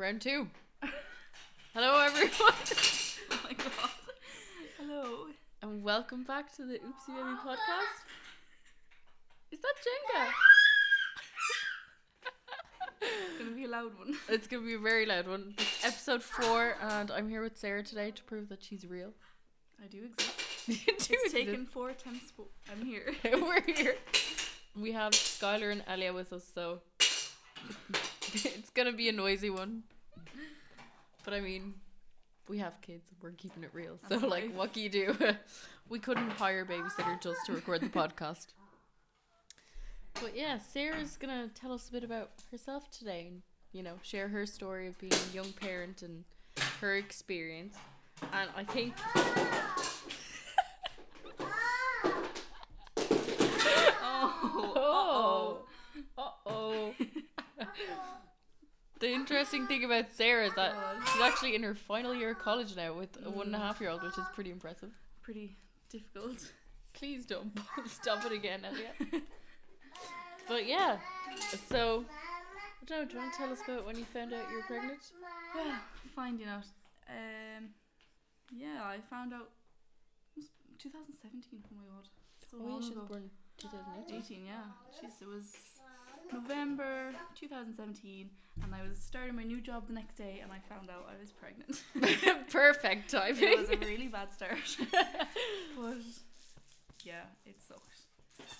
round 0.00 0.20
two. 0.22 0.48
Hello, 1.74 2.00
everyone, 2.04 2.32
Oh 3.30 3.38
my 3.44 3.52
god. 3.52 3.90
Hello. 4.78 5.26
and 5.62 5.82
welcome 5.84 6.24
back 6.24 6.54
to 6.56 6.64
the 6.64 6.74
Oopsie 6.78 7.08
Baby 7.14 7.36
podcast. 7.44 8.00
Is 9.52 9.60
that 9.60 9.74
Jenga? 9.84 10.26
It's 13.02 13.38
gonna 13.38 13.52
be 13.56 13.64
a 13.64 13.68
loud 13.68 13.96
one. 13.98 14.14
It's 14.28 14.46
gonna 14.46 14.66
be 14.66 14.74
a 14.74 14.78
very 14.78 15.06
loud 15.06 15.26
one. 15.28 15.54
It's 15.58 15.84
episode 15.84 16.22
four, 16.22 16.76
and 16.82 17.10
I'm 17.10 17.28
here 17.30 17.42
with 17.42 17.56
Sarah 17.56 17.82
today 17.82 18.10
to 18.10 18.22
prove 18.24 18.48
that 18.50 18.62
she's 18.62 18.86
real. 18.86 19.12
I 19.82 19.86
do 19.86 20.04
exist. 20.04 20.32
You 20.68 20.74
do 20.74 20.80
It's 20.88 21.10
exist. 21.10 21.34
taken 21.34 21.66
four 21.66 21.90
attempts, 21.90 22.32
but 22.36 22.46
I'm 22.70 22.84
here. 22.84 23.14
We're 23.24 23.62
here. 23.62 23.94
We 24.78 24.92
have 24.92 25.12
Skylar 25.12 25.72
and 25.72 25.82
Elia 25.88 26.12
with 26.12 26.32
us, 26.34 26.44
so 26.54 26.80
it's 28.44 28.70
gonna 28.70 28.92
be 28.92 29.08
a 29.08 29.12
noisy 29.12 29.50
one. 29.50 29.82
But 31.24 31.34
I 31.34 31.40
mean, 31.40 31.74
we 32.48 32.58
have 32.58 32.80
kids. 32.80 33.04
We're 33.22 33.30
keeping 33.32 33.62
it 33.62 33.70
real. 33.72 33.98
So 34.02 34.06
That's 34.08 34.22
like, 34.22 34.44
life. 34.44 34.54
what 34.54 34.72
can 34.72 34.82
you 34.82 34.88
do? 34.88 35.16
we 35.88 35.98
couldn't 35.98 36.30
hire 36.30 36.62
a 36.62 36.66
babysitter 36.66 37.20
just 37.20 37.44
to 37.46 37.52
record 37.52 37.80
the 37.80 37.88
podcast. 37.88 38.46
But 40.14 40.36
yeah, 40.36 40.58
Sarah's 40.58 41.16
gonna 41.16 41.48
tell 41.54 41.72
us 41.72 41.88
a 41.88 41.92
bit 41.92 42.04
about 42.04 42.30
herself 42.50 42.90
today, 42.90 43.26
and 43.28 43.42
you 43.72 43.82
know, 43.82 43.94
share 44.02 44.28
her 44.28 44.46
story 44.46 44.86
of 44.88 44.98
being 44.98 45.12
a 45.12 45.34
young 45.34 45.52
parent 45.52 46.02
and 46.02 46.24
her 46.80 46.96
experience. 46.96 47.76
And 48.32 48.50
I 48.56 48.64
think 48.64 48.94
Oh. 54.02 55.58
Uh 56.18 56.22
oh. 56.46 56.94
The 59.00 59.10
interesting 59.10 59.66
thing 59.66 59.84
about 59.84 60.12
Sarah 60.12 60.46
is 60.46 60.54
that 60.54 60.74
she's 61.12 61.22
actually 61.22 61.54
in 61.54 61.62
her 61.62 61.74
final 61.74 62.14
year 62.14 62.32
of 62.32 62.38
college 62.38 62.76
now 62.76 62.92
with 62.92 63.16
a 63.24 63.30
one 63.30 63.46
and 63.46 63.54
a 63.56 63.58
half 63.58 63.80
year 63.80 63.90
old, 63.90 64.02
which 64.02 64.18
is 64.18 64.24
pretty 64.34 64.50
impressive. 64.50 64.90
Pretty 65.22 65.56
difficult. 65.88 66.52
Please 66.92 67.24
don't 67.24 67.50
stop 67.86 68.24
it 68.26 68.32
again, 68.32 68.60
Elliot. 68.64 69.22
But 70.48 70.66
yeah, 70.66 70.96
so 71.68 72.04
I 72.82 72.84
don't 72.84 73.02
know. 73.02 73.04
Do 73.06 73.14
you 73.14 73.20
want 73.20 73.32
to 73.34 73.38
tell 73.38 73.52
us 73.52 73.60
about 73.64 73.86
when 73.86 73.96
you 73.96 74.04
found 74.04 74.32
out 74.32 74.50
you 74.50 74.56
were 74.56 74.62
pregnant? 74.66 74.98
Well, 75.54 75.74
finding 76.16 76.48
out. 76.48 76.64
Um, 77.08 77.68
yeah, 78.50 78.82
I 78.82 78.98
found 79.08 79.32
out. 79.32 79.50
It 80.34 80.40
was 80.40 80.50
2017. 80.78 81.62
Oh 81.70 81.76
my 81.76 81.84
god. 81.86 82.08
So 82.50 82.58
Oh, 82.58 82.80
yeah, 82.80 82.88
she 82.88 82.94
was 82.98 83.06
born 83.08 83.30
2018. 83.58 84.42
18, 84.42 84.44
yeah. 84.46 84.54
Jeez, 84.90 85.22
it 85.22 85.28
was 85.28 85.54
November 86.32 87.12
2017, 87.38 88.30
and 88.62 88.74
I 88.74 88.86
was 88.86 88.98
starting 88.98 89.34
my 89.36 89.42
new 89.42 89.60
job 89.60 89.86
the 89.88 89.92
next 89.94 90.14
day, 90.14 90.40
and 90.42 90.50
I 90.52 90.58
found 90.72 90.90
out 90.90 91.08
I 91.10 91.20
was 91.20 91.32
pregnant. 91.32 91.82
Perfect 92.50 93.10
timing. 93.10 93.42
it 93.42 93.58
was 93.58 93.70
a 93.70 93.76
really 93.78 94.08
bad 94.08 94.32
start, 94.32 94.58
but 94.92 95.96
yeah, 97.04 97.22
it 97.46 97.56
sucked. 97.60 98.06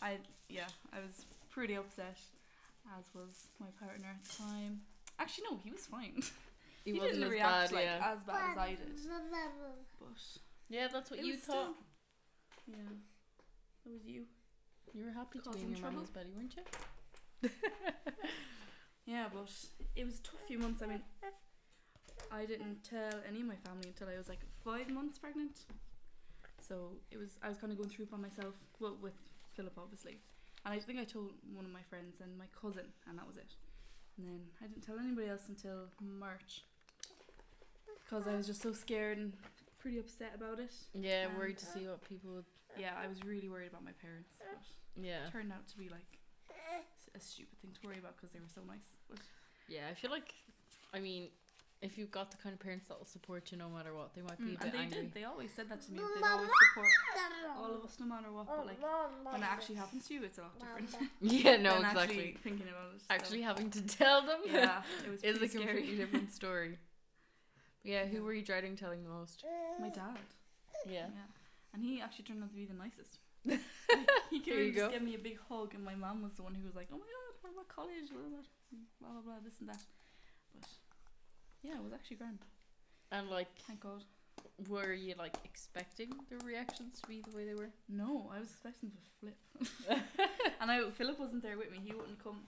I 0.03 0.19
yeah, 0.49 0.67
I 0.93 1.01
was 1.01 1.27
pretty 1.51 1.75
upset, 1.75 2.19
as 2.99 3.05
was 3.15 3.49
my 3.59 3.67
partner 3.79 4.09
at 4.19 4.25
the 4.25 4.43
time. 4.43 4.81
Actually, 5.19 5.45
no, 5.51 5.61
he 5.65 5.71
was 5.71 5.87
fine. 5.87 6.23
He, 6.83 6.93
He, 6.93 6.99
wasn't 6.99 7.17
didn't 7.17 7.27
as 7.27 7.31
react 7.33 7.71
bad, 7.71 7.73
like 7.77 7.85
yeah. 7.85 8.13
as 8.15 8.23
bad 8.23 8.51
as 8.53 8.57
I 8.57 8.69
did, 8.71 8.79
but 10.01 10.09
yeah, 10.71 10.89
that's 10.91 11.11
what 11.11 11.23
you 11.23 11.37
thought. 11.37 11.75
Still, 11.75 11.75
yeah, 12.69 12.89
that 13.85 13.93
was 13.93 14.01
you. 14.07 14.23
You 14.95 15.05
were 15.05 15.13
happy 15.13 15.41
to 15.41 15.45
be 15.45 15.51
Causing 15.51 15.63
in 15.65 15.69
your 15.73 15.79
trouble? 15.79 15.97
mommy's 15.97 16.09
belly, 16.11 16.31
weren't 16.35 16.57
you? 16.57 16.63
Yeah, 19.07 19.27
but 19.33 19.51
it 19.97 20.05
was 20.05 20.21
a 20.21 20.23
tough 20.23 20.41
few 20.47 20.59
months. 20.59 20.83
I 20.83 20.87
mean, 20.87 21.03
I 22.31 22.45
didn't 22.45 22.85
tell 22.85 23.11
any 23.29 23.41
of 23.41 23.47
my 23.47 23.57
family 23.67 23.89
until 23.89 24.09
I 24.09 24.17
was 24.17 24.29
like 24.29 24.39
five 24.65 24.89
months 24.89 25.19
pregnant. 25.19 25.65
So 26.67 26.93
it 27.11 27.17
was 27.19 27.31
I 27.43 27.49
was 27.49 27.59
kind 27.59 27.73
of 27.73 27.79
going 27.79 27.91
through 27.91 28.05
it 28.05 28.11
by 28.13 28.19
myself. 28.19 28.55
Well, 28.79 28.97
with 29.03 29.15
Philip 29.57 29.73
obviously, 29.77 30.21
and 30.65 30.75
I 30.75 30.79
think 30.79 31.01
I 31.01 31.05
told 31.05 31.33
one 31.53 31.65
of 31.65 31.73
my 31.73 31.83
friends 31.89 32.21
and 32.21 32.39
my 32.39 32.45
cousin, 32.61 32.87
and 33.09 33.19
that 33.19 33.27
was 33.27 33.37
it. 33.37 33.55
And 34.17 34.29
then 34.29 34.41
I 34.63 34.67
didn't 34.69 34.83
tell 34.87 34.99
anybody 35.01 35.29
else 35.29 35.49
until 35.49 35.89
March, 36.01 36.63
because 38.05 38.29
I 38.29 38.37
was 38.37 38.47
just 38.47 38.63
so 38.63 38.71
scared 38.73 39.19
and 39.19 39.33
pretty 39.81 39.99
upset 39.99 40.33
about 40.37 40.61
it. 40.61 40.75
Yeah, 40.95 41.27
Um, 41.31 41.37
worried 41.39 41.59
to 41.59 41.67
see 41.67 41.89
what 41.89 42.05
people 42.09 42.31
would. 42.35 42.45
Yeah, 42.79 42.93
I 43.03 43.09
was 43.09 43.25
really 43.25 43.49
worried 43.49 43.69
about 43.71 43.83
my 43.83 43.93
parents, 43.93 44.39
but 44.39 45.03
Yeah. 45.03 45.27
it 45.27 45.33
turned 45.33 45.51
out 45.53 45.67
to 45.69 45.77
be 45.79 45.89
like 45.89 46.20
a 47.15 47.21
stupid 47.21 47.59
thing 47.61 47.71
to 47.81 47.87
worry 47.87 47.99
about 47.99 48.17
because 48.17 48.33
they 48.33 48.41
were 48.41 48.53
so 48.53 48.61
nice. 48.67 48.97
But 49.09 49.19
Yeah, 49.69 49.89
I 49.91 49.95
feel 49.95 50.11
like, 50.11 50.35
I 50.95 51.01
mean, 51.01 51.29
if 51.83 51.97
you've 51.97 52.11
got 52.11 52.31
the 52.31 52.37
kind 52.37 52.53
of 52.53 52.61
parents 52.61 52.89
that 52.89 52.99
will 52.99 53.07
support 53.07 53.51
you 53.51 53.59
no 53.59 53.69
matter 53.69 53.95
what, 53.95 54.15
they 54.15 54.21
might 54.23 54.39
be 54.39 54.55
a 54.55 54.57
Mm, 54.57 54.61
bit 54.61 54.65
and 54.65 54.73
they 54.75 54.79
angry. 54.79 55.03
did. 55.03 55.15
They 55.15 55.25
always 55.25 55.51
said 55.53 55.69
that 55.71 55.81
to 55.87 55.93
me. 55.93 55.99
They'd 56.15 56.25
always 56.29 56.51
support 56.69 56.89
all 57.57 57.75
of 57.77 57.85
us 57.85 57.97
no 57.99 58.07
matter 58.07 58.31
what. 58.33 58.47
But 58.47 58.67
like 58.67 58.81
when 59.33 59.43
it 59.43 59.47
actually 59.47 59.77
happens 59.77 60.07
to 60.09 60.15
you, 60.15 60.25
it's 60.25 60.39
a 60.39 60.43
lot 60.43 60.59
different. 60.59 61.11
Yeah, 61.21 61.57
no, 61.57 61.77
than 61.81 61.87
exactly. 61.87 62.01
Actually 62.03 62.37
thinking 62.43 62.69
about 62.69 62.95
it. 62.95 63.01
so, 63.01 63.07
Actually, 63.11 63.43
having 63.43 63.71
to 63.71 63.83
tell 63.87 64.23
them 64.23 64.41
yeah, 64.47 64.83
it 65.05 65.11
was 65.11 65.23
is 65.23 65.37
a 65.37 65.39
pretty 65.39 65.49
scary. 65.55 65.67
completely 65.67 65.97
different 65.97 66.33
story. 66.41 66.79
But 67.83 67.91
yeah, 67.91 68.05
who 68.07 68.23
were 68.25 68.35
you 68.35 68.43
dreading 68.43 68.77
telling 68.77 69.03
the 69.03 69.09
most? 69.11 69.45
My 69.81 69.89
dad. 69.89 70.19
Yeah. 70.87 70.93
Yeah, 70.93 71.29
and 71.75 71.83
he 71.83 72.01
actually 72.01 72.25
turned 72.25 72.43
out 72.43 72.51
to 72.51 72.57
be 72.57 72.67
the 72.67 72.75
nicest. 72.75 73.19
he 74.31 74.41
came 74.41 74.59
and 74.59 74.75
just 74.75 74.91
gave 74.93 75.03
me 75.03 75.15
a 75.15 75.19
big 75.19 75.39
hug, 75.49 75.75
and 75.75 75.85
my 75.85 75.95
mom 75.95 76.23
was 76.23 76.33
the 76.35 76.43
one 76.43 76.55
who 76.55 76.65
was 76.65 76.75
like, 76.77 76.89
"Oh 76.93 76.97
my 76.99 77.07
god, 77.07 77.33
what 77.41 77.53
about 77.53 77.69
college? 77.69 78.11
Blah 78.13 78.21
blah 78.23 78.43
blah, 79.01 79.11
blah, 79.13 79.21
blah 79.23 79.35
this 79.45 79.55
and 79.61 79.69
that." 79.69 79.83
But 80.55 80.69
yeah, 81.63 81.77
it 81.77 81.83
was 81.83 81.93
actually 81.93 82.17
grand. 82.17 82.39
And 83.13 83.29
like, 83.31 83.49
Thank 83.67 83.81
God. 83.81 84.05
were 84.69 84.93
you 84.93 85.15
like 85.19 85.37
expecting 85.45 86.11
the 86.31 86.37
reactions 86.45 87.01
to 87.01 87.09
be 87.09 87.23
the 87.29 87.37
way 87.37 87.45
they 87.45 87.55
were? 87.55 87.71
No, 87.89 88.31
I 88.35 88.39
was 88.41 88.51
expecting 88.51 88.91
to 88.91 88.99
flip. 89.19 89.39
and 90.61 90.71
I 90.71 90.89
Philip 90.91 91.19
wasn't 91.19 91.43
there 91.43 91.57
with 91.59 91.71
me. 91.73 91.79
He 91.85 91.93
wouldn't 91.93 92.23
come 92.23 92.41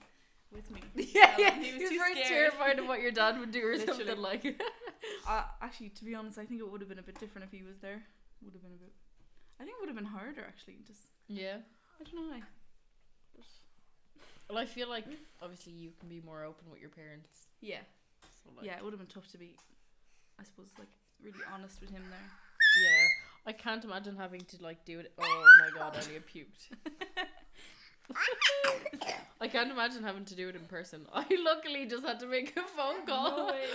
with 0.51 0.69
me. 0.71 0.81
Yeah, 1.13 1.35
So 1.35 1.41
yeah. 1.41 1.55
he 1.59 1.65
He 1.65 1.73
was 1.73 1.81
was 1.81 1.89
too 1.91 1.97
very 1.97 2.13
scared. 2.15 2.27
terrified 2.29 2.79
of 2.79 2.87
what 2.87 3.01
your 3.01 3.11
dad 3.11 3.39
would 3.39 3.51
do 3.51 3.61
or 3.67 3.75
Literally. 3.75 3.97
something 4.05 4.21
like. 4.21 4.61
Uh, 5.27 5.43
actually, 5.61 5.89
to 5.89 6.05
be 6.05 6.15
honest, 6.15 6.37
I 6.37 6.45
think 6.45 6.61
it 6.61 6.71
would 6.71 6.79
have 6.79 6.89
been 6.89 6.99
a 6.99 7.03
bit 7.03 7.19
different 7.19 7.45
if 7.45 7.51
he 7.51 7.63
was 7.65 7.77
there. 7.81 8.01
Would 8.43 8.53
have 8.53 8.61
been 8.63 8.71
a 8.73 8.75
bit. 8.85 8.93
I 9.63 9.65
think 9.65 9.77
it 9.77 9.81
would 9.81 9.87
have 9.87 9.95
been 9.95 10.03
harder 10.03 10.43
actually. 10.45 10.75
Just 10.85 10.99
yeah. 11.29 11.55
I 11.97 12.03
don't 12.03 12.15
know. 12.15 12.35
why. 12.35 12.41
Well, 14.49 14.57
I 14.57 14.65
feel 14.65 14.89
like 14.89 15.05
hmm? 15.05 15.13
obviously 15.41 15.71
you 15.71 15.91
can 16.01 16.09
be 16.09 16.21
more 16.25 16.43
open 16.43 16.69
with 16.69 16.81
your 16.81 16.89
parents. 16.89 17.47
Yeah, 17.61 17.79
So 18.43 18.49
like, 18.57 18.65
yeah, 18.65 18.75
it 18.75 18.83
would 18.83 18.91
have 18.91 18.99
been 18.99 19.07
tough 19.07 19.29
to 19.31 19.37
be. 19.37 19.55
I 20.37 20.43
suppose 20.43 20.67
like 20.77 20.89
really 21.23 21.39
honest 21.53 21.79
with 21.79 21.91
him 21.91 22.03
there. 22.09 22.19
Yeah. 22.83 23.07
I 23.47 23.53
can't 23.53 23.85
imagine 23.85 24.17
having 24.17 24.41
to 24.41 24.61
like 24.61 24.83
do 24.83 24.99
it. 24.99 25.13
Oh 25.17 25.43
my 25.61 25.79
god, 25.79 25.95
Elliot 25.95 26.27
puked. 26.27 26.75
I 29.39 29.47
can't 29.47 29.71
imagine 29.71 30.03
having 30.03 30.25
to 30.25 30.35
do 30.35 30.49
it 30.49 30.57
in 30.57 30.65
person. 30.65 31.05
I 31.13 31.25
luckily 31.41 31.85
just 31.85 32.05
had 32.05 32.19
to 32.19 32.27
make 32.27 32.57
a 32.57 32.63
phone 32.63 33.05
call. 33.05 33.37
No 33.37 33.45
way. 33.47 33.63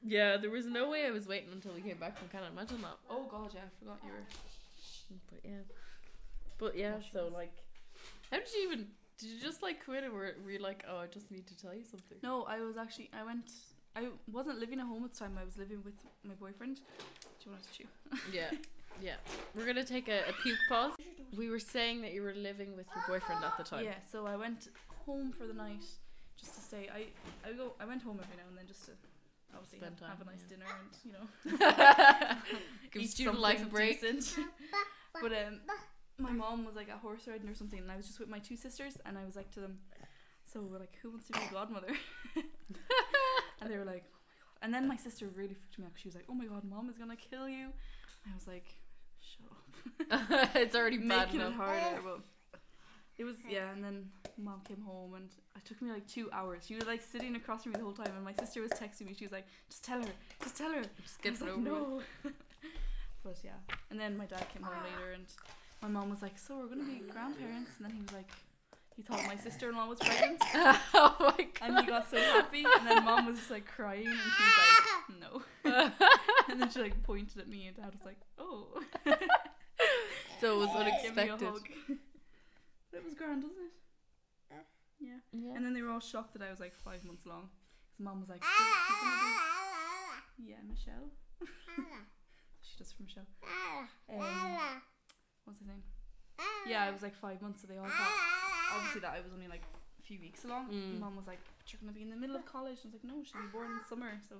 Yeah, 0.00 0.36
there 0.36 0.50
was 0.50 0.64
no 0.64 0.90
way 0.90 1.06
I 1.06 1.10
was 1.10 1.26
waiting 1.26 1.48
until 1.52 1.72
we 1.72 1.80
came 1.80 1.96
back 1.96 2.16
from 2.16 2.28
Canada. 2.28 2.52
Imagine 2.52 2.80
that. 2.82 2.96
Oh 3.10 3.26
god, 3.28 3.50
yeah, 3.52 3.62
I 3.66 3.70
forgot 3.80 3.98
you 4.04 4.12
were. 4.12 4.24
But 5.30 5.40
yeah. 5.44 5.50
But 6.58 6.76
yeah, 6.76 6.92
Gosh, 6.92 7.12
so 7.12 7.24
yes. 7.24 7.32
like 7.34 7.52
how 8.30 8.38
did 8.38 8.48
you 8.54 8.62
even 8.68 8.86
did 9.18 9.30
you 9.30 9.40
just 9.40 9.62
like 9.62 9.84
quit 9.84 10.04
or 10.04 10.12
were 10.12 10.50
you 10.50 10.58
like, 10.60 10.84
Oh, 10.88 10.98
I 10.98 11.06
just 11.06 11.30
need 11.30 11.46
to 11.48 11.56
tell 11.58 11.74
you 11.74 11.84
something? 11.84 12.18
No, 12.22 12.44
I 12.44 12.60
was 12.60 12.76
actually. 12.76 13.10
I 13.18 13.24
went. 13.24 13.50
I 13.96 14.08
wasn't 14.30 14.60
living 14.60 14.78
at 14.78 14.86
home 14.86 15.04
at 15.04 15.12
the 15.12 15.18
time. 15.18 15.36
I 15.40 15.44
was 15.44 15.56
living 15.56 15.82
with 15.84 15.94
my 16.22 16.34
boyfriend. 16.34 16.76
Do 16.76 16.82
you 17.44 17.50
want 17.52 17.64
to 17.64 17.72
chew? 17.76 17.84
Yeah. 18.32 18.50
Yeah. 19.02 19.14
We're 19.54 19.66
gonna 19.66 19.84
take 19.84 20.08
a, 20.08 20.20
a 20.28 20.32
puke 20.42 20.58
pause. 20.68 20.92
We 21.36 21.50
were 21.50 21.58
saying 21.58 22.02
that 22.02 22.12
you 22.12 22.22
were 22.22 22.34
living 22.34 22.76
with 22.76 22.86
your 22.94 23.04
boyfriend 23.08 23.44
at 23.44 23.56
the 23.56 23.64
time. 23.64 23.84
Yeah, 23.84 23.94
so 24.10 24.26
I 24.26 24.36
went 24.36 24.68
home 25.06 25.32
for 25.32 25.46
the 25.46 25.54
night 25.54 25.84
just 26.36 26.54
to 26.54 26.60
say 26.60 26.88
I 26.94 27.06
I 27.48 27.52
go. 27.52 27.72
I 27.80 27.86
went 27.86 28.02
home 28.02 28.20
every 28.22 28.36
now 28.36 28.48
and 28.48 28.56
then 28.58 28.66
just 28.66 28.86
to 28.86 28.92
obviously 29.54 29.78
Spend 29.78 29.98
have, 30.00 30.18
have 30.18 30.20
a 30.20 30.30
nice 30.30 30.44
yeah. 30.44 30.56
dinner 30.56 30.66
and 30.78 30.90
you 31.04 31.12
know 31.12 32.36
Give 32.92 33.02
eat 33.02 33.10
student 33.10 33.40
life 33.40 33.56
a 33.56 33.60
something 33.60 33.76
break. 33.76 34.00
Decent. 35.14 35.22
but 35.22 35.32
um, 35.46 35.78
my 36.18 36.32
mom 36.32 36.64
was 36.64 36.74
like 36.76 36.88
at 36.88 36.98
horse 36.98 37.26
riding 37.26 37.48
or 37.48 37.54
something, 37.54 37.78
and 37.80 37.90
I 37.90 37.96
was 37.96 38.06
just 38.06 38.18
with 38.20 38.28
my 38.28 38.38
two 38.38 38.56
sisters, 38.56 38.96
and 39.06 39.16
I 39.18 39.24
was 39.24 39.36
like 39.36 39.50
to 39.52 39.60
them, 39.60 39.78
"So 40.44 40.60
we're 40.62 40.78
like, 40.78 40.96
who 41.02 41.10
wants 41.10 41.26
to 41.28 41.32
be 41.34 41.40
a 41.48 41.52
godmother?" 41.52 41.92
and 43.60 43.70
they 43.70 43.76
were 43.76 43.84
like, 43.84 44.04
"Oh 44.06 44.18
my 44.26 44.34
god!" 44.40 44.58
And 44.62 44.74
then 44.74 44.88
my 44.88 44.96
sister 44.96 45.26
really 45.34 45.54
freaked 45.54 45.78
me 45.78 45.84
out. 45.84 45.92
'cause 45.92 46.00
She 46.02 46.08
was 46.08 46.14
like, 46.14 46.26
"Oh 46.28 46.34
my 46.34 46.46
god, 46.46 46.64
mom 46.64 46.88
is 46.90 46.98
gonna 46.98 47.16
kill 47.16 47.48
you." 47.48 47.68
I 48.26 48.34
was 48.34 48.46
like, 48.46 48.66
"Shut 49.20 49.46
up." 49.50 50.50
it's 50.56 50.74
already 50.74 50.98
bad 51.08 51.26
making 51.32 51.40
it 51.40 51.52
harder. 51.52 52.00
But 52.04 52.20
it 53.16 53.24
was 53.24 53.36
yeah, 53.48 53.72
and 53.72 53.82
then 53.82 54.10
mom 54.36 54.60
came 54.62 54.80
home 54.82 55.14
and 55.14 55.28
it 55.56 55.64
took 55.64 55.80
me 55.82 55.90
like 55.90 56.06
two 56.06 56.28
hours. 56.32 56.64
She 56.66 56.74
was 56.76 56.86
like 56.86 57.02
sitting 57.02 57.34
across 57.36 57.62
from 57.64 57.72
me 57.72 57.78
the 57.78 57.84
whole 57.84 57.92
time, 57.92 58.12
and 58.14 58.24
my 58.24 58.32
sister 58.32 58.60
was 58.62 58.70
texting 58.72 59.06
me. 59.06 59.14
She 59.14 59.24
was 59.24 59.32
like, 59.32 59.46
"Just 59.68 59.84
tell 59.84 60.00
her, 60.02 60.12
just 60.42 60.56
tell 60.56 60.72
her." 60.72 60.82
Just 61.02 61.18
I 61.20 61.22
get 61.22 61.32
was 61.32 61.40
it 61.42 61.44
like, 61.44 61.52
over 61.54 61.60
with. 61.94 62.04
no. 62.24 62.30
But 63.28 63.36
yeah, 63.44 63.76
and 63.90 64.00
then 64.00 64.16
my 64.16 64.24
dad 64.24 64.46
came 64.52 64.62
home 64.62 64.82
later, 64.82 65.12
and 65.12 65.26
my 65.82 65.88
mom 65.88 66.08
was 66.08 66.22
like, 66.22 66.38
"So 66.38 66.56
we're 66.58 66.68
gonna 66.68 66.84
be 66.84 67.02
grandparents," 67.12 67.72
and 67.76 67.84
then 67.86 67.92
he 67.94 68.00
was 68.00 68.12
like, 68.12 68.30
he 68.96 69.02
thought 69.02 69.22
my 69.26 69.36
sister-in-law 69.36 69.86
was 69.86 69.98
pregnant, 69.98 70.42
oh 70.94 71.14
my 71.20 71.46
god. 71.60 71.62
and 71.62 71.80
he 71.80 71.86
got 71.86 72.10
so 72.10 72.16
happy. 72.16 72.64
And 72.64 72.86
then 72.86 73.04
mom 73.04 73.26
was 73.26 73.36
just 73.36 73.50
like 73.50 73.66
crying, 73.66 74.06
and 74.06 74.16
she 74.16 74.42
was 74.42 74.56
like, 74.64 75.20
"No." 75.20 75.42
and 76.50 76.60
then 76.60 76.70
she 76.70 76.80
like 76.80 77.02
pointed 77.02 77.38
at 77.38 77.48
me, 77.48 77.66
and 77.66 77.76
dad 77.76 77.92
was 77.92 78.04
like, 78.04 78.18
"Oh." 78.38 78.80
so 80.40 80.54
it 80.54 80.66
was 80.66 80.68
Give 81.02 81.14
me 81.14 81.22
a 81.28 81.34
unexpected. 81.34 81.98
That 82.92 83.04
was 83.04 83.14
grand, 83.14 83.44
wasn't 83.44 83.60
it? 83.60 84.56
Yeah. 85.00 85.18
Yeah. 85.32 85.54
And 85.54 85.64
then 85.64 85.74
they 85.74 85.82
were 85.82 85.90
all 85.90 86.00
shocked 86.00 86.32
that 86.32 86.42
I 86.42 86.50
was 86.50 86.60
like 86.60 86.74
five 86.74 87.04
months 87.04 87.26
long. 87.26 87.50
Because 87.86 88.04
mom 88.04 88.20
was 88.20 88.30
like, 88.30 88.42
"You're 88.42 88.98
gonna 89.02 89.16
be-" 90.38 90.50
"Yeah, 90.50 90.62
Michelle." 90.66 91.12
she 92.78 92.84
does 92.84 92.92
for 92.92 93.02
Michelle. 93.02 93.26
Um, 94.08 94.82
what's 95.44 95.58
his 95.58 95.66
name? 95.68 95.82
Yeah, 96.66 96.86
it 96.88 96.92
was 96.92 97.02
like 97.02 97.16
five 97.16 97.42
months, 97.42 97.62
so 97.62 97.66
they 97.66 97.76
all 97.76 97.88
thought 97.90 98.16
obviously 98.76 99.00
that 99.00 99.10
I 99.18 99.20
was 99.20 99.32
only 99.34 99.48
like 99.48 99.62
a 99.98 100.02
few 100.02 100.20
weeks 100.20 100.44
along. 100.44 100.70
Mm. 100.70 101.00
Mom 101.00 101.16
was 101.16 101.26
like, 101.26 101.40
"But 101.58 101.72
you're 101.72 101.80
gonna 101.80 101.92
be 101.92 102.02
in 102.02 102.10
the 102.10 102.16
middle 102.16 102.36
of 102.36 102.44
college." 102.46 102.78
And 102.84 102.92
I 102.92 102.94
was 102.94 103.02
like, 103.02 103.10
"No, 103.10 103.24
she'll 103.24 103.42
be 103.42 103.48
born 103.50 103.72
in 103.72 103.80
summer." 103.88 104.20
So 104.28 104.36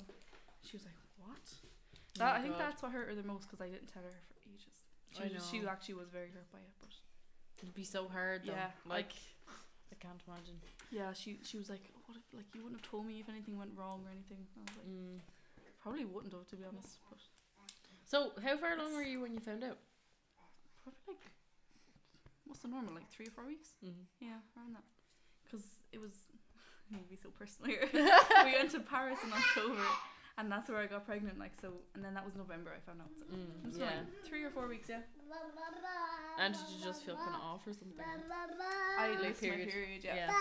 she 0.62 0.76
was 0.76 0.84
like, 0.86 0.94
"What?" 1.18 1.34
Oh 1.34 1.98
That, 2.22 2.32
my 2.34 2.38
I 2.38 2.42
think 2.42 2.54
God. 2.54 2.62
that's 2.62 2.82
what 2.82 2.92
hurt 2.92 3.08
her 3.08 3.14
the 3.16 3.26
most 3.26 3.50
because 3.50 3.60
I 3.60 3.68
didn't 3.68 3.88
tell 3.90 4.02
her 4.06 4.14
for 4.30 4.38
ages. 4.46 4.86
She, 5.10 5.22
I 5.24 5.28
was- 5.34 5.48
she 5.50 5.66
actually 5.66 5.94
was 5.98 6.08
very 6.10 6.30
hurt 6.30 6.46
by 6.52 6.58
it, 6.62 6.74
but 6.80 6.94
It'd 7.60 7.74
be 7.74 7.82
so 7.84 8.06
hard 8.06 8.44
though. 8.46 8.52
Yeah, 8.54 8.70
Like, 8.86 9.10
I 9.90 9.96
can't 9.98 10.22
imagine. 10.28 10.60
yeah, 10.92 11.12
she 11.12 11.40
she 11.42 11.58
was 11.58 11.68
like, 11.68 11.82
"What 12.06 12.14
if 12.16 12.22
like 12.32 12.46
you 12.54 12.62
wouldn't 12.62 12.80
have 12.80 12.88
told 12.90 13.06
me 13.06 13.18
if 13.18 13.28
anything 13.28 13.58
went 13.58 13.74
wrong 13.74 14.04
or 14.06 14.10
anything?" 14.14 14.46
I 14.56 14.60
was 14.62 14.76
like, 14.78 14.86
Mm. 14.86 15.18
"Probably 15.82 16.04
wouldn't 16.04 16.32
have, 16.32 16.46
to 16.46 16.56
be 16.56 16.62
honest." 16.64 16.98
But 17.10 17.18
So, 18.08 18.32
how 18.42 18.56
far 18.56 18.72
along 18.72 18.94
were 18.94 19.02
you 19.02 19.20
when 19.20 19.34
you 19.34 19.40
found 19.40 19.62
out? 19.62 19.76
probably 20.82 21.20
like 21.20 21.30
what's 22.46 22.60
the 22.60 22.68
normal 22.68 22.94
like 22.94 23.10
three 23.10 23.26
or 23.26 23.30
four 23.30 23.44
weeks? 23.46 23.76
Mm. 23.84 24.08
Yeah, 24.20 24.40
around 24.56 24.74
that. 24.74 24.84
Because 25.44 25.66
it 25.92 26.00
was 26.00 26.12
it 26.90 26.96
would 26.96 27.10
be 27.10 27.16
so 27.16 27.28
personal 27.28 27.70
here. 27.70 27.84
we 27.92 28.52
went 28.52 28.70
to 28.72 28.80
Paris 28.80 29.18
in 29.22 29.30
October, 29.30 29.84
and 30.38 30.50
that's 30.50 30.70
where 30.70 30.78
I 30.78 30.86
got 30.86 31.04
pregnant. 31.04 31.38
Like 31.38 31.52
so, 31.60 31.68
and 31.94 32.02
then 32.02 32.14
that 32.14 32.24
was 32.24 32.34
November. 32.34 32.72
I 32.72 32.80
found 32.80 33.02
out. 33.02 33.12
So. 33.18 33.24
Mm, 33.28 33.78
yeah. 33.78 34.00
Three 34.24 34.42
or 34.42 34.50
four 34.50 34.66
weeks, 34.68 34.88
yeah. 34.88 35.04
And 36.40 36.54
did 36.54 36.62
you 36.72 36.82
just 36.82 37.04
feel 37.04 37.16
kind 37.16 37.34
of 37.34 37.42
off 37.42 37.66
or 37.66 37.74
something? 37.74 38.00
I 38.98 39.08
lost 39.22 39.40
period. 39.40 39.66
my 39.66 39.72
period, 39.72 40.00
yeah. 40.02 40.14
Yeah. 40.16 40.32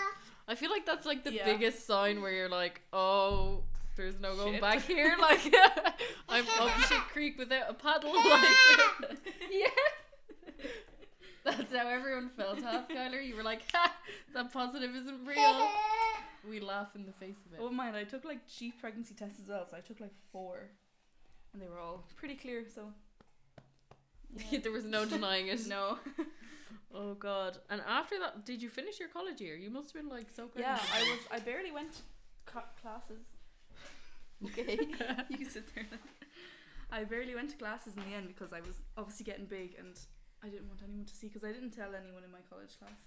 I 0.48 0.54
feel 0.54 0.70
like 0.70 0.86
that's 0.86 1.04
like 1.04 1.24
the 1.24 1.34
Yeah. 1.34 1.44
biggest 1.44 1.86
sign 1.86 2.22
where 2.22 2.32
you're 2.32 2.48
like, 2.48 2.80
oh, 2.94 3.64
there's 3.98 4.20
no 4.20 4.34
going 4.36 4.54
Shit. 4.54 4.62
back 4.62 4.82
here. 4.82 5.16
Like, 5.20 5.40
I'm 6.28 6.44
up 6.60 6.70
shit 6.88 6.98
creek 7.12 7.36
without 7.38 7.68
a 7.68 7.74
paddle. 7.74 8.12
Like, 8.14 9.18
yeah. 9.50 9.66
That's 11.44 11.74
how 11.74 11.88
everyone 11.88 12.30
felt, 12.36 12.62
huh, 12.62 12.82
Skylar? 12.90 13.26
You 13.26 13.36
were 13.36 13.42
like, 13.42 13.62
ha, 13.72 13.92
that 14.34 14.52
positive 14.52 14.94
isn't 14.94 15.26
real. 15.26 15.68
We 16.48 16.60
laugh 16.60 16.94
in 16.94 17.06
the 17.06 17.12
face 17.12 17.36
of 17.46 17.54
it. 17.54 17.60
Oh 17.60 17.70
mind, 17.70 17.96
I 17.96 18.04
took 18.04 18.24
like 18.24 18.46
cheap 18.46 18.80
pregnancy 18.80 19.14
tests 19.14 19.40
as 19.42 19.48
well, 19.48 19.66
so 19.68 19.76
I 19.76 19.80
took 19.80 20.00
like 20.00 20.12
four, 20.32 20.70
and 21.52 21.60
they 21.60 21.66
were 21.66 21.78
all 21.78 22.04
pretty 22.16 22.36
clear. 22.36 22.64
So 22.72 22.92
yeah. 24.50 24.60
there 24.62 24.72
was 24.72 24.84
no 24.84 25.04
denying 25.04 25.48
it. 25.48 25.66
no, 25.66 25.98
Oh 26.94 27.14
god. 27.14 27.58
And 27.68 27.82
after 27.86 28.18
that, 28.18 28.44
did 28.44 28.62
you 28.62 28.68
finish 28.68 28.98
your 28.98 29.08
college 29.08 29.40
year? 29.40 29.56
You 29.56 29.70
must 29.70 29.92
have 29.92 30.02
been 30.02 30.10
like 30.10 30.30
so 30.34 30.48
yeah. 30.56 30.78
I 30.94 31.02
was. 31.02 31.18
I 31.30 31.38
barely 31.38 31.72
went 31.72 31.92
to 31.94 32.62
classes. 32.80 33.24
Okay, 34.44 34.78
you 35.28 35.36
can 35.38 35.50
sit 35.50 35.74
there. 35.74 35.86
I 36.90 37.04
barely 37.04 37.34
went 37.34 37.50
to 37.50 37.56
classes 37.56 37.96
in 37.96 38.02
the 38.10 38.16
end 38.16 38.28
because 38.28 38.52
I 38.52 38.60
was 38.60 38.76
obviously 38.96 39.24
getting 39.24 39.46
big 39.46 39.74
and 39.78 39.98
I 40.42 40.48
didn't 40.48 40.68
want 40.68 40.80
anyone 40.82 41.04
to 41.04 41.14
see 41.14 41.28
because 41.28 41.44
I 41.44 41.52
didn't 41.52 41.72
tell 41.72 41.94
anyone 41.94 42.24
in 42.24 42.30
my 42.30 42.40
college 42.48 42.78
class. 42.78 42.98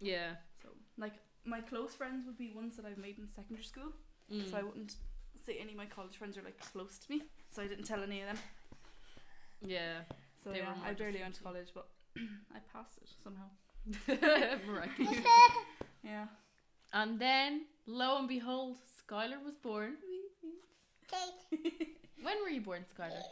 Yeah. 0.00 0.34
So 0.62 0.68
like 0.96 1.14
my 1.44 1.60
close 1.60 1.94
friends 1.94 2.24
would 2.26 2.38
be 2.38 2.52
ones 2.54 2.76
that 2.76 2.84
I've 2.84 2.98
made 2.98 3.18
in 3.18 3.28
secondary 3.28 3.64
school. 3.64 3.92
Mm. 4.32 4.50
So 4.50 4.56
I 4.56 4.62
wouldn't 4.62 4.94
say 5.44 5.58
any 5.60 5.72
of 5.72 5.78
my 5.78 5.86
college 5.86 6.16
friends 6.16 6.36
are 6.36 6.42
like 6.42 6.60
close 6.72 6.98
to 6.98 7.10
me. 7.10 7.22
So 7.50 7.62
I 7.62 7.66
didn't 7.66 7.84
tell 7.84 8.02
any 8.02 8.20
of 8.20 8.28
them. 8.28 8.38
yeah. 9.64 10.00
So 10.42 10.52
yeah, 10.52 10.74
I 10.84 10.92
barely 10.92 11.20
went 11.20 11.34
to 11.36 11.42
college, 11.42 11.68
but 11.74 11.88
I 12.54 12.58
passed 12.72 12.98
it 12.98 13.08
somehow. 13.22 13.48
Miraculous. 14.66 15.16
Yeah. 16.04 16.26
And 16.92 17.18
then, 17.18 17.62
lo 17.86 18.18
and 18.18 18.28
behold, 18.28 18.76
Skylar 18.86 19.42
was 19.44 19.56
born. 19.62 19.96
When 22.22 22.42
were 22.42 22.48
you 22.48 22.60
born, 22.60 22.84
Skylar? 22.92 23.22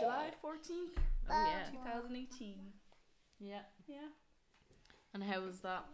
July 0.00 0.30
fourteenth, 0.42 0.92
Oh 1.30 1.46
yeah. 1.46 1.70
two 1.70 1.78
thousand 1.88 2.16
eighteen. 2.16 2.58
Yeah. 3.38 3.60
Yeah. 3.88 4.08
And 5.14 5.22
how 5.22 5.40
was 5.40 5.60
that? 5.60 5.84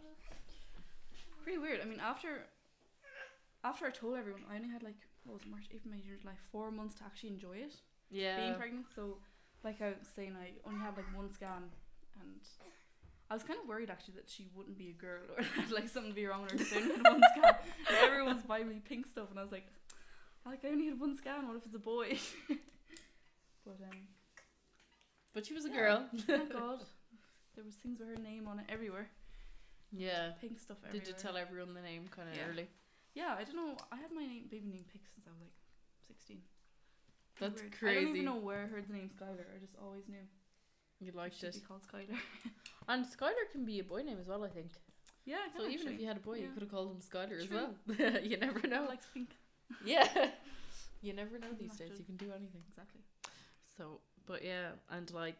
Pretty 1.43 1.57
weird. 1.57 1.79
I 1.81 1.85
mean, 1.85 1.99
after 2.01 2.45
after 3.63 3.85
I 3.85 3.91
told 3.91 4.17
everyone, 4.17 4.41
I 4.51 4.55
only 4.57 4.69
had 4.69 4.83
like 4.83 4.97
what 5.23 5.35
was 5.35 5.43
it, 5.43 5.49
March, 5.49 5.65
April, 5.73 5.91
May, 5.93 6.01
June, 6.01 6.17
July, 6.21 6.33
four 6.51 6.71
months 6.71 6.95
to 6.95 7.03
actually 7.05 7.29
enjoy 7.29 7.57
it 7.57 7.75
Yeah. 8.09 8.37
being 8.37 8.55
pregnant. 8.55 8.85
So, 8.93 9.17
like 9.63 9.81
I 9.81 9.89
was 9.89 10.07
saying, 10.15 10.35
I 10.41 10.51
only 10.67 10.79
had 10.81 10.97
like 10.97 11.05
one 11.15 11.31
scan, 11.31 11.63
and 12.21 12.39
I 13.29 13.33
was 13.35 13.43
kind 13.43 13.59
of 13.61 13.67
worried 13.69 13.89
actually 13.89 14.15
that 14.15 14.29
she 14.29 14.47
wouldn't 14.55 14.77
be 14.77 14.89
a 14.89 14.93
girl 14.93 15.21
or 15.37 15.43
like 15.73 15.87
something 15.87 16.09
would 16.11 16.15
be 16.15 16.25
wrong 16.25 16.41
with 16.43 16.51
her. 16.51 16.57
'cause 16.57 16.73
I 16.73 16.77
only 16.81 16.95
had 16.95 17.03
one 17.07 17.21
scan. 17.35 17.55
And 17.87 17.97
everyone 18.03 18.43
buying 18.47 18.67
me 18.69 18.81
pink 18.83 19.05
stuff, 19.05 19.29
and 19.29 19.39
I 19.39 19.43
was 19.43 19.51
like, 19.51 19.67
like 20.49 20.63
I 20.65 20.69
only 20.69 20.85
had 20.85 20.99
one 20.99 21.15
scan. 21.17 21.47
What 21.47 21.57
if 21.57 21.65
it's 21.65 21.75
a 21.75 21.79
boy? 21.79 22.17
but 23.65 23.77
um, 23.83 24.07
But 25.33 25.45
she 25.45 25.53
was 25.53 25.65
a 25.65 25.69
Yeah. 25.69 25.75
girl. 25.75 26.09
thank 26.25 26.51
God, 26.53 26.83
there 27.55 27.63
was 27.63 27.75
things 27.75 27.99
with 27.99 28.09
her 28.09 28.15
name 28.21 28.47
on 28.47 28.59
it 28.59 28.65
everywhere. 28.69 29.09
yeah. 29.91 30.31
Pink 30.41 30.59
stuff 30.59 30.77
everywhere. 30.85 30.99
Did 31.05 31.07
you 31.07 31.13
tell 31.21 31.37
everyone 31.37 31.73
the 31.73 31.81
name 31.81 32.07
kind 32.09 32.29
of 32.29 32.35
Yeah. 32.35 32.47
early? 32.49 32.67
Yeah, 33.13 33.35
I 33.37 33.43
don't 33.43 33.55
know. 33.55 33.75
I 33.91 33.95
had 33.95 34.11
my 34.13 34.25
name, 34.25 34.43
baby 34.49 34.67
name 34.67 34.85
picked 34.91 35.07
since 35.13 35.25
I 35.27 35.31
was 35.31 35.41
like 35.41 35.55
sixteen. 36.07 36.41
That's 37.39 37.61
weird. 37.61 37.73
I 37.83 37.93
don't 38.03 38.09
even 38.15 38.25
know 38.25 38.35
where 38.35 38.63
I 38.63 38.67
heard 38.67 38.87
the 38.87 38.93
name 38.93 39.09
Skylar. 39.09 39.45
I 39.55 39.59
just 39.59 39.75
always 39.81 40.07
knew. 40.07 40.25
You 40.99 41.11
liked 41.13 41.43
it. 41.43 41.53
be 41.53 41.59
called 41.61 41.81
Skylar. 41.81 42.17
And 42.89 43.05
Skylar 43.05 43.51
can 43.51 43.65
be 43.65 43.79
a 43.79 43.83
boy 43.83 44.01
name 44.01 44.17
as 44.19 44.27
well, 44.27 44.43
I 44.45 44.49
think. 44.49 44.71
yeah, 45.25 45.37
I 45.45 45.57
So 45.57 45.63
can 45.65 45.73
even 45.73 45.87
if 45.89 45.99
you 45.99 46.07
had 46.07 46.17
a 46.17 46.21
boy, 46.21 46.37
you 46.37 46.47
could 46.53 46.61
have 46.63 46.71
called 46.71 46.89
him 46.91 47.01
Skylar 47.01 47.37
as 47.41 47.49
well. 47.49 47.75
you 48.23 48.37
never 48.37 48.65
No, 48.67 48.81
know. 48.83 48.87
likes 48.87 49.05
pink. 49.13 49.35
Yeah. 49.85 50.07
You 51.03 51.13
never 51.13 51.37
know 51.37 51.53
these 51.59 51.75
days. 51.77 51.91
You 51.99 52.03
can 52.03 52.17
do 52.17 52.25
anything. 52.35 52.63
Exactly. 52.69 53.01
So, 53.77 54.01
but 54.25 54.43
yeah, 54.43 54.69
and 54.89 55.09
like, 55.13 55.39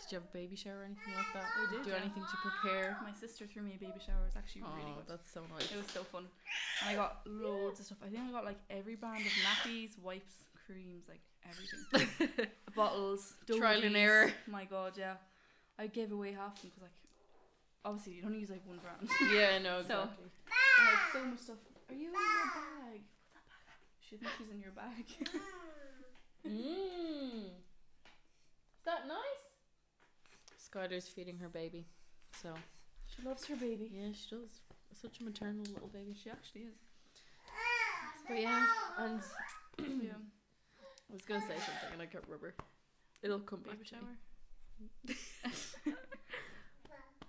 did 0.00 0.10
you 0.10 0.16
have 0.18 0.24
a 0.24 0.32
baby 0.36 0.56
shower 0.56 0.80
or 0.80 0.84
anything 0.84 1.14
like 1.16 1.32
that? 1.34 1.44
I 1.56 1.70
did, 1.72 1.84
Do 1.84 1.90
yeah. 1.90 1.96
anything 2.02 2.24
to 2.24 2.36
prepare? 2.42 2.96
My 3.04 3.12
sister 3.12 3.46
threw 3.46 3.62
me 3.62 3.74
a 3.76 3.78
baby 3.78 4.00
shower. 4.04 4.26
It's 4.26 4.36
actually 4.36 4.62
Oh, 4.66 4.74
really 4.76 4.90
good. 4.96 5.04
that's 5.06 5.30
so 5.32 5.42
nice. 5.54 5.70
It 5.70 5.76
was 5.76 5.86
so 5.94 6.02
fun. 6.02 6.24
And 6.82 6.90
I 6.90 6.94
got 6.96 7.20
loads 7.26 7.78
of 7.78 7.86
stuff. 7.86 7.98
I 8.04 8.08
think 8.08 8.22
I 8.28 8.32
got 8.32 8.44
like 8.44 8.58
every 8.70 8.96
brand 8.96 9.24
of 9.24 9.32
nappies, 9.46 9.96
wipes, 10.02 10.34
creams, 10.66 11.04
like 11.08 11.22
everything. 11.48 12.46
Bottles, 12.74 13.34
Trial 13.46 13.84
and 13.84 13.96
error. 13.96 14.32
My 14.48 14.64
God, 14.64 14.94
yeah. 14.98 15.14
I 15.78 15.86
gave 15.86 16.10
away 16.10 16.32
half 16.32 16.56
of 16.56 16.62
them 16.62 16.70
because 16.74 16.82
like, 16.82 16.98
obviously 17.84 18.14
you 18.14 18.22
only 18.26 18.40
use 18.40 18.50
like 18.50 18.66
one 18.66 18.78
brand. 18.82 19.08
yeah, 19.32 19.54
I 19.54 19.58
know. 19.62 19.78
exactly. 19.80 20.26
I 20.80 20.84
had 20.84 21.12
so 21.12 21.24
much 21.24 21.38
stuff. 21.38 21.56
Are 21.90 21.94
you 21.94 22.08
in 22.08 22.12
your 22.12 22.50
bag? 22.54 23.00
Put 23.32 23.34
that 23.34 23.46
bag 23.48 23.64
up. 23.68 23.80
She 24.00 24.16
thinks 24.16 24.34
she's 24.38 24.50
in 24.50 24.60
your 24.60 24.72
bag. 24.72 25.04
Mmm. 26.46 27.44
Is 28.78 28.84
that 28.84 29.06
nice? 29.08 29.44
Skylar's 30.58 31.08
feeding 31.08 31.38
her 31.38 31.48
baby. 31.48 31.86
So, 32.42 32.54
she 33.06 33.22
loves 33.26 33.46
her 33.46 33.56
baby. 33.56 33.90
yeah, 33.92 34.08
she 34.12 34.34
does. 34.34 34.60
Such 35.00 35.20
a 35.20 35.24
maternal 35.24 35.62
little 35.64 35.88
baby. 35.88 36.14
She 36.22 36.30
actually 36.30 36.62
is. 36.62 36.74
But 38.28 38.40
yeah, 38.42 38.66
and 38.98 39.20
yeah. 40.02 40.12
I 41.10 41.12
was 41.14 41.22
gonna 41.22 41.40
say 41.40 41.54
something 41.56 41.92
and 41.94 42.02
I 42.02 42.06
can't 42.06 42.24
remember. 42.26 42.54
It'll 43.22 43.38
come 43.40 43.60
back 43.60 43.78
Baby 43.78 43.88
to 43.88 43.94
me. 45.14 45.16
shower. 45.86 45.94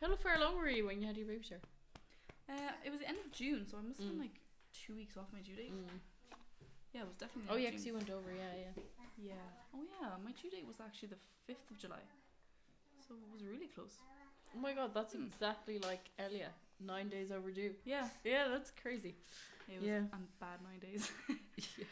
How 0.02 0.16
far 0.18 0.36
along 0.36 0.58
were 0.58 0.70
you 0.70 0.86
when 0.88 1.00
you 1.02 1.08
had 1.08 1.18
your 1.18 1.28
baby 1.28 1.44
shower? 1.48 1.60
Uh, 2.50 2.72
it 2.86 2.90
was 2.92 3.00
the 3.00 3.08
end 3.08 3.18
of 3.24 3.32
June, 3.32 3.66
so 3.70 3.78
I 3.78 3.82
must 3.88 4.00
have 4.00 4.10
been 4.10 4.18
Mm. 4.18 4.22
like 4.22 4.40
two 4.86 4.96
weeks 4.96 5.18
off 5.18 5.28
my 5.34 5.40
due 5.42 5.56
date. 5.56 5.74
Mm. 5.74 6.00
Yeah, 6.94 7.02
it 7.02 7.08
was 7.08 7.18
definitely. 7.18 7.52
Oh 7.54 7.58
yeah, 7.58 7.70
because 7.70 7.86
you 7.86 7.94
went 7.94 8.10
over. 8.10 8.32
Yeah, 8.32 8.56
yeah. 8.58 8.84
Yeah. 9.22 9.34
Oh 9.76 9.84
yeah, 10.02 10.10
my 10.24 10.32
due 10.32 10.50
date 10.50 10.66
was 10.68 10.78
actually 10.80 11.10
the 11.10 11.22
fifth 11.46 11.70
of 11.70 11.78
July, 11.78 12.02
so 13.06 13.14
it 13.16 13.32
was 13.34 13.44
really 13.44 13.68
close. 13.68 13.98
Oh 14.56 14.60
my 14.60 14.74
god, 14.74 14.94
that's 14.94 15.14
Hmm. 15.14 15.24
exactly 15.26 15.78
like 15.80 16.10
Elia. 16.18 16.50
Nine 16.80 17.10
days 17.10 17.32
overdue. 17.32 17.74
Yeah. 17.84 18.08
Yeah, 18.24 18.48
that's 18.48 18.72
crazy. 18.72 19.16
It 19.68 19.80
was 19.82 19.84
Yeah. 19.88 19.98
and 20.14 20.28
bad 20.40 20.60
nine 20.64 20.80
days. 20.80 21.12
yeah. 21.78 21.86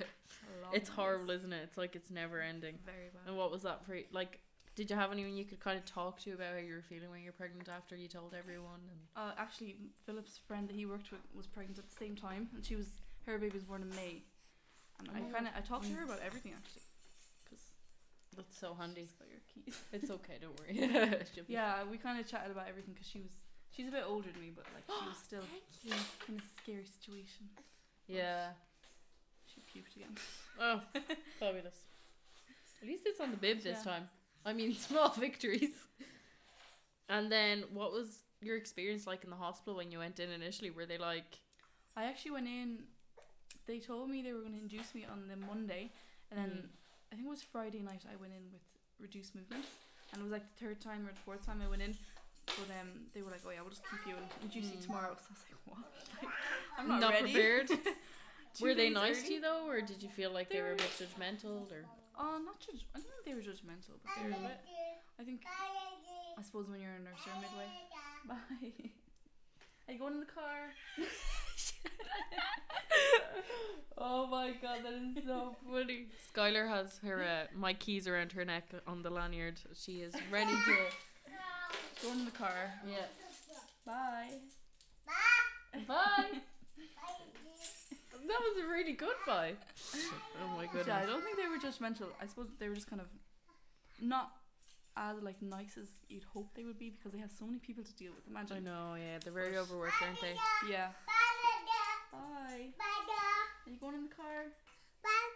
It's 0.73 0.89
horrible, 0.89 1.27
days. 1.27 1.39
isn't 1.41 1.53
it? 1.53 1.61
It's 1.63 1.77
like 1.77 1.95
it's 1.95 2.09
never 2.09 2.41
ending. 2.41 2.79
Very 2.85 3.09
bad. 3.13 3.27
And 3.27 3.37
what 3.37 3.51
was 3.51 3.63
that 3.63 3.85
for? 3.85 3.99
Like, 4.11 4.39
did 4.77 4.91
you 4.91 4.95
have 4.95 5.11
anyone 5.11 5.35
you 5.35 5.43
could 5.43 5.59
kind 5.59 5.77
of 5.77 5.85
talk 5.85 6.19
to 6.21 6.33
about 6.33 6.53
how 6.53 6.59
you 6.59 6.75
were 6.75 6.83
feeling 6.83 7.09
when 7.09 7.21
you're 7.23 7.33
pregnant 7.33 7.67
after 7.67 7.95
you 7.95 8.07
told 8.07 8.35
everyone? 8.37 8.79
And 8.91 9.01
Uh, 9.17 9.33
actually, 9.35 9.75
Philip's 10.05 10.37
friend 10.37 10.69
that 10.69 10.75
he 10.75 10.85
worked 10.85 11.11
with 11.11 11.21
was 11.33 11.47
pregnant 11.47 11.79
at 11.79 11.89
the 11.89 11.95
same 11.95 12.15
time, 12.15 12.47
and 12.53 12.63
she 12.63 12.75
was 12.75 12.87
her 13.25 13.39
baby 13.39 13.55
was 13.55 13.63
born 13.65 13.81
in 13.81 13.89
May, 13.95 14.23
and 14.99 15.09
I 15.09 15.21
Oh. 15.21 15.31
kind 15.33 15.47
of 15.47 15.53
I 15.57 15.61
talked 15.61 15.87
to 15.87 15.93
her 15.93 16.03
about 16.03 16.19
everything 16.21 16.53
actually, 16.53 16.83
that's 18.37 18.55
so 18.57 18.75
handy. 18.75 19.09
got 19.19 19.27
your 19.29 19.41
keys. 19.51 19.75
It's 19.91 20.11
okay, 20.11 20.37
don't 20.39 20.57
worry. 20.59 20.77
Yeah, 21.47 21.83
we 21.83 21.97
kind 21.97 22.19
of 22.19 22.27
chatted 22.27 22.51
about 22.51 22.67
everything 22.69 22.93
because 22.93 23.07
she 23.09 23.19
was 23.19 23.31
She's 23.71 23.87
a 23.87 23.91
bit 23.91 24.03
older 24.07 24.29
than 24.31 24.41
me, 24.41 24.51
but 24.55 24.65
like 24.73 24.85
she 24.87 25.07
was 25.09 25.17
still 25.27 25.43
in 26.29 26.35
a 26.37 26.41
scary 26.61 26.85
situation. 26.85 27.49
Yeah. 28.07 28.53
She 29.45 29.59
puked 29.61 29.95
again. 29.95 30.15
Oh, 30.59 30.81
fabulous. 31.39 31.75
At 32.81 32.87
least 32.87 33.03
it's 33.05 33.19
on 33.19 33.31
the 33.31 33.37
bib 33.37 33.57
this 33.61 33.79
Yeah. 33.79 33.91
time. 33.91 34.09
I 34.45 34.53
mean, 34.53 34.73
small 34.87 35.09
victories. 35.09 35.71
And 37.09 37.31
then, 37.31 37.63
what 37.73 37.91
was 37.93 38.19
your 38.41 38.57
experience 38.57 39.07
like 39.07 39.23
in 39.23 39.29
the 39.29 39.35
hospital 39.35 39.75
when 39.75 39.91
you 39.91 39.99
went 39.99 40.19
in 40.19 40.29
initially? 40.29 40.71
Were 40.71 40.85
they 40.85 40.97
like, 40.97 41.39
I 41.95 42.05
actually 42.05 42.31
went 42.31 42.47
in. 42.47 42.79
They 43.65 43.79
told 43.79 44.09
me 44.09 44.21
they 44.21 44.33
were 44.33 44.41
going 44.41 44.53
to 44.53 44.59
induce 44.59 44.93
me 44.95 45.05
on 45.09 45.27
the 45.27 45.35
Monday, 45.35 45.91
and 46.31 46.39
then 46.39 46.49
Mm. 46.49 46.67
I 47.11 47.15
think 47.15 47.27
it 47.27 47.29
was 47.29 47.41
Friday 47.43 47.79
night. 47.81 48.03
I 48.11 48.15
went 48.17 48.33
in 48.33 48.43
with 48.51 48.61
reduced 48.99 49.35
movements, 49.35 49.67
and 50.11 50.19
it 50.21 50.23
was 50.23 50.31
like 50.31 50.43
the 50.57 50.65
third 50.65 50.81
time 50.81 51.05
or 51.07 51.11
the 51.11 51.19
fourth 51.25 51.45
time 51.45 51.61
I 51.65 51.69
went 51.69 51.81
in. 51.81 51.95
But 52.45 52.69
um, 52.79 52.89
they 53.13 53.21
were 53.21 53.31
like, 53.31 53.41
"Oh 53.45 53.49
yeah, 53.51 53.61
we'll 53.61 53.69
just 53.71 53.83
keep 53.89 54.05
you 54.07 54.15
and 54.15 54.25
induce 54.41 54.71
you 54.71 54.77
Mm. 54.77 54.85
tomorrow." 54.85 55.15
So 55.19 55.27
I 55.29 55.33
was 55.33 55.43
like, 55.47 55.59
"What? 55.65 55.83
Like, 56.21 56.31
I'm 56.77 56.87
not, 56.87 56.99
not, 57.01 57.13
ready." 57.13 57.33
prepared? 57.33 57.69
Were 58.61 58.73
they 58.73 58.89
nice 58.89 59.23
to 59.23 59.33
you 59.33 59.41
though, 59.41 59.67
or 59.67 59.81
did 59.81 60.01
you 60.01 60.09
feel 60.09 60.31
like 60.31 60.49
they, 60.49 60.55
They 60.57 60.61
were 60.63 60.71
a 60.71 60.75
bit 60.75 60.89
judgmental? 60.97 61.69
Or 61.71 61.85
Oh, 62.19 62.39
not 62.43 62.59
judge. 62.59 62.85
I 62.95 62.99
don't 62.99 63.07
think 63.07 63.25
they 63.25 63.33
were 63.33 63.41
judgmental, 63.41 63.99
but 64.01 64.11
they 64.17 64.23
were 64.29 64.35
a 64.35 64.39
bit. 64.41 64.59
I 65.19 65.23
think. 65.23 65.41
I 66.37 66.41
suppose 66.41 66.67
when 66.69 66.79
you're 66.81 66.91
a 66.91 66.99
nurse 66.99 67.25
or 67.25 67.31
a 67.33 67.39
midwife. 67.41 67.71
Bye. 68.27 68.89
Are 69.87 69.93
you 69.93 69.99
going 69.99 70.13
in 70.13 70.19
the 70.19 70.25
car? 70.25 70.73
oh 73.97 74.27
my 74.27 74.51
god, 74.61 74.83
that 74.83 74.93
is 74.93 75.23
so 75.25 75.55
funny. 75.65 76.07
Skylar 76.35 76.67
has 76.67 76.97
her 77.03 77.23
uh, 77.23 77.45
my 77.55 77.73
keys 77.73 78.05
around 78.07 78.33
her 78.33 78.43
neck 78.43 78.69
on 78.85 79.01
the 79.01 79.09
lanyard. 79.09 79.61
She 79.73 80.01
is 80.01 80.13
ready 80.31 80.51
to. 80.51 80.77
go 82.03 82.11
in 82.11 82.25
the 82.25 82.31
car. 82.31 82.73
Yeah. 82.85 83.07
Bye. 83.85 84.41
Bye. 85.05 85.79
Bye. 85.87 86.41
That 88.27 88.39
was 88.43 88.57
a 88.63 88.67
really 88.67 88.93
good 88.93 89.15
bye. 89.25 89.53
Oh 90.43 90.47
my 90.57 90.65
goodness. 90.65 90.87
Yeah, 90.87 90.97
I 90.97 91.05
don't 91.05 91.23
think 91.23 91.37
they 91.37 91.47
were 91.47 91.57
judgmental. 91.57 92.11
I 92.21 92.25
suppose 92.27 92.49
they 92.59 92.67
were 92.67 92.75
just 92.75 92.89
kind 92.89 93.01
of 93.01 93.07
not 94.01 94.33
as 94.97 95.21
like 95.21 95.41
nice 95.41 95.77
as 95.77 95.87
you'd 96.09 96.25
hope 96.33 96.53
they 96.55 96.65
would 96.65 96.77
be 96.77 96.89
because 96.89 97.13
they 97.13 97.19
have 97.19 97.31
so 97.31 97.45
many 97.45 97.59
people 97.59 97.83
to 97.83 97.93
deal 97.93 98.11
with. 98.11 98.27
I 98.51 98.59
know, 98.59 98.95
yeah, 98.95 99.19
they're 99.23 99.31
very 99.31 99.57
overworked, 99.57 100.01
aren't 100.01 100.19
they? 100.19 100.35
Yeah. 100.69 100.89
Bye. 102.11 102.73
Bye. 102.77 102.85
Are 103.65 103.71
you 103.71 103.77
going 103.79 103.95
in 103.95 104.03
the 104.03 104.09
car? 104.15 104.51
Bye. 105.03 105.29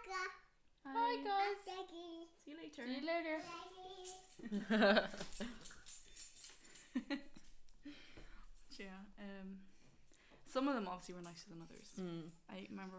Hi 0.94 1.16
guys. 1.24 1.56
See 2.44 2.50
you 2.50 2.56
later. 2.58 2.84
See 2.86 2.96
you 3.00 3.06
later. 3.06 3.38
Yeah. 8.78 9.00
Um. 9.20 9.48
Some 10.52 10.68
of 10.68 10.74
them 10.74 10.86
obviously 10.86 11.14
were 11.14 11.22
nicer 11.22 11.48
than 11.48 11.62
others. 11.62 11.88
mm. 11.98 12.28
I 12.50 12.66
remember 12.70 12.96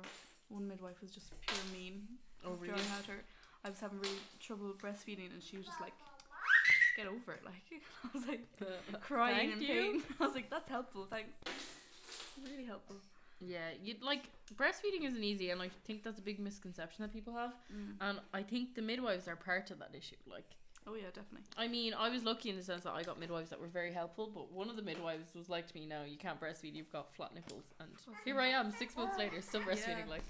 one 0.49 0.67
midwife 0.67 1.01
was 1.01 1.11
just 1.11 1.29
pure 1.45 1.59
mean. 1.71 2.07
Oh 2.45 2.51
really? 2.51 2.67
throwing 2.69 2.91
out 2.97 3.05
her. 3.05 3.23
I 3.63 3.69
was 3.69 3.79
having 3.79 3.99
really 3.99 4.17
trouble 4.39 4.73
breastfeeding, 4.81 5.31
and 5.33 5.41
she 5.41 5.57
was 5.57 5.65
just 5.67 5.79
like, 5.79 5.93
"Just 5.95 6.97
get 6.97 7.07
over 7.07 7.33
it." 7.33 7.43
Like 7.51 7.81
I 8.03 8.09
was 8.13 8.27
like 8.27 8.45
uh, 8.61 8.65
uh, 8.65 8.97
crying 8.99 9.51
Thank 9.51 9.53
in 9.53 9.61
you. 9.61 9.67
pain. 9.67 10.03
I 10.19 10.25
was 10.25 10.35
like, 10.35 10.49
"That's 10.49 10.67
helpful, 10.69 11.07
thanks." 11.09 11.37
Really 12.43 12.65
helpful. 12.65 12.97
Yeah, 13.39 13.69
you'd 13.83 14.01
like 14.01 14.23
breastfeeding 14.55 15.05
isn't 15.05 15.23
easy, 15.23 15.49
and 15.51 15.61
I 15.61 15.69
think 15.85 16.03
that's 16.03 16.19
a 16.19 16.21
big 16.21 16.39
misconception 16.39 17.03
that 17.03 17.13
people 17.13 17.33
have. 17.35 17.53
Mm. 17.73 17.95
And 18.01 18.19
I 18.33 18.41
think 18.41 18.75
the 18.75 18.81
midwives 18.81 19.27
are 19.27 19.35
part 19.35 19.69
of 19.71 19.79
that 19.79 19.91
issue. 19.97 20.15
Like, 20.29 20.49
Oh 20.87 20.95
yeah, 20.95 21.07
definitely. 21.07 21.47
I 21.57 21.67
mean, 21.67 21.93
I 21.93 22.09
was 22.09 22.23
lucky 22.23 22.49
in 22.49 22.57
the 22.57 22.63
sense 22.63 22.83
that 22.83 22.91
I 22.91 23.03
got 23.03 23.19
midwives 23.19 23.49
that 23.49 23.59
were 23.59 23.67
very 23.67 23.91
helpful, 23.91 24.29
but 24.33 24.51
one 24.51 24.69
of 24.69 24.75
the 24.75 24.81
midwives 24.81 25.33
was 25.35 25.49
like 25.49 25.67
to 25.67 25.77
me, 25.77 25.85
"No, 25.85 26.03
you 26.03 26.17
can't 26.17 26.39
breastfeed. 26.39 26.75
You've 26.75 26.91
got 26.91 27.13
flat 27.15 27.33
nipples." 27.33 27.73
And 27.79 27.89
here 28.25 28.39
I 28.39 28.47
am, 28.47 28.71
six 28.71 28.95
months 28.97 29.17
later, 29.17 29.41
still 29.41 29.61
breastfeeding. 29.67 30.05
Yeah. 30.05 30.09
Like, 30.09 30.23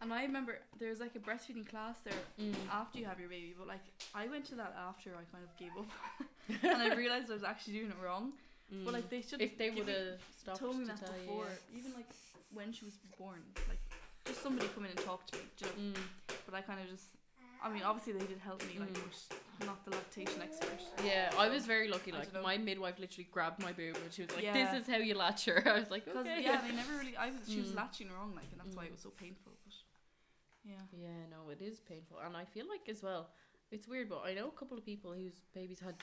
And 0.00 0.12
I 0.12 0.22
remember 0.22 0.58
there 0.78 0.90
was 0.90 1.00
like 1.00 1.14
a 1.14 1.18
breastfeeding 1.18 1.68
class 1.68 2.00
there 2.00 2.14
mm. 2.40 2.54
after 2.72 2.98
you 2.98 3.04
have 3.04 3.20
your 3.20 3.28
baby, 3.28 3.54
but 3.56 3.66
like 3.66 3.84
I 4.14 4.26
went 4.28 4.46
to 4.46 4.54
that 4.56 4.74
after 4.88 5.10
I 5.10 5.24
kind 5.30 5.44
of 5.44 5.56
gave 5.58 5.72
up, 5.78 6.62
and 6.62 6.92
I 6.92 6.94
realized 6.94 7.30
I 7.30 7.34
was 7.34 7.44
actually 7.44 7.74
doing 7.74 7.90
it 7.90 7.96
wrong. 8.02 8.32
Mm. 8.72 8.84
But 8.84 8.94
like 8.94 9.10
they 9.10 9.20
should 9.20 9.42
if 9.42 9.58
they 9.58 9.70
would 9.70 9.88
have 9.88 10.20
stopped 10.40 10.60
told 10.60 10.78
me 10.78 10.86
to 10.86 10.92
that 10.92 11.00
before, 11.00 11.48
you, 11.70 11.80
even 11.80 11.92
like 11.94 12.08
when 12.54 12.72
she 12.72 12.84
was 12.86 12.94
born, 13.18 13.42
like 13.68 13.78
just 14.24 14.42
somebody 14.42 14.68
come 14.74 14.84
in 14.84 14.90
and 14.90 15.00
talk 15.00 15.26
to 15.26 15.36
me, 15.36 15.44
you 15.58 15.66
know? 15.66 15.92
Mm. 15.92 16.00
But 16.46 16.54
I 16.54 16.62
kind 16.62 16.80
of 16.80 16.88
just, 16.88 17.08
I 17.64 17.70
mean, 17.72 17.82
obviously 17.82 18.12
they 18.12 18.26
did 18.32 18.38
help 18.38 18.60
me, 18.68 18.74
like, 18.78 18.92
Mm. 18.92 19.10
but 19.58 19.66
not 19.66 19.84
the 19.86 19.92
lactation 19.92 20.42
expert. 20.42 20.80
Yeah, 21.02 21.32
I 21.38 21.48
was 21.48 21.64
very 21.74 21.88
lucky. 21.88 22.12
Like 22.12 22.30
my 22.42 22.56
midwife 22.58 22.98
literally 22.98 23.28
grabbed 23.36 23.58
my 23.62 23.72
boob 23.72 23.96
and 24.02 24.12
she 24.12 24.22
was 24.22 24.32
like, 24.36 24.44
Yeah. 24.44 24.52
"This 24.60 24.82
is 24.82 24.86
how 24.92 24.98
you 25.08 25.14
latch 25.14 25.42
her." 25.46 25.58
I 25.74 25.78
was 25.80 25.90
like, 25.90 26.04
Because 26.04 26.26
"Okay." 26.26 26.42
yeah, 26.44 26.60
they 26.60 26.72
never 26.82 26.92
really. 26.98 27.16
I 27.16 27.30
was 27.30 27.42
she 27.48 27.60
was 27.60 27.70
Mm. 27.72 27.76
latching 27.82 28.10
wrong, 28.12 28.30
like, 28.34 28.50
and 28.52 28.60
that's 28.60 28.76
why 28.76 28.84
Mm. 28.84 28.88
it 28.88 28.92
was 28.92 29.00
so 29.08 29.10
painful. 29.24 29.52
But 29.64 29.74
yeah, 30.62 30.82
Yeah, 30.92 31.22
no, 31.34 31.48
it 31.50 31.60
is 31.62 31.80
painful, 31.80 32.18
and 32.24 32.36
I 32.36 32.44
feel 32.44 32.66
like 32.68 32.86
as 32.88 33.02
well, 33.02 33.30
it's 33.70 33.86
weird, 33.88 34.08
but 34.10 34.22
I 34.28 34.34
know 34.34 34.48
a 34.48 34.56
couple 34.60 34.76
of 34.78 34.84
people 34.84 35.12
whose 35.12 35.40
babies 35.54 35.80
had 35.80 35.96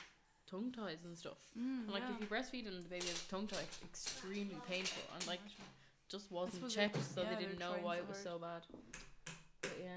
tongue 0.47 0.71
ties 0.71 1.03
and 1.05 1.15
stuff. 1.17 1.39
mm, 1.57 1.83
And 1.85 1.91
like 1.91 2.03
yeah. 2.03 2.13
if 2.15 2.19
you 2.21 2.27
breastfeed 2.27 2.67
and 2.67 2.75
the 2.83 2.89
baby 2.89 3.05
has 3.07 3.21
a 3.23 3.29
tongue 3.29 3.47
tie, 3.47 3.61
it's 3.69 3.81
extremely 3.83 4.57
painful, 4.67 5.03
and 5.15 5.27
like 5.27 5.41
just 6.09 6.31
wasn't 6.31 6.69
checked, 6.71 7.03
so 7.03 7.21
yeah, 7.21 7.29
they 7.29 7.35
they 7.35 7.41
didn't 7.43 7.59
know 7.59 7.73
why 7.81 7.97
so 7.97 8.01
it 8.03 8.07
was 8.09 8.17
so 8.17 8.39
bad. 8.39 8.63
But 9.61 9.77
yeah. 9.79 9.95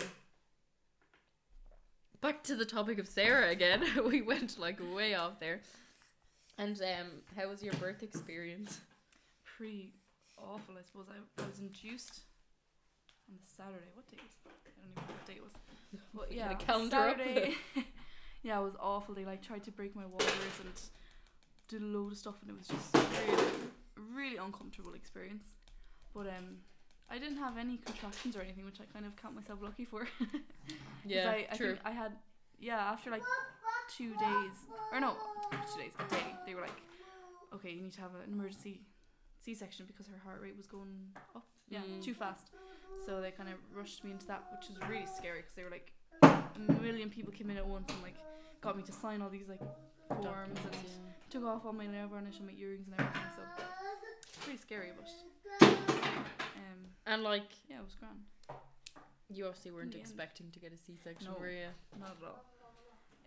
Back 2.25 2.43
to 2.45 2.57
the 2.57 2.65
topic 2.65 2.99
of 2.99 3.07
Sarah 3.07 3.51
again. 3.51 3.85
we 4.09 4.23
went 4.23 4.59
like 4.59 4.79
way 4.95 5.15
off 5.15 5.39
there. 5.41 5.61
And 6.57 6.81
um, 6.81 7.09
how 7.37 7.51
was 7.51 7.63
your 7.63 7.75
birth 7.75 8.03
experience? 8.03 8.81
pretty 9.59 9.93
awful. 10.39 10.75
I 10.79 10.83
suppose 10.87 11.05
I, 11.11 11.43
I 11.43 11.47
was 11.47 11.59
induced 11.59 12.21
on 13.29 13.37
the 13.37 13.47
Saturday. 13.47 13.91
What 13.93 14.09
day 14.09 14.17
was? 14.23 14.33
That? 14.43 14.53
I 14.65 14.71
don't 14.73 14.89
even 14.89 14.95
know 14.97 15.13
what 15.13 15.27
day 15.27 15.35
it 15.35 15.43
was. 15.43 15.53
But 16.15 16.33
yeah, 16.33 16.51
a 16.51 16.55
calendar? 16.55 16.97
Saturday. 16.97 17.57
yeah, 18.43 18.59
it 18.59 18.63
was 18.63 18.75
awful. 18.81 19.15
They 19.15 19.27
like 19.27 19.43
tried 19.43 19.65
to 19.65 19.71
break 19.71 19.95
my 19.95 20.07
waters 20.07 20.31
and 20.63 20.73
did 21.69 21.83
a 21.83 21.85
load 21.85 22.13
of 22.13 22.17
stuff, 22.19 22.37
and 22.41 22.51
it 22.51 22.57
was 22.57 22.69
just 22.69 22.97
really, 23.29 23.45
really 24.15 24.37
uncomfortable 24.39 24.95
experience. 24.95 25.45
But 26.15 26.29
um, 26.29 26.57
I 27.11 27.19
didn't 27.19 27.37
have 27.39 27.57
any 27.59 27.77
contractions 27.79 28.35
or 28.37 28.41
anything, 28.41 28.65
which 28.65 28.81
I 28.81 28.85
kind 28.93 29.05
of 29.07 29.15
count 29.17 29.35
myself 29.35 29.61
lucky 29.63 29.85
for. 29.85 30.07
Yeah, 31.07 31.31
I, 31.31 31.47
I 31.53 31.57
true. 31.57 31.67
Think 31.75 31.81
I 31.85 31.91
had 31.91 32.13
yeah 32.59 32.79
after 32.79 33.11
like 33.11 33.23
two 33.95 34.11
days 34.17 34.57
or 34.91 34.99
no 35.01 35.15
two 35.75 35.81
days 35.83 35.93
a 35.99 36.11
day 36.11 36.25
they 36.47 36.55
were 36.55 36.63
like 36.63 36.81
okay 37.55 37.71
you 37.73 37.83
need 37.83 37.93
to 37.93 38.01
have 38.01 38.13
an 38.15 38.33
emergency 38.33 38.81
C-section 39.41 39.85
because 39.87 40.07
her 40.07 40.17
heart 40.25 40.41
rate 40.41 40.57
was 40.57 40.67
going 40.67 41.11
up 41.37 41.45
yeah 41.69 41.81
Mm. 41.81 42.03
too 42.03 42.15
fast 42.15 42.49
so 43.05 43.21
they 43.21 43.31
kind 43.33 43.51
of 43.51 43.57
rushed 43.77 44.03
me 44.03 44.13
into 44.13 44.27
that 44.29 44.45
which 44.51 44.69
was 44.69 44.79
really 44.89 45.05
scary 45.15 45.41
because 45.43 45.55
they 45.57 45.65
were 45.65 45.71
like 45.71 45.93
a 46.23 46.59
million 46.83 47.11
people 47.11 47.33
came 47.33 47.51
in 47.51 47.59
at 47.59 47.67
once 47.67 47.93
and 47.93 48.03
like 48.03 48.17
got 48.63 48.75
me 48.79 48.83
to 48.85 48.93
sign 48.93 49.21
all 49.21 49.29
these 49.29 49.49
like 49.49 49.61
forms 50.09 50.57
and 50.57 50.65
Documents, 50.73 50.93
took 51.29 51.45
off 51.45 51.67
all 51.67 51.75
my 51.75 51.87
nail 51.87 52.09
varnish 52.09 52.39
and 52.39 52.47
my 52.47 52.55
earrings 52.59 52.87
and 52.89 52.99
everything 52.99 53.31
so 53.37 53.43
pretty 54.45 54.59
scary 54.59 54.91
but 54.97 55.67
um. 55.67 55.75
And 57.07 57.23
like 57.23 57.49
yeah 57.69 57.79
it 57.79 57.85
was 57.85 57.95
grand 57.99 58.21
you 59.31 59.47
obviously 59.47 59.73
weren't 59.73 59.95
expecting 59.95 60.51
to 60.53 60.59
get 60.59 60.73
a 60.73 60.77
C-section, 60.77 61.33
No. 61.33 61.39
were 61.39 61.51
you? 61.51 61.67
Not 61.99 62.17
at 62.21 62.27
all. 62.27 62.45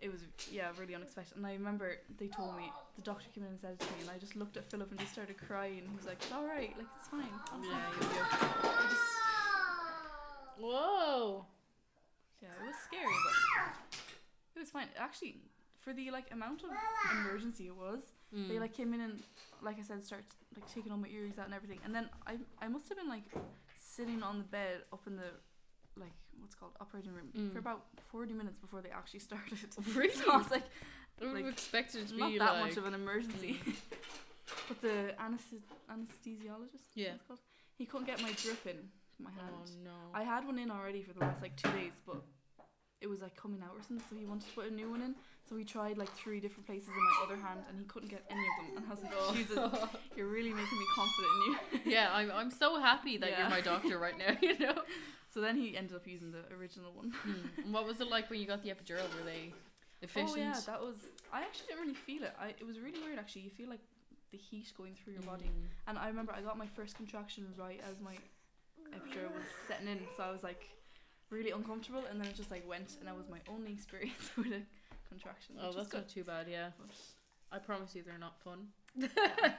It 0.00 0.12
was 0.12 0.20
yeah, 0.50 0.70
really 0.78 0.94
unexpected. 0.94 1.36
And 1.36 1.46
I 1.46 1.52
remember 1.54 1.96
they 2.18 2.28
told 2.28 2.56
me 2.56 2.70
the 2.94 3.02
doctor 3.02 3.26
came 3.34 3.42
in 3.44 3.50
and 3.50 3.58
said 3.58 3.72
it 3.72 3.80
to 3.80 3.86
me, 3.86 4.02
and 4.02 4.10
I 4.10 4.18
just 4.18 4.36
looked 4.36 4.56
at 4.56 4.70
Philip 4.70 4.90
and 4.90 5.00
just 5.00 5.12
started 5.12 5.36
crying. 5.36 5.82
He 5.90 5.96
was 5.96 6.06
like, 6.06 6.22
"It's 6.22 6.32
all 6.32 6.46
right, 6.46 6.72
like 6.78 6.86
it's 6.96 7.08
fine." 7.08 7.26
Yeah, 7.62 7.70
like, 8.00 8.06
okay. 8.06 8.68
I 8.68 8.86
just 8.88 9.02
Whoa. 10.60 11.46
yeah, 12.40 12.48
it 12.62 12.66
was 12.66 12.76
scary, 12.86 13.04
but 13.26 13.64
it 14.54 14.60
was 14.60 14.70
fine. 14.70 14.86
Actually, 14.96 15.42
for 15.80 15.92
the 15.92 16.12
like 16.12 16.30
amount 16.30 16.62
of 16.62 16.70
emergency 17.18 17.66
it 17.66 17.76
was, 17.76 18.02
they 18.32 18.56
Mm. 18.56 18.60
like 18.60 18.74
came 18.74 18.92
in 18.94 19.00
and 19.00 19.22
like 19.62 19.78
I 19.78 19.82
said, 19.82 20.04
start 20.04 20.24
like 20.54 20.66
taking 20.72 20.92
all 20.92 20.98
my 20.98 21.08
earrings 21.08 21.38
out 21.38 21.46
and 21.46 21.54
everything. 21.54 21.80
And 21.84 21.94
then 21.94 22.08
I 22.26 22.34
I 22.64 22.68
must 22.68 22.88
have 22.90 22.98
been 22.98 23.08
like 23.08 23.24
sitting 23.74 24.22
on 24.22 24.38
the 24.38 24.44
bed 24.44 24.82
up 24.92 25.06
in 25.06 25.16
the 25.16 25.30
like 25.96 26.12
what's 26.40 26.54
called 26.54 26.72
operating 26.80 27.12
room 27.12 27.30
Mm. 27.34 27.52
for 27.52 27.58
about 27.58 27.86
forty 28.12 28.32
minutes 28.34 28.58
before 28.58 28.80
they 28.82 28.90
actually 28.90 29.20
started. 29.30 29.68
Really? 29.96 30.14
so 30.14 30.30
I 30.32 30.36
was 30.38 30.50
like. 30.50 30.64
I 31.20 31.24
would 31.24 31.34
have 31.36 31.44
like, 31.46 31.52
expected 31.52 32.02
it 32.02 32.08
to 32.10 32.16
not 32.16 32.30
be 32.30 32.38
that 32.38 32.52
like 32.54 32.64
much 32.66 32.76
of 32.76 32.84
an 32.86 32.94
emergency. 32.94 33.58
but 34.68 34.80
the 34.80 35.14
anesthes- 35.18 35.66
anesthesiologist, 35.90 36.88
Yeah. 36.94 37.14
he 37.76 37.86
couldn't 37.86 38.06
get 38.06 38.22
my 38.22 38.30
drip 38.32 38.64
in 38.66 38.88
my 39.18 39.30
hand. 39.32 39.50
Oh 39.52 39.64
no. 39.84 39.90
I 40.14 40.22
had 40.22 40.44
one 40.46 40.58
in 40.60 40.70
already 40.70 41.02
for 41.02 41.12
the 41.14 41.18
last 41.20 41.42
like 41.42 41.56
two 41.56 41.72
days, 41.72 41.94
but 42.06 42.22
it 43.00 43.06
was 43.08 43.20
like 43.22 43.36
coming 43.36 43.62
out 43.62 43.76
or 43.76 43.82
something, 43.82 44.04
so 44.10 44.16
he 44.16 44.24
wanted 44.26 44.48
to 44.48 44.54
put 44.54 44.70
a 44.70 44.74
new 44.74 44.90
one 44.90 45.02
in. 45.02 45.14
So 45.48 45.56
he 45.56 45.64
tried 45.64 45.96
like 45.96 46.12
three 46.14 46.40
different 46.40 46.66
places 46.66 46.88
in 46.88 47.02
my 47.02 47.12
other 47.24 47.36
hand, 47.36 47.60
and 47.68 47.78
he 47.78 47.84
couldn't 47.86 48.08
get 48.10 48.24
any 48.30 48.40
of 48.40 48.66
them. 48.66 48.76
And 48.76 48.86
I 48.86 48.94
was 48.94 49.02
like, 49.02 49.36
Jesus, 49.36 49.88
you're 50.16 50.26
really 50.26 50.52
making 50.52 50.78
me 50.78 50.84
confident 50.94 51.32
in 51.36 51.42
you. 51.52 51.58
yeah, 51.96 52.08
I'm 52.12 52.30
I'm 52.30 52.50
so 52.50 52.78
happy 52.80 53.16
that 53.18 53.30
Yeah. 53.30 53.40
you're 53.40 53.50
my 53.50 53.60
doctor 53.60 53.98
right 53.98 54.18
now, 54.18 54.36
you 54.42 54.58
know. 54.58 54.74
So 55.30 55.42
then 55.42 55.58
he 55.58 55.76
ended 55.76 55.94
up 55.94 56.06
using 56.06 56.32
the 56.32 56.40
original 56.58 56.90
one. 56.94 57.12
And 57.62 57.72
what 57.72 57.86
was 57.86 58.00
it 58.00 58.08
like 58.08 58.30
when 58.30 58.40
you 58.40 58.46
got 58.46 58.62
the 58.62 58.70
epidural? 58.70 59.04
Were 59.14 59.26
they 59.26 59.52
efficient? 60.00 60.32
Oh 60.32 60.36
yeah, 60.36 60.58
that 60.64 60.80
was. 60.80 60.96
I 61.30 61.42
actually 61.42 61.66
didn't 61.68 61.82
really 61.82 61.94
feel 61.94 62.22
it. 62.24 62.32
I 62.40 62.48
it 62.58 62.66
was 62.66 62.80
really 62.80 62.98
weird 63.04 63.18
actually. 63.18 63.42
You 63.42 63.50
feel 63.50 63.68
like 63.68 63.82
the 64.32 64.38
heat 64.38 64.72
going 64.76 64.94
through 64.94 65.12
your 65.12 65.22
body. 65.22 65.44
Mm. 65.44 65.68
And 65.86 65.98
I 65.98 66.08
remember 66.08 66.32
I 66.32 66.40
got 66.40 66.56
my 66.56 66.66
first 66.66 66.96
contraction 66.96 67.46
right 67.58 67.78
as 67.88 68.00
my 68.00 68.16
epidural 68.96 69.34
was 69.34 69.44
setting 69.68 69.86
in, 69.88 70.00
so 70.16 70.22
I 70.22 70.30
was 70.30 70.42
like 70.42 70.66
really 71.30 71.50
uncomfortable, 71.50 72.02
and 72.10 72.20
then 72.20 72.28
it 72.28 72.34
just 72.36 72.50
like 72.50 72.66
went, 72.68 72.96
and 72.98 73.08
that 73.08 73.16
was 73.16 73.28
my 73.28 73.38
only 73.48 73.72
experience 73.72 74.30
with 74.36 74.46
a 74.48 74.62
contraction. 75.08 75.56
Oh, 75.60 75.72
that's 75.72 75.92
not 75.92 76.08
too 76.08 76.24
bad. 76.24 76.46
Yeah, 76.50 76.68
I 77.52 77.58
promise 77.58 77.94
you, 77.94 78.02
they're 78.02 78.18
not 78.18 78.40
fun. 78.42 78.68
yeah, 78.96 79.08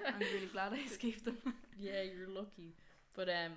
I'm 0.07 0.19
really 0.19 0.47
glad 0.51 0.73
I 0.73 0.79
escaped 0.85 1.25
them. 1.25 1.37
Yeah, 1.81 2.01
you're 2.01 2.27
lucky, 2.27 2.75
but 3.15 3.29
um, 3.29 3.53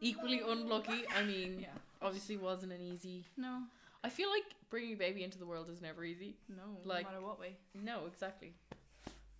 equally 0.00 0.40
unlucky. 0.46 1.02
I 1.18 1.24
mean, 1.24 1.58
yeah. 1.62 1.66
obviously 2.00 2.36
wasn't 2.36 2.70
an 2.70 2.80
easy. 2.80 3.24
No. 3.36 3.62
I 4.04 4.10
feel 4.10 4.30
like 4.30 4.44
bringing 4.70 4.92
a 4.92 4.96
baby 4.96 5.24
into 5.24 5.38
the 5.38 5.44
world 5.46 5.68
is 5.68 5.82
never 5.82 6.04
easy. 6.04 6.36
No. 6.48 6.62
Like- 6.84 7.06
no 7.06 7.10
matter 7.10 7.26
what 7.26 7.40
way. 7.40 7.56
No, 7.74 8.06
exactly. 8.06 8.52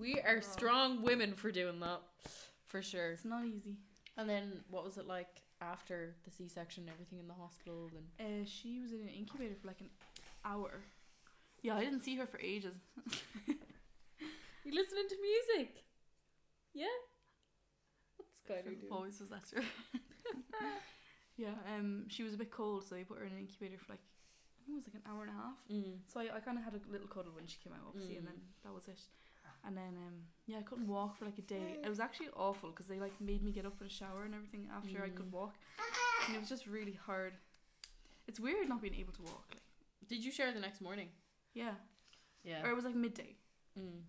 We 0.00 0.14
are 0.23 0.38
Oh. 0.38 0.40
strong 0.40 1.02
women 1.02 1.35
for 1.35 1.52
doing 1.52 1.78
that, 1.78 2.00
for 2.64 2.83
sure. 2.83 3.12
It's 3.12 3.25
not 3.25 3.45
easy. 3.45 3.76
And 4.16 4.28
then, 4.28 4.64
what 4.69 4.85
was 4.85 4.99
it 4.99 5.07
like 5.07 5.28
after 5.64 6.14
the 6.25 6.30
C-section? 6.30 6.85
and 6.85 6.90
Everything 6.92 7.18
in 7.18 7.28
the 7.28 7.35
hospital 7.35 7.90
and. 7.97 8.06
Uh, 8.21 8.44
she 8.47 8.80
was 8.80 8.92
in 8.92 9.00
an 9.00 9.09
incubator 9.09 9.54
for 9.61 9.66
like 9.68 9.80
an 9.80 9.90
hour. 10.44 10.71
Yeah, 11.62 11.76
I 11.76 11.85
didn't 11.85 12.00
see 12.00 12.16
her 12.16 12.26
for 12.26 12.38
ages. 12.40 12.75
You 14.64 14.73
listening 14.73 15.04
to 15.11 15.16
music? 15.21 15.85
Yeah. 16.73 16.87
What's 18.16 18.40
Skylar 18.40 18.64
doing? 18.80 18.88
voice 18.88 19.21
was 19.21 19.28
that 19.28 19.44
her. 19.54 19.62
yeah, 21.37 21.52
um, 21.76 22.06
she 22.09 22.23
was 22.23 22.33
a 22.33 22.38
bit 22.38 22.50
cold, 22.50 22.85
so 22.88 22.94
they 22.94 23.04
put 23.04 23.18
her 23.18 23.25
in 23.26 23.33
an 23.33 23.40
incubator 23.40 23.76
for 23.76 23.92
like 23.92 24.00
I 24.00 24.64
think 24.64 24.76
it 24.76 24.80
was 24.80 24.88
like 24.88 24.97
an 24.97 25.04
hour 25.04 25.21
and 25.28 25.30
a 25.30 25.37
half. 25.37 25.59
Mm. 25.71 26.00
So 26.09 26.21
I, 26.21 26.37
I 26.37 26.40
kind 26.40 26.56
of 26.56 26.64
had 26.64 26.73
a 26.73 26.80
little 26.90 27.09
cuddle 27.09 27.33
when 27.37 27.44
she 27.47 27.59
came 27.62 27.75
out, 27.75 27.85
obviously, 27.88 28.16
and 28.16 28.25
Mm. 28.25 28.30
then 28.33 28.40
that 28.64 28.73
was 28.73 28.88
it. 28.88 28.97
And 29.66 29.76
then 29.76 29.94
um, 30.06 30.14
yeah, 30.47 30.59
I 30.59 30.62
couldn't 30.62 30.87
walk 30.88 31.16
for 31.18 31.25
like 31.25 31.38
a 31.38 31.42
day. 31.42 31.76
It 31.83 31.88
was 31.88 32.00
actually 32.00 32.28
awful 32.37 32.71
because 32.71 32.87
they 32.87 32.99
like 33.00 33.18
made 33.21 33.42
me 33.42 33.50
get 33.50 33.64
up 33.64 33.75
in 33.80 33.87
a 33.87 33.90
shower 33.90 34.25
and 34.25 34.35
everything 34.35 34.68
after 34.76 35.02
I 35.02 35.09
could 35.09 35.26
Mm. 35.30 35.33
walk, 35.33 35.54
and 36.26 36.37
it 36.37 36.40
was 36.40 36.49
just 36.49 36.66
really 36.66 36.99
hard. 37.06 37.33
It's 38.28 38.38
weird 38.40 38.68
not 38.68 38.83
being 38.83 38.94
able 38.94 39.12
to 39.14 39.23
walk. 39.23 39.44
Like 39.50 39.62
Did 40.09 40.23
you 40.25 40.30
share 40.30 40.52
the 40.52 40.61
next 40.61 40.80
morning? 40.80 41.09
yeah, 41.54 41.75
Yeah. 42.42 42.62
or 42.64 42.71
it 42.71 42.76
was 42.76 42.85
like 42.85 42.94
midday. 42.94 43.37
Mm. 43.78 44.02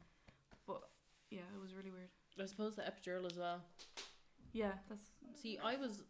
But 0.67 0.81
yeah, 1.31 1.39
it 1.55 1.61
was 1.61 1.73
really 1.73 1.91
weird. 1.91 2.09
I 2.41 2.45
suppose 2.47 2.75
the 2.75 2.81
epidural 2.83 3.25
as 3.31 3.37
well. 3.37 3.61
Yeah, 4.51 4.71
that's 4.89 5.05
See, 5.41 5.57
I 5.63 5.75
was 5.77 6.03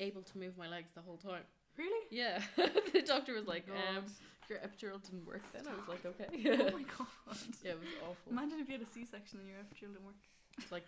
able 0.00 0.22
to 0.22 0.38
move 0.38 0.56
my 0.56 0.68
legs 0.68 0.90
the 0.94 1.00
whole 1.00 1.16
time. 1.16 1.42
really. 1.76 2.06
Yeah. 2.10 2.40
the 2.92 3.02
doctor 3.04 3.34
was 3.34 3.46
like, 3.46 3.66
God. 3.66 4.04
Your 4.48 4.58
epidural 4.60 5.02
didn't 5.02 5.26
work 5.26 5.42
then. 5.52 5.62
I 5.66 5.74
was 5.74 5.88
like, 5.88 6.04
okay. 6.06 6.26
oh 6.32 6.76
my 6.76 6.82
god. 6.98 7.36
yeah, 7.62 7.72
it 7.72 7.78
was 7.80 7.88
awful. 8.02 8.30
Imagine 8.30 8.58
if 8.60 8.68
you 8.68 8.74
had 8.78 8.82
a 8.82 8.90
C-section 8.90 9.40
and 9.40 9.48
your 9.48 9.58
epidural 9.58 9.92
didn't 9.94 10.04
work. 10.06 10.20
It's 10.58 10.72
like, 10.72 10.84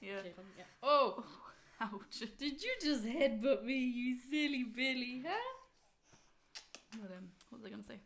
Yeah. 0.00 0.20
Caitlin, 0.24 0.48
yeah. 0.58 0.64
Oh, 0.82 1.24
Ouch. 1.80 2.22
did 2.38 2.62
you 2.62 2.72
just 2.82 3.04
headbutt 3.04 3.64
me, 3.64 3.74
you 3.78 4.16
silly 4.30 4.64
Billy? 4.64 5.22
Huh? 5.26 5.34
But 7.00 7.10
um, 7.16 7.28
what 7.50 7.60
was 7.60 7.66
I 7.66 7.70
gonna 7.70 7.82
say? 7.82 7.98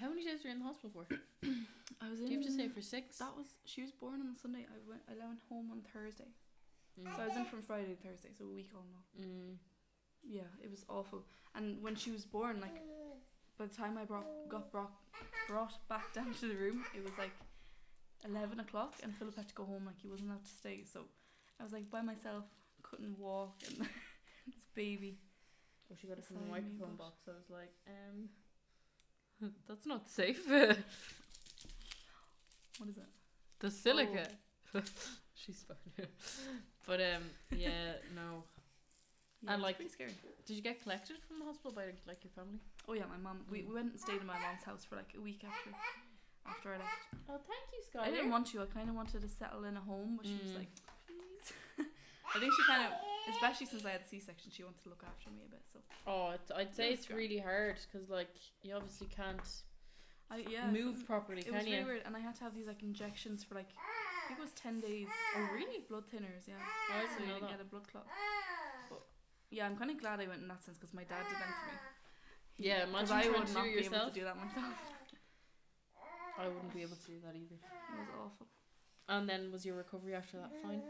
How 0.00 0.08
many 0.08 0.24
days 0.24 0.42
were 0.42 0.50
you 0.50 0.56
in 0.56 0.60
the 0.60 0.66
hospital 0.66 0.90
for? 0.90 1.06
I 2.02 2.10
was 2.10 2.18
Do 2.18 2.24
in. 2.26 2.30
you 2.32 2.38
have 2.38 2.46
to 2.48 2.52
stay 2.52 2.68
for 2.68 2.82
six? 2.82 3.18
That 3.18 3.36
was 3.36 3.46
she 3.64 3.82
was 3.82 3.92
born 3.92 4.20
on 4.20 4.34
Sunday. 4.34 4.66
I 4.68 4.78
went. 4.88 5.02
I 5.08 5.14
went 5.14 5.38
home 5.48 5.70
on 5.70 5.80
Thursday, 5.92 6.28
Mm. 7.00 7.14
so 7.16 7.22
I 7.22 7.26
was 7.28 7.36
in 7.36 7.44
from 7.46 7.62
Friday 7.62 7.94
to 7.94 8.08
Thursday, 8.08 8.28
so 8.36 8.44
a 8.44 8.54
week 8.54 8.70
all 8.74 8.82
in 8.82 8.94
all. 8.94 9.06
Mm. 9.18 9.54
Yeah, 10.26 10.50
it 10.62 10.70
was 10.70 10.84
awful. 10.88 11.22
And 11.54 11.80
when 11.82 11.94
she 11.94 12.10
was 12.10 12.24
born, 12.24 12.60
like 12.60 12.74
by 13.58 13.66
the 13.66 13.74
time 13.74 13.96
I 13.98 14.04
brought 14.04 14.26
got 14.48 14.70
brought 14.72 14.92
brought 15.48 15.88
back 15.88 16.12
down 16.12 16.32
to 16.40 16.46
the 16.48 16.54
room, 16.56 16.84
it 16.94 17.02
was 17.02 17.12
like 17.18 17.32
eleven 18.28 18.60
o'clock, 18.60 18.94
and 19.02 19.14
Philip 19.14 19.36
had 19.36 19.48
to 19.48 19.54
go 19.54 19.64
home. 19.64 19.84
Like 19.86 20.00
he 20.00 20.08
wasn't 20.08 20.30
allowed 20.30 20.44
to 20.44 20.50
stay, 20.50 20.84
so 20.90 21.00
I 21.60 21.64
was 21.64 21.72
like 21.72 21.90
by 21.90 22.02
myself, 22.02 22.44
couldn't 22.82 23.18
walk, 23.18 23.62
and 23.68 23.78
this 24.46 24.60
baby. 24.74 25.18
Oh, 25.92 25.96
she 26.00 26.06
got 26.06 26.18
it 26.18 26.24
from 26.24 26.36
the 26.36 26.42
Sorry, 26.48 26.62
microphone 26.62 26.96
but- 26.96 27.04
box. 27.04 27.22
I 27.28 27.32
was 27.32 27.50
like, 27.50 27.72
um, 27.88 29.52
that's 29.68 29.86
not 29.86 30.08
safe. 30.08 30.40
What 32.78 32.88
is 32.88 32.96
it? 32.96 33.04
the 33.60 33.70
silica. 33.70 34.26
She's 35.34 35.64
fine. 35.66 36.06
but 36.86 37.00
um, 37.00 37.22
yeah, 37.56 37.92
no. 38.14 38.42
Yeah, 39.42 39.52
And, 39.54 39.62
like- 39.62 39.76
pretty 39.76 39.90
scary. 39.92 40.10
Did 40.44 40.56
you 40.56 40.62
get 40.62 40.82
collected 40.82 41.16
from 41.28 41.38
the 41.38 41.44
hospital 41.44 41.72
by 41.72 41.84
like 42.06 42.24
your 42.24 42.32
family? 42.32 42.58
Oh 42.88 42.92
yeah, 42.92 43.04
my 43.08 43.16
mom. 43.16 43.40
We, 43.50 43.62
we 43.62 43.74
went 43.74 43.92
and 43.92 44.00
stayed 44.00 44.20
in 44.20 44.26
my 44.26 44.38
mom's 44.38 44.64
house 44.64 44.84
for 44.84 44.96
like 44.96 45.14
a 45.16 45.20
week 45.20 45.42
after 45.44 45.70
after 46.46 46.68
I 46.74 46.78
left. 46.78 46.92
Oh, 47.28 47.40
thank 47.40 47.66
you, 47.72 48.00
I 48.00 48.10
didn't 48.10 48.30
want 48.30 48.46
to. 48.52 48.60
I 48.60 48.66
kind 48.66 48.88
of 48.90 48.94
wanted 48.94 49.22
to 49.22 49.28
settle 49.28 49.64
in 49.64 49.76
a 49.76 49.80
home, 49.80 50.16
but 50.18 50.26
she 50.26 50.36
was 50.36 50.50
Mm. 50.52 50.56
like, 50.60 50.72
please. 51.08 51.52
I 52.36 52.38
think 52.38 52.52
she 52.52 52.62
kind 52.64 52.82
of, 52.84 52.92
especially 53.32 53.64
since 53.66 53.84
I 53.86 53.90
had 53.96 54.04
C-section, 54.06 54.50
she 54.52 54.62
wanted 54.62 54.82
to 54.82 54.88
look 54.90 55.02
after 55.06 55.30
me 55.30 55.40
a 55.46 55.50
bit. 55.50 55.62
So 55.72 55.78
Oh, 56.06 56.32
it's, 56.34 56.50
I'd 56.50 56.74
say 56.74 56.88
That 56.88 56.92
it's 56.92 57.02
strong. 57.04 57.18
really 57.18 57.38
hard 57.38 57.76
because 57.80 58.10
like 58.10 58.28
you 58.62 58.74
obviously 58.74 59.06
can't 59.08 59.40
I 60.30 60.44
yeah 60.50 60.70
move 60.70 61.06
properly, 61.06 61.40
It 61.40 61.44
can 61.48 61.54
was 61.54 61.66
you? 61.66 61.72
really 61.80 61.84
weird, 61.84 62.02
and 62.04 62.14
I 62.16 62.20
had 62.20 62.34
to 62.36 62.44
have 62.44 62.54
these 62.54 62.66
like 62.66 62.82
injections 62.82 63.42
for 63.44 63.54
like 63.54 63.70
I 63.72 64.28
think 64.28 64.38
it 64.40 64.42
was 64.42 64.52
ten 64.52 64.80
days. 64.80 65.08
Oh, 65.36 65.48
really? 65.54 65.84
Blood 65.88 66.04
thinners, 66.12 66.44
yeah. 66.46 66.60
Oh, 66.92 66.98
I 66.98 67.06
so 67.06 67.08
didn't 67.08 67.22
you 67.22 67.28
know 67.28 67.34
didn't 67.40 67.48
that. 67.48 67.56
get 67.56 67.60
a 67.60 67.70
blood 67.70 67.88
clot. 67.90 68.06
But 68.90 69.00
yeah, 69.50 69.64
I'm 69.64 69.76
kind 69.76 69.90
of 69.90 69.96
glad 70.00 70.20
I 70.20 70.26
went 70.28 70.42
in 70.42 70.48
that 70.48 70.62
sense 70.62 70.76
because 70.76 70.92
my 70.92 71.04
dad 71.04 71.24
did 71.30 71.38
them 71.40 71.52
for 71.56 71.66
me. 71.72 71.78
Yeah, 72.58 72.84
imagine 72.84 73.16
I 73.16 73.28
would 73.28 73.52
not 73.52 73.64
be 73.64 73.84
able 73.84 74.06
to 74.06 74.10
do 74.14 74.24
that 74.24 74.36
myself. 74.36 74.74
I 76.38 76.48
wouldn't 76.48 76.74
be 76.74 76.82
able 76.82 76.96
to 76.96 77.06
do 77.06 77.18
that 77.24 77.34
either. 77.34 77.54
It 77.54 77.98
was 77.98 78.08
awful. 78.14 78.46
And 79.08 79.28
then 79.28 79.52
was 79.52 79.64
your 79.64 79.76
recovery 79.76 80.14
after 80.14 80.38
that 80.38 80.50
fine? 80.62 80.82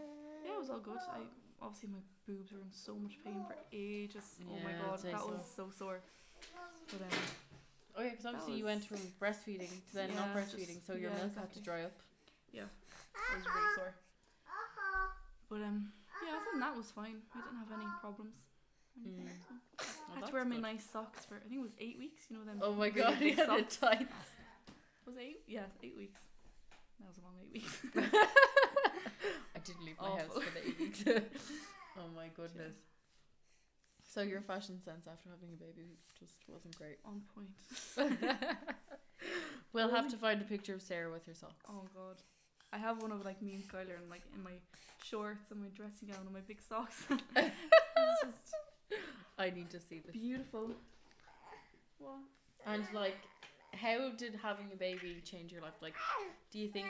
Yeah, 0.44 0.52
it 0.52 0.58
was 0.58 0.70
all 0.70 0.78
good. 0.78 0.98
I 1.12 1.20
obviously 1.60 1.90
my 1.90 1.98
boobs 2.26 2.52
were 2.52 2.60
in 2.60 2.70
so 2.70 2.94
much 2.94 3.18
pain 3.24 3.44
for 3.46 3.56
ages. 3.72 4.36
oh 4.48 4.56
my 4.64 4.72
god, 4.72 4.98
that 5.02 5.20
so. 5.20 5.26
was 5.26 5.44
so 5.56 5.70
sore. 5.76 6.00
But 6.90 7.02
um, 7.02 7.18
Oh 7.96 8.02
yeah, 8.02 8.10
because 8.10 8.26
obviously 8.26 8.54
you 8.54 8.64
went 8.64 8.84
from 8.84 8.98
breastfeeding 9.20 9.70
to 9.70 9.94
then 9.94 10.14
not 10.14 10.34
breastfeeding, 10.34 10.82
just- 10.82 10.86
so 10.86 10.94
your 10.94 11.10
yeah, 11.10 11.16
milk 11.18 11.34
had 11.36 11.52
to 11.54 11.60
dry 11.60 11.82
up. 11.84 11.94
Yeah, 12.52 12.62
it 12.66 13.36
was 13.36 13.46
really 13.46 13.74
sore. 13.76 13.94
But 15.48 15.62
um, 15.62 15.92
yeah, 16.24 16.34
other 16.34 16.44
than 16.52 16.60
that 16.60 16.76
was 16.76 16.90
fine. 16.90 17.22
I 17.34 17.38
didn't 17.38 17.58
have 17.58 17.70
any 17.78 17.88
problems. 18.00 18.34
Mm. 18.98 19.28
I 19.80 20.20
had 20.20 20.26
to 20.26 20.32
wear 20.32 20.44
my 20.44 20.56
good. 20.56 20.62
nice 20.62 20.84
socks 20.90 21.24
for 21.24 21.36
I 21.36 21.48
think 21.48 21.54
it 21.54 21.62
was 21.62 21.74
eight 21.78 21.98
weeks. 21.98 22.22
You 22.28 22.38
know 22.38 22.44
them. 22.44 22.60
Oh 22.62 22.72
my 22.74 22.90
god, 22.90 23.16
yeah, 23.20 23.34
the 23.34 23.46
socks. 23.46 23.76
tights. 23.76 24.12
Was 25.06 25.16
it 25.16 25.22
eight? 25.22 25.40
Yeah, 25.46 25.66
eight 25.82 25.96
weeks. 25.96 26.20
That 27.00 27.08
was 27.08 27.18
a 27.18 27.22
long 27.22 27.34
eight 27.42 27.52
weeks. 27.52 27.76
I 29.56 29.58
didn't 29.64 29.84
leave 29.84 29.96
my 30.00 30.08
house 30.10 30.32
for 30.32 30.58
the 30.58 30.66
eight 30.66 30.78
weeks. 30.78 31.04
oh 31.98 32.08
my 32.14 32.28
goodness. 32.34 32.74
So 34.08 34.22
your 34.22 34.40
fashion 34.40 34.80
sense 34.80 35.06
after 35.10 35.28
having 35.28 35.54
a 35.54 35.56
baby 35.56 35.98
just 36.18 36.36
wasn't 36.46 36.76
great. 36.78 36.98
On 37.04 37.22
point. 37.34 37.50
we'll 39.72 39.90
have 39.90 40.08
to 40.10 40.16
find 40.16 40.40
a 40.40 40.44
picture 40.44 40.74
of 40.74 40.82
Sarah 40.82 41.10
with 41.10 41.26
her 41.26 41.34
socks. 41.34 41.64
Oh 41.68 41.82
god. 41.94 42.22
I 42.72 42.78
have 42.78 43.02
one 43.02 43.12
of 43.12 43.24
like 43.24 43.42
me 43.42 43.54
and 43.54 43.68
Skylar 43.68 43.98
and 44.00 44.10
like 44.10 44.22
in 44.34 44.42
my 44.42 44.52
shorts 45.02 45.50
and 45.50 45.60
my 45.60 45.68
dressing 45.68 46.08
gown 46.08 46.20
and 46.24 46.32
my 46.32 46.40
big 46.40 46.62
socks. 46.62 47.04
it's 47.10 48.22
just 48.22 48.63
I 49.44 49.50
need 49.50 49.70
to 49.70 49.80
see 49.80 50.00
this. 50.04 50.12
beautiful. 50.12 50.70
What? 51.98 52.16
And 52.66 52.84
like, 52.94 53.16
how 53.74 54.10
did 54.16 54.38
having 54.42 54.66
a 54.72 54.76
baby 54.76 55.22
change 55.24 55.52
your 55.52 55.60
life? 55.60 55.74
Like, 55.82 55.94
do 56.50 56.58
you 56.58 56.68
think 56.68 56.86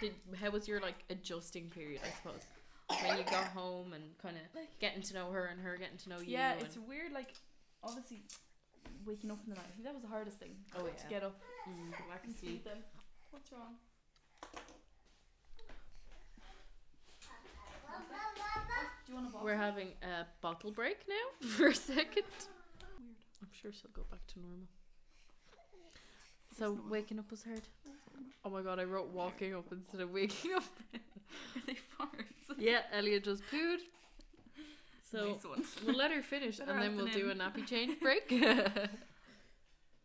did 0.00 0.12
how 0.38 0.50
was 0.50 0.68
your 0.68 0.80
like 0.80 1.04
adjusting 1.08 1.70
period? 1.70 2.00
I 2.04 2.10
suppose 2.16 2.42
when 3.02 3.18
you 3.18 3.24
got 3.24 3.44
home 3.48 3.94
and 3.94 4.04
kind 4.20 4.36
of 4.36 4.42
getting 4.80 5.02
to 5.02 5.14
know 5.14 5.30
her 5.30 5.46
and 5.46 5.60
her 5.60 5.76
getting 5.76 5.98
to 5.98 6.08
know 6.10 6.18
you. 6.18 6.32
Yeah, 6.32 6.54
it's 6.60 6.76
weird. 6.76 7.12
Like 7.12 7.32
obviously 7.82 8.22
waking 9.06 9.30
up 9.30 9.38
in 9.44 9.50
the 9.50 9.56
night. 9.56 9.66
I 9.68 9.72
think 9.72 9.84
that 9.84 9.94
was 9.94 10.02
the 10.02 10.08
hardest 10.08 10.38
thing. 10.38 10.56
Oh, 10.76 10.82
to 10.82 10.86
yeah. 10.86 11.08
get 11.08 11.22
up 11.22 11.40
mm, 11.68 11.90
go 11.90 12.04
back 12.10 12.20
and 12.24 12.32
and 12.32 12.36
sleep. 12.36 12.62
sleep. 12.62 12.64
Then 12.64 12.82
what's 13.30 13.50
wrong? 13.50 13.76
Do 19.06 19.12
you 19.12 19.14
want 19.16 19.28
a 19.28 19.32
bottle? 19.32 19.44
We're 19.46 19.56
having 19.56 19.88
a 20.02 20.26
bottle 20.40 20.70
break 20.70 20.98
now 21.08 21.48
for 21.48 21.68
a 21.68 21.74
second. 21.74 22.24
Weird. 23.00 23.18
I'm 23.42 23.48
sure 23.52 23.72
she'll 23.72 23.90
go 23.92 24.04
back 24.10 24.26
to 24.28 24.40
normal. 24.40 24.66
So 26.58 26.78
waking 26.88 27.18
up 27.18 27.30
was 27.30 27.42
hard. 27.44 27.62
Oh 28.44 28.50
my 28.50 28.62
god, 28.62 28.78
I 28.78 28.84
wrote 28.84 29.08
walking 29.08 29.54
up 29.54 29.66
instead 29.72 30.00
of 30.00 30.10
waking 30.12 30.52
up. 30.54 30.62
Are 30.94 31.60
they 31.66 31.72
farts? 31.74 32.56
yeah, 32.58 32.82
Elliot 32.92 33.24
just 33.24 33.42
pooed. 33.52 33.78
So 35.10 35.28
nice 35.32 35.44
one. 35.44 35.64
we'll 35.86 35.96
let 35.96 36.10
her 36.12 36.22
finish 36.22 36.58
Better 36.58 36.72
and 36.72 36.82
then 36.82 36.96
we'll 36.96 37.06
do 37.06 37.28
a 37.28 37.32
afternoon. 37.32 37.64
nappy 37.64 37.66
change 37.66 38.00
break. 38.06 38.28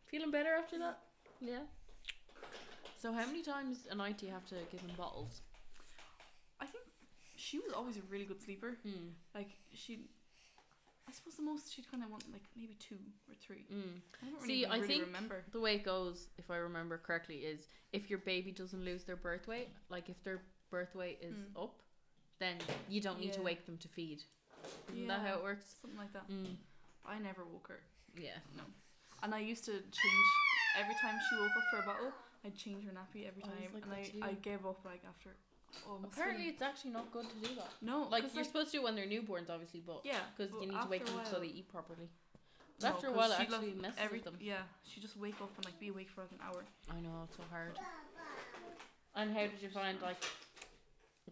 Feeling 0.08 0.32
better 0.32 0.54
after 0.58 0.78
that? 0.80 1.00
Yeah. 1.40 1.60
So 3.02 3.14
how 3.14 3.26
many 3.26 3.42
times 3.44 3.88
a 3.90 3.96
night 3.96 4.18
do 4.18 4.26
you 4.26 4.32
have 4.32 4.46
to 4.48 4.56
give 4.72 4.82
him 4.82 4.92
bottles? 4.98 5.42
She 7.40 7.58
was 7.60 7.72
always 7.74 7.98
a 7.98 8.02
really 8.10 8.26
good 8.26 8.42
sleeper. 8.42 8.78
Mm. 8.86 9.12
Like 9.34 9.50
she, 9.74 10.00
I 11.08 11.12
suppose 11.12 11.36
the 11.36 11.42
most 11.44 11.74
she'd 11.74 11.90
kind 11.90 12.04
of 12.04 12.12
want 12.12 12.24
like 12.32 12.44
maybe 12.56 12.76
two 12.80 12.98
or 13.30 13.36
three. 13.42 13.66
Mm. 13.74 14.02
I 14.22 14.30
don't 14.30 14.42
See, 14.42 14.48
really, 14.48 14.66
I 14.66 14.76
really 14.76 14.88
think- 14.88 15.06
remember. 15.06 15.44
The 15.52 15.60
way 15.60 15.76
it 15.76 15.84
goes, 15.86 16.28
if 16.38 16.52
I 16.52 16.58
remember 16.58 16.98
correctly, 16.98 17.38
is 17.38 17.68
if 17.94 18.10
your 18.10 18.20
baby 18.20 18.52
doesn't 18.52 18.84
lose 18.84 19.04
their 19.06 19.16
birth 19.16 19.48
weight, 19.48 19.70
like 19.90 20.10
if 20.10 20.22
their 20.24 20.42
birth 20.70 20.94
weight 20.96 21.20
is 21.22 21.38
Mm. 21.38 21.64
up, 21.64 21.80
then 22.40 22.58
you 22.90 23.02
don't 23.02 23.20
need 23.20 23.34
to 23.34 23.42
wake 23.42 23.66
them 23.66 23.78
to 23.78 23.88
feed. 23.88 24.24
Isn't 24.92 25.08
that 25.08 25.22
how 25.26 25.36
it 25.38 25.44
works? 25.44 25.76
Something 25.82 25.98
like 26.00 26.12
that. 26.14 26.30
Mm. 26.30 26.56
I 27.06 27.18
never 27.20 27.44
woke 27.46 27.68
her. 27.70 27.80
Yeah. 28.18 28.38
No. 28.58 28.64
And 29.24 29.34
I 29.34 29.40
used 29.40 29.64
to 29.66 29.72
change 29.72 30.28
every 30.78 30.96
time 31.02 31.16
she 31.30 31.36
woke 31.38 31.52
up 31.58 31.64
for 31.72 31.78
a 31.80 31.86
bottle. 31.86 32.12
I'd 32.46 32.56
change 32.56 32.86
her 32.86 32.92
nappy 32.92 33.28
every 33.28 33.44
Oh, 33.44 33.48
time, 33.48 33.74
like 33.74 33.84
and 33.84 33.94
I, 33.94 34.04
too. 34.04 34.20
I 34.22 34.34
gave 34.42 34.66
up 34.66 34.84
like 34.86 35.02
after. 35.08 35.32
Oh, 35.88 35.94
Almost 35.94 36.14
Apparently, 36.14 36.46
it's 36.48 36.62
actually 36.62 36.92
not 36.92 37.12
good 37.12 37.26
to 37.30 37.48
do 37.48 37.56
that. 37.56 37.70
no, 37.82 38.08
like 38.10 38.24
you're 38.34 38.44
supposed 38.44 38.72
to 38.72 38.78
do 38.78 38.84
when 38.84 38.96
they're 38.96 39.06
newborns, 39.06 39.50
obviously, 39.50 39.82
but 39.86 40.02
yeah, 40.04 40.20
because 40.36 40.52
you 40.62 40.68
need 40.68 40.82
to 40.82 40.88
wake 40.90 41.06
them 41.06 41.16
so 41.30 41.40
they 41.40 41.48
eat 41.48 41.70
properly. 41.70 42.10
No, 42.82 42.90
after 42.90 43.08
a 43.08 43.12
while, 43.12 43.32
it 43.32 43.40
actually 43.40 43.74
messes 43.74 44.00
every 44.02 44.20
with 44.20 44.26
them. 44.26 44.38
yeah, 44.40 44.62
she 44.84 45.02
just 45.02 45.18
wake 45.18 45.36
up 45.42 45.52
and 45.58 45.66
like 45.66 45.80
be 45.80 45.90
awake 45.90 46.10
for 46.10 46.22
like 46.22 46.32
an 46.32 46.40
hour. 46.46 46.64
I 46.90 47.02
know 47.02 47.10
it's 47.26 47.36
so 47.38 47.44
hard. 47.52 47.78
And 49.16 49.34
how 49.34 49.42
did 49.42 49.62
you 49.62 49.70
find 49.70 50.02
like 50.02 50.24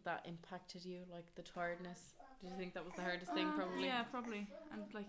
that 0.04 0.26
impacted 0.28 0.86
you, 0.86 1.00
like 1.12 1.24
the 1.36 1.42
tiredness? 1.42 2.14
Did 2.42 2.52
you 2.52 2.58
think 2.58 2.74
that 2.74 2.84
was 2.86 2.94
the 2.96 3.02
hardest 3.02 3.34
thing? 3.34 3.50
Probably. 3.56 3.86
Yeah, 3.86 4.04
probably. 4.04 4.46
And 4.72 4.84
like, 4.94 5.08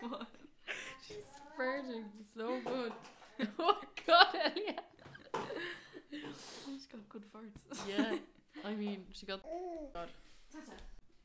what? 0.02 0.26
She's 1.06 1.16
farting 1.58 2.04
so 2.36 2.60
good. 2.64 2.92
oh 3.58 3.78
God, 4.06 4.26
Elliot. 4.34 4.80
She's 6.10 6.86
got 6.86 7.08
good 7.08 7.22
farts. 7.32 7.60
Yeah. 7.88 8.16
I 8.64 8.74
mean, 8.74 9.04
she 9.12 9.26
got. 9.26 9.42
God. 9.42 10.08
Tata, 10.52 10.72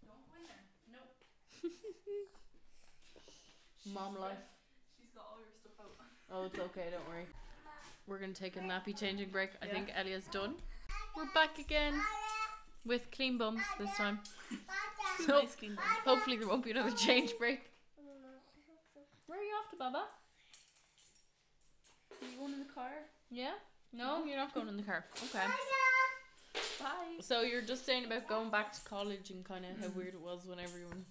don't 0.06 0.46
there. 0.46 1.72
Mom 3.93 4.15
life. 4.19 4.38
She's 5.00 5.10
got 5.15 5.26
all 5.32 5.39
your 5.39 5.48
stuff 5.60 5.72
out. 5.80 5.91
Oh, 6.32 6.46
it's 6.46 6.60
okay. 6.60 6.89
Don't 6.91 7.08
worry. 7.08 7.26
We're 8.08 8.19
gonna 8.19 8.34
take 8.34 8.56
a 8.58 8.60
nappy 8.60 8.93
changing 8.98 9.30
break. 9.30 9.52
I 9.62 9.65
Yeah. 9.67 9.74
think 9.74 9.91
Elliot's 9.96 10.28
done. 10.28 10.56
We're 11.15 11.32
back 11.34 11.58
again 11.60 12.02
with 12.86 13.10
clean 13.12 13.38
bums 13.38 13.62
this 13.80 13.93
time. 13.96 14.19
So 15.28 15.39
nice 15.41 15.56
clean 15.56 15.76
bum. 15.76 15.86
hopefully 16.06 16.38
there 16.38 16.48
won't 16.48 16.63
be 16.65 16.72
another 16.72 16.89
change 16.96 17.38
break. 17.38 17.69
Where 19.28 19.39
are 19.39 19.43
you 19.43 19.54
off 19.63 19.69
to, 19.69 19.76
Baba? 19.78 19.98
Are 20.00 20.08
you 22.28 22.36
going 22.39 22.54
in 22.54 22.60
the 22.60 22.65
car? 22.74 22.89
Yeah? 23.30 23.52
No, 23.93 24.25
you're 24.25 24.38
not 24.38 24.53
going 24.53 24.67
in 24.67 24.77
the 24.77 24.84
car. 24.84 25.06
Okay. 25.23 25.45
Bye. 26.79 27.17
So 27.21 27.41
you're 27.41 27.62
just 27.62 27.86
saying 27.86 28.06
about 28.06 28.27
going 28.27 28.49
back 28.49 28.73
to 28.73 28.82
college 28.82 29.29
and 29.29 29.45
kind 29.45 29.65
of 29.65 29.77
how 29.79 29.88
Mhm. 29.88 29.95
weird 29.95 30.13
it 30.15 30.19
was 30.21 30.45
when 30.45 30.60
everyone. 30.60 31.06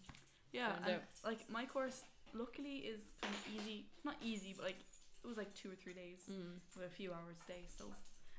Yeah, 0.53 0.73
Found 0.73 0.85
and 0.87 0.95
out. 0.97 1.03
like 1.25 1.49
my 1.49 1.65
course, 1.67 2.03
luckily, 2.35 2.79
is 2.87 3.01
kind 3.23 3.35
of 3.35 3.49
easy. 3.49 3.87
Not 4.05 4.17
easy, 4.21 4.53
but 4.53 4.67
like 4.67 4.79
it 5.23 5.27
was 5.27 5.37
like 5.39 5.55
two 5.55 5.71
or 5.71 5.77
three 5.77 5.95
days 5.95 6.27
Mm. 6.29 6.61
with 6.77 6.87
a 6.87 6.91
few 6.91 7.13
hours 7.15 7.37
a 7.45 7.53
day. 7.53 7.67
So, 7.79 7.85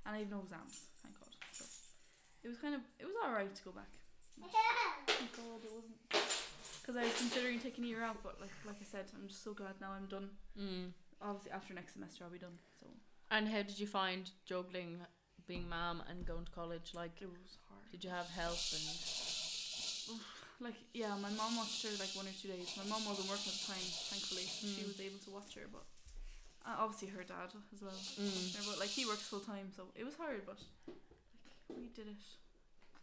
and 0.06 0.16
I 0.16 0.20
have 0.20 0.30
no 0.30 0.42
exams, 0.42 0.86
thank 1.02 1.18
God. 1.20 1.36
So 1.54 1.64
it 2.44 2.48
was 2.50 2.58
kind 2.58 2.76
of 2.76 2.82
it 3.00 3.06
was 3.06 3.16
alright 3.24 3.56
to 3.56 3.64
go 3.64 3.72
back. 3.72 3.90
Thank 5.08 5.36
God 5.38 5.64
it 5.64 5.72
wasn't. 5.72 6.10
Because 6.10 6.98
I 6.98 7.04
was 7.04 7.16
considering 7.18 7.60
taking 7.62 7.86
a 7.86 7.88
year 7.88 8.04
out, 8.04 8.22
but 8.24 8.42
like 8.42 8.52
like 8.66 8.76
I 8.82 8.84
said, 8.86 9.06
I'm 9.16 9.28
just 9.28 9.44
so 9.44 9.54
glad 9.54 9.80
now 9.80 9.92
I'm 9.94 10.08
done. 10.08 10.38
Mm. 10.58 10.92
Obviously, 11.22 11.52
after 11.52 11.74
next 11.74 11.94
semester, 11.94 12.26
I'll 12.26 12.30
be 12.30 12.40
done. 12.40 12.60
So 13.34 13.38
And 13.38 13.48
how 13.50 13.64
did 13.64 13.80
you 13.80 13.88
find 13.88 14.30
juggling 14.46 14.98
being 15.48 15.68
mom 15.68 16.04
and 16.10 16.26
going 16.26 16.46
to 16.46 16.52
college? 16.52 16.92
Like, 16.94 17.18
it 17.22 17.30
was 17.30 17.58
hard. 17.68 17.82
did 17.92 18.04
you 18.04 18.10
have 18.12 18.30
help 18.30 18.58
and? 18.74 20.20
Like 20.62 20.76
yeah, 20.94 21.10
my 21.20 21.32
mom 21.32 21.58
watched 21.58 21.84
her 21.84 21.90
like 22.00 22.14
one 22.16 22.26
or 22.28 22.36
two 22.40 22.48
days. 22.48 22.72
My 22.78 22.86
mom 22.88 23.04
wasn't 23.04 23.28
working 23.28 23.52
at 23.52 23.58
the 23.60 23.68
time, 23.74 23.84
thankfully. 24.08 24.44
so 24.48 24.68
She 24.68 24.82
Mm. 24.86 24.88
was 24.88 25.02
able 25.02 25.20
to 25.26 25.32
watch 25.32 25.56
her, 25.56 25.66
but 25.70 25.84
uh, 26.64 26.76
obviously 26.80 27.10
her 27.10 27.24
dad 27.24 27.52
as 27.74 27.82
well. 27.82 27.92
Mm. 28.22 28.54
Yeah, 28.56 28.62
but 28.70 28.80
like 28.80 28.88
he 28.90 29.04
works 29.06 29.24
full 29.28 29.42
time, 29.42 29.74
so 29.76 29.90
it 29.96 30.06
was 30.06 30.16
hard, 30.16 30.44
but 30.46 30.60
like 30.88 30.96
we 31.76 31.88
did 31.90 32.08
it. 32.08 32.22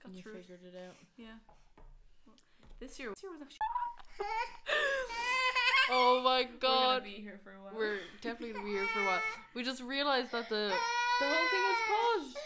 Got 0.01 0.07
And 0.09 0.15
you 0.17 0.23
through 0.23 0.37
it. 0.41 0.47
figured 0.47 0.61
it 0.73 0.77
out. 0.79 0.97
Yeah. 1.19 1.37
Well, 2.25 2.37
this 2.79 2.99
year, 2.99 3.11
this 3.11 3.21
year 3.23 3.33
was 3.33 3.43
actually. 3.43 3.59
Oh 5.93 6.21
my 6.23 6.43
We're 6.43 6.59
god. 6.61 6.89
gonna 7.01 7.05
be 7.05 7.21
here 7.23 7.41
for 7.43 7.51
a 7.53 7.61
while. 7.63 7.73
We're 7.77 7.99
definitely 8.23 8.53
gonna 8.55 8.65
be 8.65 8.71
here 8.73 8.87
for 8.95 9.01
a 9.01 9.05
while. 9.05 9.21
We 9.55 9.63
just 9.65 9.83
realized 9.83 10.31
that 10.33 10.49
the 10.49 10.73
the 11.21 11.27
whole 11.27 11.49
thing 11.51 11.63
was 11.63 11.77
paused. 11.89 12.37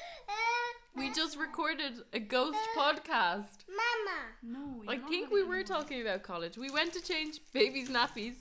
We 0.96 1.12
just 1.12 1.36
recorded 1.36 1.94
a 2.12 2.20
ghost 2.20 2.58
podcast. 2.76 3.64
Mama. 3.68 4.20
No. 4.42 4.82
I 4.88 4.96
think 4.98 5.30
we 5.32 5.42
were 5.42 5.62
talking 5.64 6.00
about 6.00 6.22
college. 6.22 6.56
We 6.56 6.70
went 6.70 6.92
to 6.94 7.02
change 7.02 7.40
baby's 7.52 7.88
nappies, 7.88 8.34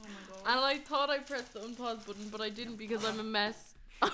Oh 0.00 0.04
my 0.04 0.34
god. 0.52 0.56
and 0.56 0.60
I 0.64 0.78
thought 0.78 1.08
I 1.10 1.18
pressed 1.18 1.54
the 1.54 1.60
unpause 1.60 2.06
button, 2.06 2.28
but 2.30 2.40
I 2.42 2.50
didn't 2.50 2.76
because 2.76 3.04
I'm 3.04 3.18
a 3.18 3.24
mess. 3.24 3.74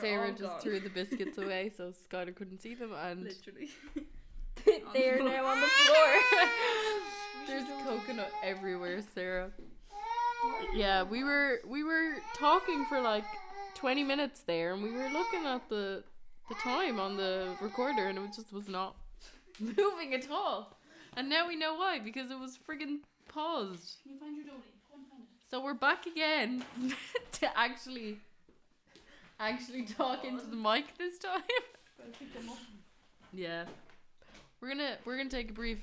Sarah 0.00 0.30
just 0.30 0.42
gone. 0.42 0.60
threw 0.60 0.80
the 0.80 0.88
biscuits 0.88 1.38
away, 1.38 1.70
so 1.76 1.92
Skylar 2.10 2.34
couldn't 2.34 2.60
see 2.62 2.74
them, 2.74 2.92
and 2.94 3.24
Literally. 3.24 3.68
they're 4.92 5.18
the 5.18 5.24
now 5.24 5.46
on 5.46 5.60
the 5.60 5.66
floor. 5.66 6.40
There's 7.46 7.64
coconut 7.84 8.32
everywhere, 8.42 9.00
Sarah. 9.14 9.50
Yeah, 10.74 11.02
we 11.02 11.24
were 11.24 11.60
we 11.66 11.84
were 11.84 12.14
talking 12.36 12.84
for 12.86 13.00
like 13.00 13.24
twenty 13.74 14.04
minutes 14.04 14.42
there, 14.42 14.74
and 14.74 14.82
we 14.82 14.90
were 14.90 15.08
looking 15.08 15.46
at 15.46 15.68
the 15.68 16.04
the 16.48 16.54
time 16.56 17.00
on 17.00 17.16
the 17.16 17.54
recorder, 17.60 18.08
and 18.08 18.18
it 18.18 18.34
just 18.34 18.52
was 18.52 18.68
not 18.68 18.96
moving 19.60 20.14
at 20.14 20.30
all. 20.30 20.76
And 21.16 21.28
now 21.28 21.46
we 21.46 21.56
know 21.56 21.74
why 21.74 21.98
because 21.98 22.30
it 22.30 22.38
was 22.38 22.58
friggin' 22.58 22.98
paused. 23.28 23.96
Can 24.02 24.12
you 24.12 24.18
find 24.18 24.36
your 24.36 24.46
Dodie? 24.46 24.62
Go 24.88 24.96
and 24.96 25.06
find 25.08 25.22
it. 25.22 25.50
So 25.50 25.62
we're 25.62 25.74
back 25.74 26.06
again 26.06 26.64
to 27.32 27.58
actually 27.58 28.18
actually 29.38 29.84
talk 29.84 30.24
into 30.24 30.46
the 30.46 30.56
mic 30.56 30.96
this 30.98 31.18
time. 31.18 31.42
Better 31.98 32.10
pick 32.18 32.32
them 32.34 32.48
up. 32.50 32.58
Yeah. 33.32 33.64
We're 34.62 34.68
gonna 34.68 34.94
we're 35.04 35.16
gonna 35.16 35.28
take 35.28 35.50
a 35.50 35.52
brief 35.52 35.78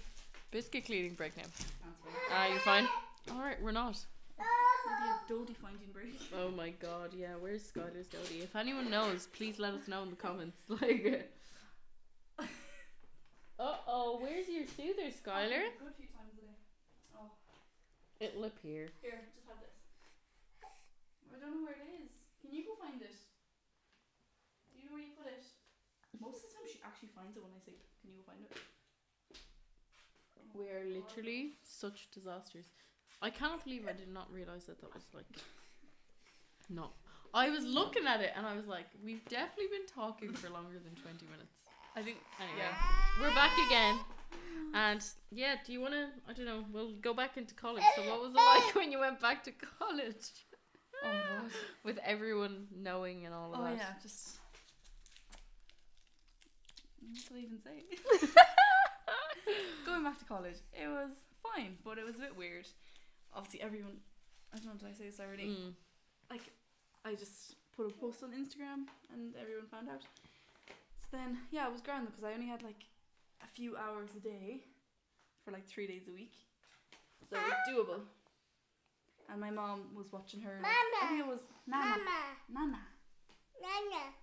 biscuit 0.52 0.86
cleaning 0.86 1.13
break 1.13 1.36
now. 1.36 1.44
That's 1.44 1.63
fine. 2.00 2.15
Ah, 2.32 2.48
you're 2.48 2.60
fine. 2.60 2.88
All 3.30 3.42
right, 3.44 3.62
we're 3.62 3.74
not. 3.76 4.00
Maybe 4.39 5.12
a 5.12 5.20
Dodie 5.28 5.54
finding 5.62 5.92
break. 5.92 6.15
Oh 6.34 6.50
my 6.50 6.70
god, 6.80 7.12
yeah. 7.13 7.36
Where's 7.38 7.62
Skylar's 7.68 8.08
Dodie? 8.08 8.39
If 8.42 8.56
anyone 8.56 8.89
knows, 8.89 9.28
please 9.36 9.60
let 9.60 9.74
us 9.74 9.89
know 9.89 10.02
in 10.04 10.10
the 10.10 10.15
comments. 10.15 10.62
Like. 10.70 11.30
Uh 13.60 13.76
oh, 13.92 14.15
where's 14.24 14.48
your 14.48 14.63
soother, 14.63 15.12
Skylar? 15.12 15.76
Good 15.76 15.92
few 16.00 16.08
times 16.15 16.32
a 16.39 16.48
day. 16.48 16.56
Oh, 17.12 17.28
It'll 18.24 18.48
appear. 18.48 18.88
here, 19.04 19.20
just 19.36 19.44
have 19.52 19.60
this. 19.60 19.76
I 20.63 21.36
don't 21.44 21.52
know 21.60 21.68
where 21.68 21.76
it 21.76 21.92
is. 22.00 22.08
Can 22.39 22.56
you 22.56 22.63
go 22.63 22.80
find 22.80 23.04
it? 23.04 23.12
Do 24.72 24.80
you 24.80 24.88
know 24.88 24.96
where 24.96 25.04
you 25.04 25.12
put 25.12 25.28
it? 25.28 25.44
Most 26.24 26.48
of 26.48 26.56
the 26.56 26.56
time, 26.56 26.72
she 26.72 26.80
actually 26.88 27.12
finds 27.12 27.36
it 27.36 27.44
when 27.44 27.52
I 27.52 27.60
say, 27.60 27.76
"Can 28.10 28.17
you 28.17 28.24
go 28.24 28.32
find 28.32 28.45
it?" 28.45 28.58
We 30.56 30.69
are 30.69 30.84
literally 30.84 31.54
such 31.63 32.10
disasters. 32.12 32.65
I 33.22 33.30
cannot 33.30 33.63
believe 33.63 33.88
I 33.88 33.93
did 33.93 34.08
not 34.12 34.32
realize 34.32 34.65
that 34.65 34.80
that 34.82 34.93
was 34.93 35.04
like. 35.13 35.26
No. 36.69 36.91
I 37.34 37.50
was 37.50 37.63
looking 37.63 38.08
at 38.08 38.22
it 38.22 38.32
and 38.36 38.45
I 38.45 38.56
was 38.56 38.65
like, 38.65 38.86
we've 39.04 39.24
definitely 39.26 39.67
been 39.67 39.86
talking 39.86 40.34
for 40.34 40.50
longer 40.50 40.80
than 40.80 40.95
20 40.95 41.26
minutes. 41.26 41.60
I 41.95 42.02
think. 42.02 42.17
Anyway, 42.39 42.67
we're 43.22 43.36
back 43.36 43.52
again. 43.67 44.00
And 44.74 45.04
yeah, 45.32 45.56
do 45.65 45.72
you 45.74 45.82
want 45.82 45.93
to? 45.93 46.08
I 46.28 46.34
don't 46.34 46.45
know. 46.45 46.63
We'll 46.72 46.93
go 46.93 47.13
back 47.13 47.38
into 47.38 47.54
college. 47.54 47.84
So, 47.95 48.02
what 48.10 48.22
was 48.22 48.34
it 48.34 48.38
like 48.38 48.76
when 48.80 48.91
you 48.91 49.00
went 49.00 49.19
back 49.19 49.43
to 49.43 49.52
college? 49.52 50.32
Oh. 51.04 51.10
With 51.84 52.00
everyone 52.04 52.67
knowing 52.76 53.26
and 53.26 53.34
all 53.34 53.54
of 53.54 53.60
Oh 53.60 53.63
that. 53.65 53.78
yeah, 53.78 53.93
just. 54.02 54.39
What 57.10 57.28
did 57.28 57.38
I 57.38 57.41
even 57.41 57.60
say? 57.60 57.84
Going 59.86 60.04
back 60.04 60.19
to 60.19 60.26
college, 60.26 60.58
it 60.74 60.88
was 60.88 61.12
fine, 61.41 61.78
but 61.84 61.98
it 61.98 62.06
was 62.06 62.15
a 62.15 62.19
bit 62.19 62.38
weird. 62.38 62.67
Obviously, 63.34 63.62
everyone. 63.62 63.98
I 64.54 64.58
don't 64.58 64.67
know. 64.67 64.74
Did 64.80 64.89
I 64.89 64.93
say 64.93 65.06
this 65.06 65.19
already? 65.19 65.45
Mm. 65.45 65.74
like 66.30 66.41
I 67.06 67.15
just 67.15 67.56
put 67.76 67.88
a 67.88 67.93
post 67.93 68.24
on 68.24 68.32
Instagram 68.32 68.86
and 69.13 69.34
everyone 69.39 69.65
found 69.72 69.89
out. 69.89 70.02
So 71.00 71.17
then, 71.17 71.38
yeah, 71.52 71.65
it 71.67 71.72
was 71.72 71.82
grand 71.82 72.08
because 72.08 72.24
I 72.24 72.34
only 72.34 72.48
had 72.48 72.62
like 72.62 72.86
a 73.41 73.48
few 73.48 73.76
hours 73.78 74.10
a 74.15 74.19
day 74.19 74.62
for 75.43 75.52
like 75.52 75.65
three 75.67 75.88
days 75.88 76.04
a 76.08 76.12
week, 76.12 76.34
so 77.30 77.38
it 77.38 77.41
was 77.41 77.60
doable. 77.65 78.02
And 79.32 79.39
my 79.39 79.52
mom 79.52 79.95
was 79.95 80.12
watching 80.12 80.41
her. 80.41 80.60
Like, 80.62 80.72
I 81.04 81.08
think 81.08 81.19
it 81.22 81.28
was 81.28 81.41
Nana. 81.67 81.98
Nana. 82.52 82.80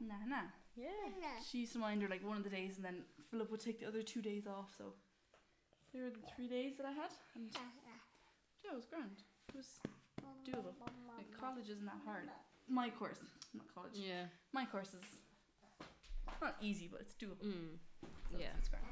Nana. 0.01 0.53
Yeah. 0.77 1.41
She 1.51 1.59
used 1.59 1.73
to 1.73 1.79
mind 1.79 2.03
her 2.03 2.09
like 2.09 2.27
one 2.27 2.37
of 2.37 2.45
the 2.45 2.51
days, 2.51 2.77
and 2.77 2.85
then 2.85 3.03
Philip 3.31 3.51
would 3.51 3.61
take 3.61 3.81
the 3.81 3.87
other 3.87 4.03
two 4.03 4.21
days 4.23 4.47
off. 4.47 4.71
So 4.77 4.93
there 5.93 6.05
were 6.05 6.11
the 6.11 6.25
three 6.37 6.49
days 6.49 6.77
that 6.77 6.87
I 6.87 6.93
had, 6.93 7.11
and 7.35 7.49
yeah, 7.53 8.71
it 8.71 8.75
was 8.75 8.85
grand. 8.87 9.23
It 9.49 9.57
was 9.57 9.79
doable. 10.47 10.75
Like 11.17 11.33
college 11.41 11.69
isn't 11.71 11.87
that 11.87 12.01
hard. 12.05 12.29
My 12.69 12.91
course, 12.91 13.19
not 13.55 13.67
college. 13.75 13.93
Yeah. 13.95 14.25
My 14.53 14.65
course 14.67 14.89
is 14.95 15.05
not 16.43 16.57
easy, 16.61 16.89
but 16.91 17.01
it's 17.01 17.15
doable. 17.15 17.45
Mm. 17.47 17.79
So 18.31 18.39
Yeah. 18.39 18.49
it's 18.59 18.69
grand. 18.69 18.85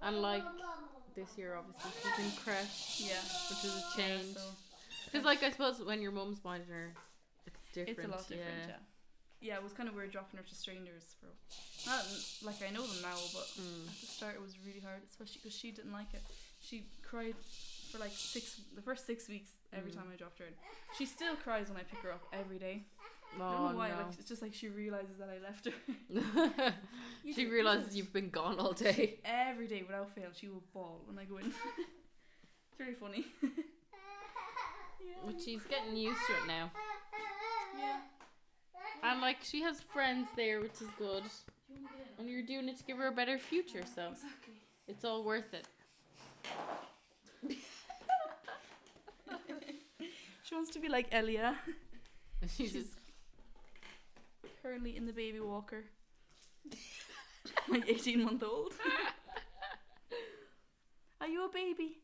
And 0.00 0.22
like 0.22 0.44
this 1.16 1.36
year, 1.36 1.56
obviously, 1.56 1.90
she's 2.02 2.24
in 2.26 2.30
creche, 2.44 3.00
Yeah. 3.00 3.20
which 3.50 3.64
is 3.64 3.74
a 3.74 3.78
Yeah, 3.80 3.96
change. 3.96 4.34
so 4.36 4.54
Because, 5.06 5.24
like, 5.24 5.42
I 5.42 5.50
suppose 5.50 5.80
when 5.82 6.00
your 6.02 6.12
mum's 6.12 6.44
minding 6.44 6.68
her, 6.68 6.94
it's 7.46 7.58
different. 7.72 7.98
It's 7.98 8.04
a 8.06 8.10
lot 8.10 8.28
different, 8.28 8.58
yeah. 8.60 8.66
yeah. 8.68 8.76
It 9.40 9.62
was 9.62 9.72
kind 9.72 9.88
of 9.88 9.94
weird 9.94 10.10
dropping 10.12 10.38
her 10.38 10.44
to 10.44 10.54
strangers 10.54 11.14
for. 11.20 11.28
Not 11.88 12.04
like 12.42 12.60
I 12.66 12.72
know 12.72 12.82
them 12.86 13.00
now, 13.02 13.16
but 13.32 13.46
Mm. 13.58 13.86
at 13.88 14.00
the 14.00 14.06
start 14.06 14.34
it 14.34 14.40
was 14.42 14.58
really 14.66 14.80
hard, 14.80 15.00
especially 15.08 15.40
because 15.42 15.56
she 15.56 15.70
didn't 15.70 15.92
like 15.92 16.12
it. 16.14 16.22
She 16.60 16.86
cried 17.02 17.34
for 17.92 17.98
like 17.98 18.12
six, 18.12 18.60
the 18.74 18.82
first 18.82 19.06
six 19.06 19.28
weeks 19.28 19.52
every 19.72 19.90
Mm. 19.92 19.96
time 19.96 20.06
I 20.12 20.16
dropped 20.16 20.38
her 20.40 20.46
in. 20.46 20.54
She 20.98 21.06
still 21.06 21.36
cries 21.36 21.68
when 21.68 21.78
I 21.78 21.82
pick 21.84 22.00
her 22.00 22.12
up 22.12 22.22
every 22.32 22.58
day. 22.58 22.84
I 23.34 23.38
don't 23.38 23.42
Oh 23.46 23.68
know 23.72 23.76
why. 23.76 23.88
no. 23.90 23.96
Like 23.96 24.18
it's 24.18 24.28
just 24.28 24.42
like 24.42 24.54
she 24.54 24.68
realizes 24.68 25.18
that 25.18 25.28
I 25.28 25.38
left 25.38 25.66
her. 25.66 26.74
She 27.24 27.44
do- 27.44 27.50
realizes 27.50 27.94
you've 27.96 28.12
been 28.12 28.30
gone 28.30 28.58
all 28.58 28.72
day. 28.72 29.20
every 29.24 29.66
day 29.68 29.82
without 29.82 30.14
fail. 30.14 30.30
She 30.34 30.48
will 30.48 30.62
bawl 30.72 31.02
when 31.06 31.18
I 31.18 31.24
go 31.24 31.36
in. 31.38 31.46
it's 32.70 32.80
really 32.80 32.94
funny. 32.94 33.26
yeah. 33.42 35.16
But 35.26 35.40
she's 35.44 35.62
getting 35.64 35.96
used 35.96 36.20
to 36.26 36.32
it 36.34 36.46
now. 36.46 36.70
Yeah. 37.78 38.00
And 39.02 39.20
like 39.20 39.38
she 39.42 39.62
has 39.62 39.80
friends 39.80 40.28
there, 40.36 40.60
which 40.60 40.80
is 40.80 40.88
good. 40.98 41.22
You 41.68 41.76
wanna 41.76 41.88
get 41.98 42.06
in? 42.18 42.24
And 42.24 42.28
you're 42.30 42.42
doing 42.42 42.68
it 42.68 42.78
to 42.78 42.84
give 42.84 42.98
her 42.98 43.08
a 43.08 43.12
better 43.12 43.38
future, 43.38 43.82
so 43.94 44.08
Exactly. 44.12 44.54
it's 44.86 45.04
all 45.04 45.22
worth 45.24 45.54
it. 45.54 45.66
She 50.48 50.54
wants 50.54 50.70
to 50.70 50.78
be 50.80 50.88
like 50.88 51.08
Elia. 51.12 51.56
She's 52.40 52.52
She's 52.56 52.72
just, 52.72 52.88
currently 54.62 54.96
in 54.96 55.04
the 55.04 55.12
baby 55.12 55.40
walker. 55.40 55.84
like 57.68 57.86
18 57.86 58.24
month 58.24 58.42
old. 58.42 58.72
Are 61.20 61.26
you 61.26 61.44
a 61.44 61.48
baby? 61.50 61.98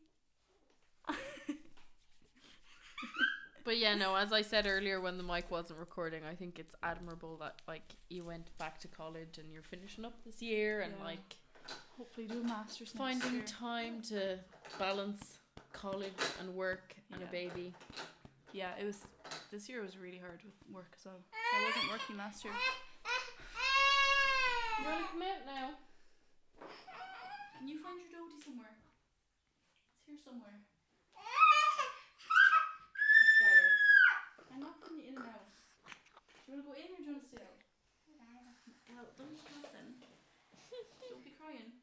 But 3.65 3.77
yeah, 3.77 3.95
no. 3.95 4.15
As 4.15 4.31
I 4.31 4.41
said 4.41 4.65
earlier, 4.67 5.01
when 5.01 5.17
the 5.17 5.23
mic 5.23 5.49
wasn't 5.51 5.79
recording, 5.79 6.21
I 6.23 6.35
think 6.35 6.59
it's 6.59 6.75
admirable 6.83 7.37
that 7.37 7.61
like 7.67 7.95
you 8.09 8.23
went 8.23 8.55
back 8.57 8.79
to 8.81 8.87
college 8.87 9.37
and 9.39 9.51
you're 9.51 9.63
finishing 9.63 10.05
up 10.05 10.13
this 10.23 10.41
year 10.41 10.81
and 10.81 10.93
Yeah. 10.97 11.03
like 11.05 11.35
Hopefully 11.97 12.27
do 12.27 12.41
a 12.41 12.43
master's 12.43 12.93
next 12.93 12.97
finding 12.97 13.33
year. 13.41 13.43
time 13.47 14.01
to 14.09 14.37
balance 14.77 15.39
college 15.73 16.13
and 16.39 16.53
work 16.53 16.93
and 17.11 17.23
a 17.23 17.25
baby. 17.27 17.73
Yeah, 18.53 18.71
it 18.79 18.85
was. 18.85 19.01
This 19.51 19.67
year 19.67 19.81
was 19.81 19.97
really 19.97 20.19
hard 20.19 20.39
with 20.45 20.53
work 20.71 20.93
as 20.95 21.05
well. 21.05 21.19
So 21.33 21.57
I 21.57 21.65
wasn't 21.65 21.91
working 21.91 22.17
last 22.17 22.45
year. 22.45 22.53
You 24.79 24.85
wanna 24.91 25.05
come 25.11 25.21
out 25.23 25.41
now? 25.49 25.69
Can 27.57 27.67
you 27.67 27.79
find 27.81 27.97
your 27.99 28.11
dodie 28.13 28.39
somewhere? 28.45 28.77
It's 29.97 30.05
here 30.05 30.19
somewhere. 30.23 30.61
Skylar. 33.41 33.69
I'm 34.53 34.61
not 34.61 34.79
putting 34.81 34.99
you 35.01 35.07
in 35.09 35.15
and 35.17 35.25
out. 35.25 35.49
Do 36.45 36.53
you 36.53 36.61
want 36.61 36.61
to 36.61 36.67
go 36.69 36.73
in 36.77 36.89
or 36.93 36.97
do 37.01 37.03
you 37.03 37.11
want 37.17 37.23
to 37.25 37.29
stay 37.33 37.41
out? 37.41 37.57
Well, 38.93 39.09
don't 39.17 39.33
stop 39.35 39.65
then. 39.73 39.87
don't 41.09 41.23
be 41.25 41.33
crying. 41.35 41.73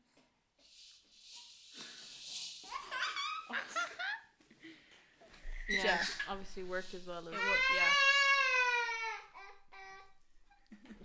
Yeah. 5.72 5.84
Yeah. 5.84 5.98
Obviously, 6.30 6.62
work 6.64 6.84
as 6.94 7.06
well. 7.06 7.18
As 7.18 7.24
wa- 7.26 7.32
yeah. 7.32 7.92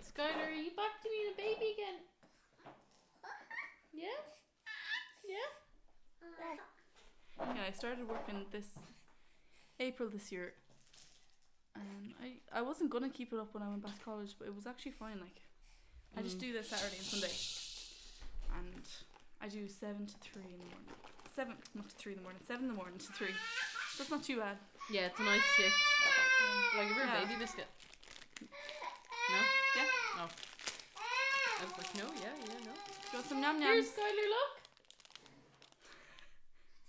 Skylar, 0.08 0.48
are 0.48 0.52
you 0.52 0.70
back 0.76 1.00
to 1.02 1.08
being 1.08 1.32
a 1.32 1.36
baby 1.36 1.72
again? 1.74 1.98
Yeah? 3.94 4.20
Yeah? 5.28 5.48
Yeah, 7.54 7.62
I 7.66 7.70
started 7.72 8.08
working 8.08 8.44
this 8.52 8.66
April 9.80 10.08
this 10.08 10.30
year. 10.32 10.52
And 11.76 12.14
I, 12.22 12.58
I 12.58 12.62
wasn't 12.62 12.90
gonna 12.90 13.08
keep 13.10 13.32
it 13.32 13.38
up 13.38 13.54
when 13.54 13.62
I 13.62 13.68
went 13.68 13.82
back 13.84 13.96
to 13.98 14.04
college, 14.04 14.34
but 14.38 14.48
it 14.48 14.54
was 14.56 14.66
actually 14.66 14.92
fine. 14.92 15.20
Like, 15.20 15.40
I 16.16 16.22
just 16.22 16.38
Mm. 16.38 16.40
do 16.40 16.52
this 16.54 16.68
Saturday 16.70 16.96
and 16.96 17.06
Sunday, 17.06 17.32
and 18.58 18.82
I 19.40 19.48
do 19.48 19.68
seven 19.68 20.06
to 20.06 20.14
three 20.18 20.42
in 20.42 20.58
the 20.58 20.64
morning. 20.64 20.88
Seven, 21.36 21.54
not 21.74 21.88
to 21.88 21.94
three 21.94 22.12
in 22.14 22.18
the 22.18 22.22
morning. 22.24 22.40
Seven 22.46 22.64
in 22.64 22.68
the 22.70 22.74
morning 22.76 22.98
to 22.98 23.12
three. 23.12 23.34
It's 24.00 24.10
not 24.10 24.22
too 24.22 24.38
bad. 24.38 24.56
Yeah, 24.90 25.06
it's 25.06 25.18
a 25.18 25.22
nice 25.22 25.42
shift. 25.56 25.76
Like, 26.76 26.88
give 26.88 26.96
her 26.96 27.04
Yeah. 27.04 27.22
a 27.22 27.26
baby 27.26 27.38
biscuit. 27.40 27.66
No? 28.40 29.40
Yeah. 29.76 29.84
Oh. 30.18 30.28
I 31.60 31.64
was 31.64 31.76
like, 31.76 31.94
no, 31.96 32.04
yeah, 32.22 32.32
yeah, 32.46 32.64
no. 32.64 32.72
Got 33.12 33.24
some 33.28 33.42
yum 33.42 33.60
Here's 33.60 33.86
yums. 33.86 33.88
Skylar, 33.90 34.28
look. 34.28 34.52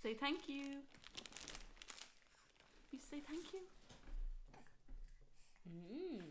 Say 0.02 0.14
thank 0.14 0.48
you. 0.48 0.78
You 2.92 2.98
say 3.10 3.20
thank 3.28 3.52
you. 3.52 3.60
Mm. 5.68 6.22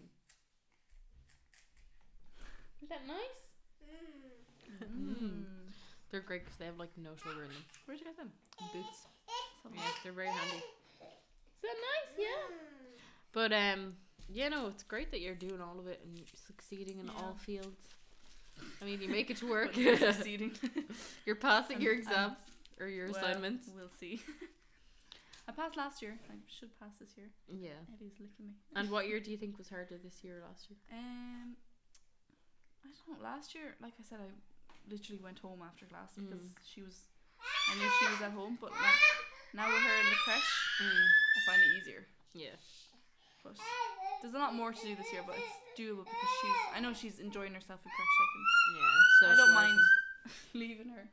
Is 2.81 2.89
that 2.89 3.05
nice? 3.05 3.39
Mm. 4.81 5.43
They're 6.09 6.21
great 6.21 6.43
because 6.45 6.57
they 6.57 6.65
have 6.65 6.79
like 6.79 6.89
no 6.97 7.11
sugar 7.21 7.43
in 7.43 7.49
them. 7.49 7.63
Where'd 7.85 7.99
you 7.99 8.05
get 8.05 8.17
them? 8.17 8.31
Boots. 8.73 9.05
Yeah, 9.75 9.81
they're 10.03 10.11
very 10.13 10.27
handy. 10.27 10.57
Is 10.57 11.61
that 11.63 11.67
nice? 11.67 12.17
Yeah. 12.17 12.55
But 13.31 13.51
um, 13.53 13.95
you 14.31 14.49
know, 14.49 14.67
it's 14.67 14.83
great 14.83 15.11
that 15.11 15.21
you're 15.21 15.35
doing 15.35 15.61
all 15.61 15.79
of 15.79 15.87
it 15.87 16.01
and 16.05 16.21
succeeding 16.47 16.99
in 16.99 17.05
Yeah. 17.07 17.11
all 17.17 17.35
fields. 17.39 17.87
I 18.81 18.85
mean, 18.85 19.01
you 19.01 19.07
make 19.09 19.29
it 19.29 19.37
to 19.37 19.49
work. 19.49 19.75
You're 19.77 19.97
succeeding. 20.11 20.51
you're 21.25 21.35
passing 21.37 21.79
your 21.81 21.93
exams 21.93 22.37
or 22.79 22.87
your 22.87 23.07
Well, 23.11 23.15
assignments. 23.17 23.69
We'll 23.73 23.89
see. 23.99 24.21
I 25.47 25.51
passed 25.51 25.77
last 25.77 26.01
year. 26.01 26.19
I 26.29 26.35
should 26.47 26.77
pass 26.79 26.97
this 26.99 27.09
year. 27.17 27.27
Yeah. 27.47 27.79
Eddie's 27.95 28.13
licking 28.19 28.45
me. 28.47 28.53
And 28.75 28.89
what 28.91 29.07
year 29.07 29.19
do 29.19 29.31
you 29.31 29.37
think 29.37 29.57
was 29.57 29.69
harder 29.69 29.97
this 30.03 30.23
year 30.23 30.37
or 30.39 30.47
last 30.47 30.67
year? 30.69 30.77
Um, 30.91 31.55
I 32.85 32.89
don't 32.91 33.17
know. 33.17 33.23
Last 33.23 33.55
year, 33.55 33.75
like 33.81 33.93
I 33.99 34.03
said, 34.07 34.19
I 34.21 34.29
literally 34.91 35.21
went 35.23 35.39
home 35.39 35.61
after 35.65 35.85
class 35.85 36.11
Mm. 36.19 36.27
because 36.29 36.43
she 36.71 36.81
was. 36.81 36.99
I 37.71 37.75
knew 37.79 37.89
she 37.99 38.05
was 38.11 38.21
at 38.21 38.31
home, 38.31 38.57
but 38.59 38.71
like 38.71 39.01
now 39.53 39.67
with 39.67 39.81
her 39.81 39.95
in 40.03 40.09
the 40.09 40.19
creche, 40.25 40.53
Mm. 40.81 41.05
I 41.37 41.39
find 41.45 41.61
it 41.61 41.77
easier. 41.81 42.05
Yeah. 42.33 42.55
But 43.43 43.55
there's 44.21 44.33
a 44.33 44.37
lot 44.37 44.53
more 44.53 44.71
to 44.71 44.81
do 44.81 44.95
this 44.95 45.11
year, 45.11 45.23
but 45.25 45.35
it's 45.37 45.79
doable 45.79 46.03
because 46.05 46.33
she's. 46.41 46.59
I 46.75 46.79
know 46.79 46.93
she's 46.93 47.19
enjoying 47.19 47.53
herself 47.53 47.79
in 47.85 47.91
creche. 47.91 48.17
I 48.23 48.25
can. 48.33 48.43
Yeah. 48.77 48.95
It's 48.99 49.19
so 49.19 49.25
I 49.31 49.35
don't 49.35 49.53
mind 49.53 49.79
leaving 50.53 50.89
her 50.89 51.07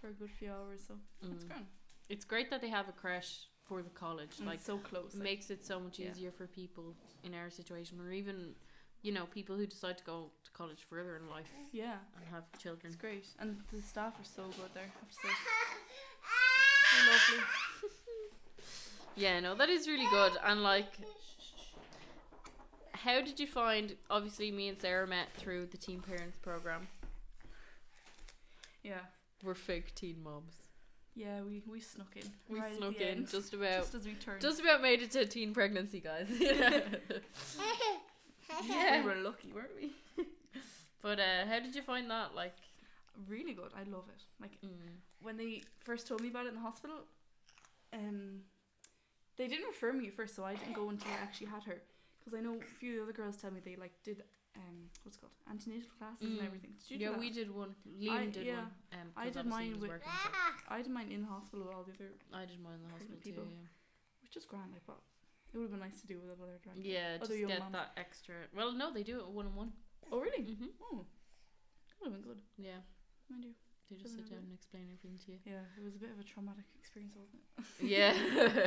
for 0.00 0.08
a 0.08 0.12
good 0.12 0.30
few 0.38 0.50
hours, 0.50 0.80
so 0.86 0.94
it's 1.22 1.44
Mm. 1.44 1.48
grand. 1.48 1.66
It's 2.08 2.24
great 2.24 2.50
that 2.50 2.60
they 2.60 2.70
have 2.70 2.88
a 2.88 2.92
creche 2.92 3.46
for 3.68 3.82
the 3.82 3.90
college. 3.90 4.38
And 4.38 4.46
like, 4.48 4.60
so 4.60 4.78
close. 4.78 5.14
like- 5.14 5.22
makes 5.22 5.50
it 5.50 5.64
so 5.64 5.78
much 5.78 5.98
Yeah. 5.98 6.10
easier 6.10 6.32
for 6.32 6.46
people 6.46 6.96
in 7.22 7.34
our 7.34 7.50
situation, 7.50 8.00
or 8.00 8.10
even, 8.12 8.54
you 9.02 9.12
know, 9.12 9.26
people 9.26 9.56
who 9.56 9.66
decide 9.66 9.98
to 9.98 10.04
go 10.04 10.32
to 10.44 10.50
college 10.52 10.82
further 10.88 11.16
in 11.16 11.28
life 11.28 11.50
yeah, 11.72 11.98
and 12.16 12.24
have 12.28 12.44
children. 12.58 12.86
it's 12.92 12.96
great, 13.00 13.26
and 13.38 13.60
the 13.70 13.80
staff 13.82 14.18
are 14.18 14.24
so 14.24 14.44
good 14.58 14.72
there. 14.74 14.84
I 14.84 14.98
have 15.00 15.08
to 15.08 15.14
say, 15.14 15.28
they're 15.28 15.34
lovely. 17.10 17.44
Yeah, 19.16 19.40
no, 19.40 19.54
that 19.56 19.68
is 19.68 19.86
really 19.86 20.06
good. 20.10 20.32
And 20.46 20.62
like, 20.62 20.86
how 22.92 23.20
did 23.20 23.38
you 23.38 23.46
find? 23.46 23.96
Obviously, 24.08 24.50
me 24.50 24.68
and 24.68 24.78
Sarah 24.78 25.06
met 25.06 25.28
through 25.36 25.66
the 25.66 25.76
Teen 25.76 26.00
Parents 26.00 26.38
program. 26.38 26.88
Yeah, 28.82 29.00
We're 29.42 29.54
fake 29.54 29.94
teen 29.94 30.22
moms. 30.22 30.54
yeah, 31.14 31.42
we 31.42 31.60
we 31.70 31.80
snuck 31.80 32.16
in. 32.16 32.22
We 32.48 32.60
right 32.60 32.74
snuck 32.78 32.96
in 32.96 33.08
end, 33.08 33.28
just 33.30 33.52
about, 33.52 33.80
just 33.82 33.94
as 33.94 34.06
we 34.06 34.14
turned. 34.14 34.40
just 34.40 34.60
about 34.60 34.80
made 34.80 35.02
it 35.02 35.10
to 35.10 35.26
teen 35.26 35.52
pregnancy, 35.52 36.00
guys. 36.00 36.28
Yeah, 38.68 39.00
we 39.04 39.06
were 39.06 39.14
lucky, 39.16 39.52
weren't 39.52 39.70
we? 39.80 39.92
But 41.02 41.18
uh, 41.20 41.46
how 41.46 41.60
did 41.60 41.74
you 41.74 41.82
find 41.82 42.10
that? 42.10 42.34
Like, 42.34 42.54
Really 43.28 43.52
good. 43.52 43.70
I 43.76 43.82
love 43.90 44.04
it. 44.08 44.22
Like 44.40 44.58
mm, 44.64 44.70
when 45.22 45.36
they 45.36 45.62
first 45.84 46.06
told 46.06 46.20
me 46.22 46.28
about 46.28 46.46
it 46.46 46.50
in 46.50 46.54
the 46.54 46.60
hospital, 46.60 46.96
um, 47.92 48.40
they 49.36 49.46
didn't 49.48 49.66
refer 49.68 49.92
me 49.92 50.08
at 50.08 50.14
first, 50.14 50.34
so 50.36 50.44
I 50.44 50.54
didn't 50.54 50.74
go 50.74 50.88
until 50.90 51.10
I 51.12 51.22
actually 51.22 51.48
had 51.48 51.64
her. 51.64 51.82
Because 52.18 52.34
I 52.38 52.40
know 52.42 52.56
a 52.56 52.74
few 52.78 52.92
of 52.92 52.96
the 52.98 53.02
other 53.04 53.12
girls 53.12 53.36
tell 53.36 53.50
me 53.50 53.60
they 53.64 53.76
like 53.76 53.92
did 54.04 54.22
um 54.56 54.90
what's 55.04 55.16
it 55.16 55.20
called 55.20 55.32
antenatal 55.50 55.88
classes 55.98 56.26
Mm. 56.28 56.38
and 56.38 56.46
everything. 56.46 56.72
Did 56.88 57.00
yeah, 57.00 57.16
we 57.16 57.30
did 57.30 57.50
one. 57.54 57.74
Liam 58.00 58.10
I- 58.10 58.26
did 58.26 58.46
yeah. 58.46 58.56
one. 58.56 58.70
Um, 58.92 59.08
I 59.16 59.30
did 59.30 59.46
mine 59.46 59.78
with- 59.80 59.90
working, 59.90 60.08
so- 60.24 60.30
I 60.68 60.82
did 60.82 60.90
mine 60.90 61.10
in 61.12 61.22
the 61.22 61.28
hospital 61.28 61.64
with 61.66 61.74
all 61.74 61.84
the 61.84 61.92
other, 61.92 62.10
I 62.32 62.44
did 62.46 62.60
mine 62.60 62.74
in 62.74 62.82
the 62.84 62.90
hospital 62.92 63.16
people. 63.22 63.44
too. 63.44 63.50
which 64.22 64.36
is 64.36 64.44
grand. 64.44 64.70
Like, 64.72 64.86
but 64.86 64.98
it 65.52 65.56
would 65.58 65.64
have 65.64 65.70
been 65.72 65.80
nice 65.80 66.00
to 66.02 66.06
do 66.06 66.20
with 66.20 66.30
other 66.40 66.58
drag. 66.62 66.76
Yeah, 66.76 67.16
yeah 67.16 67.18
Other 67.22 67.34
just 67.36 67.48
get 67.48 67.58
mums. 67.60 67.72
that 67.72 67.90
extra. 67.96 68.34
Well, 68.54 68.72
no, 68.72 68.92
they 68.92 69.02
do 69.02 69.18
it 69.18 69.26
one 69.28 69.46
on 69.46 69.54
one. 69.56 69.72
Oh 70.12 70.20
really? 70.20 70.42
Mm-hmm. 70.44 70.66
Oh, 70.82 71.06
that 71.88 71.94
would 72.00 72.12
have 72.12 72.22
been 72.22 72.28
good. 72.30 72.40
Yeah, 72.58 72.78
Mind 73.30 73.44
you. 73.44 73.54
they 73.88 73.96
just 73.96 74.16
sit 74.16 74.28
down 74.28 74.40
and 74.40 74.52
explain 74.52 74.84
everything 74.84 75.18
to 75.24 75.32
you. 75.32 75.38
Yeah, 75.44 75.62
it 75.78 75.84
was 75.84 75.94
a 75.96 75.98
bit 75.98 76.10
of 76.10 76.18
a 76.18 76.24
traumatic 76.24 76.64
experience, 76.78 77.14
wasn't 77.16 77.42
it? 77.42 77.86
Yeah, 77.96 78.12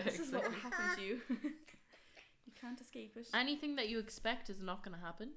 this 0.05 0.19
is 0.19 0.31
what 0.31 0.43
will 0.43 0.51
happen 0.57 0.95
to 0.97 1.01
you. 1.01 1.21
you 1.29 2.53
can't 2.59 2.79
escape 2.79 3.13
it. 3.17 3.27
Anything 3.33 3.75
that 3.75 3.89
you 3.89 3.99
expect 3.99 4.49
is 4.49 4.61
not 4.61 4.83
going 4.83 4.97
to 4.97 5.03
happen. 5.03 5.29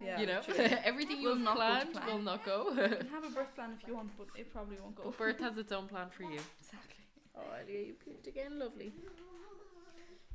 Yeah, 0.00 0.20
you 0.20 0.26
know, 0.26 0.40
everything 0.84 1.20
you 1.20 1.28
Will 1.28 1.38
have 1.38 1.54
planned 1.56 1.92
plan. 1.92 2.06
will 2.06 2.18
not 2.20 2.44
go. 2.44 2.68
You 2.70 2.96
can 2.96 3.08
have 3.08 3.24
a 3.24 3.30
birth 3.30 3.54
plan 3.54 3.70
if 3.80 3.86
you 3.86 3.94
want, 3.94 4.10
but 4.18 4.26
it 4.36 4.52
probably 4.52 4.76
won't 4.82 4.96
go. 4.96 5.04
but 5.04 5.16
birth 5.16 5.38
has 5.40 5.56
its 5.56 5.70
own 5.72 5.86
plan 5.86 6.08
for 6.10 6.24
you. 6.24 6.40
Exactly. 6.60 7.04
Oh, 7.36 7.42
Elia, 7.62 7.86
you 7.86 7.94
puked 7.94 8.26
again. 8.26 8.58
Lovely. 8.58 8.92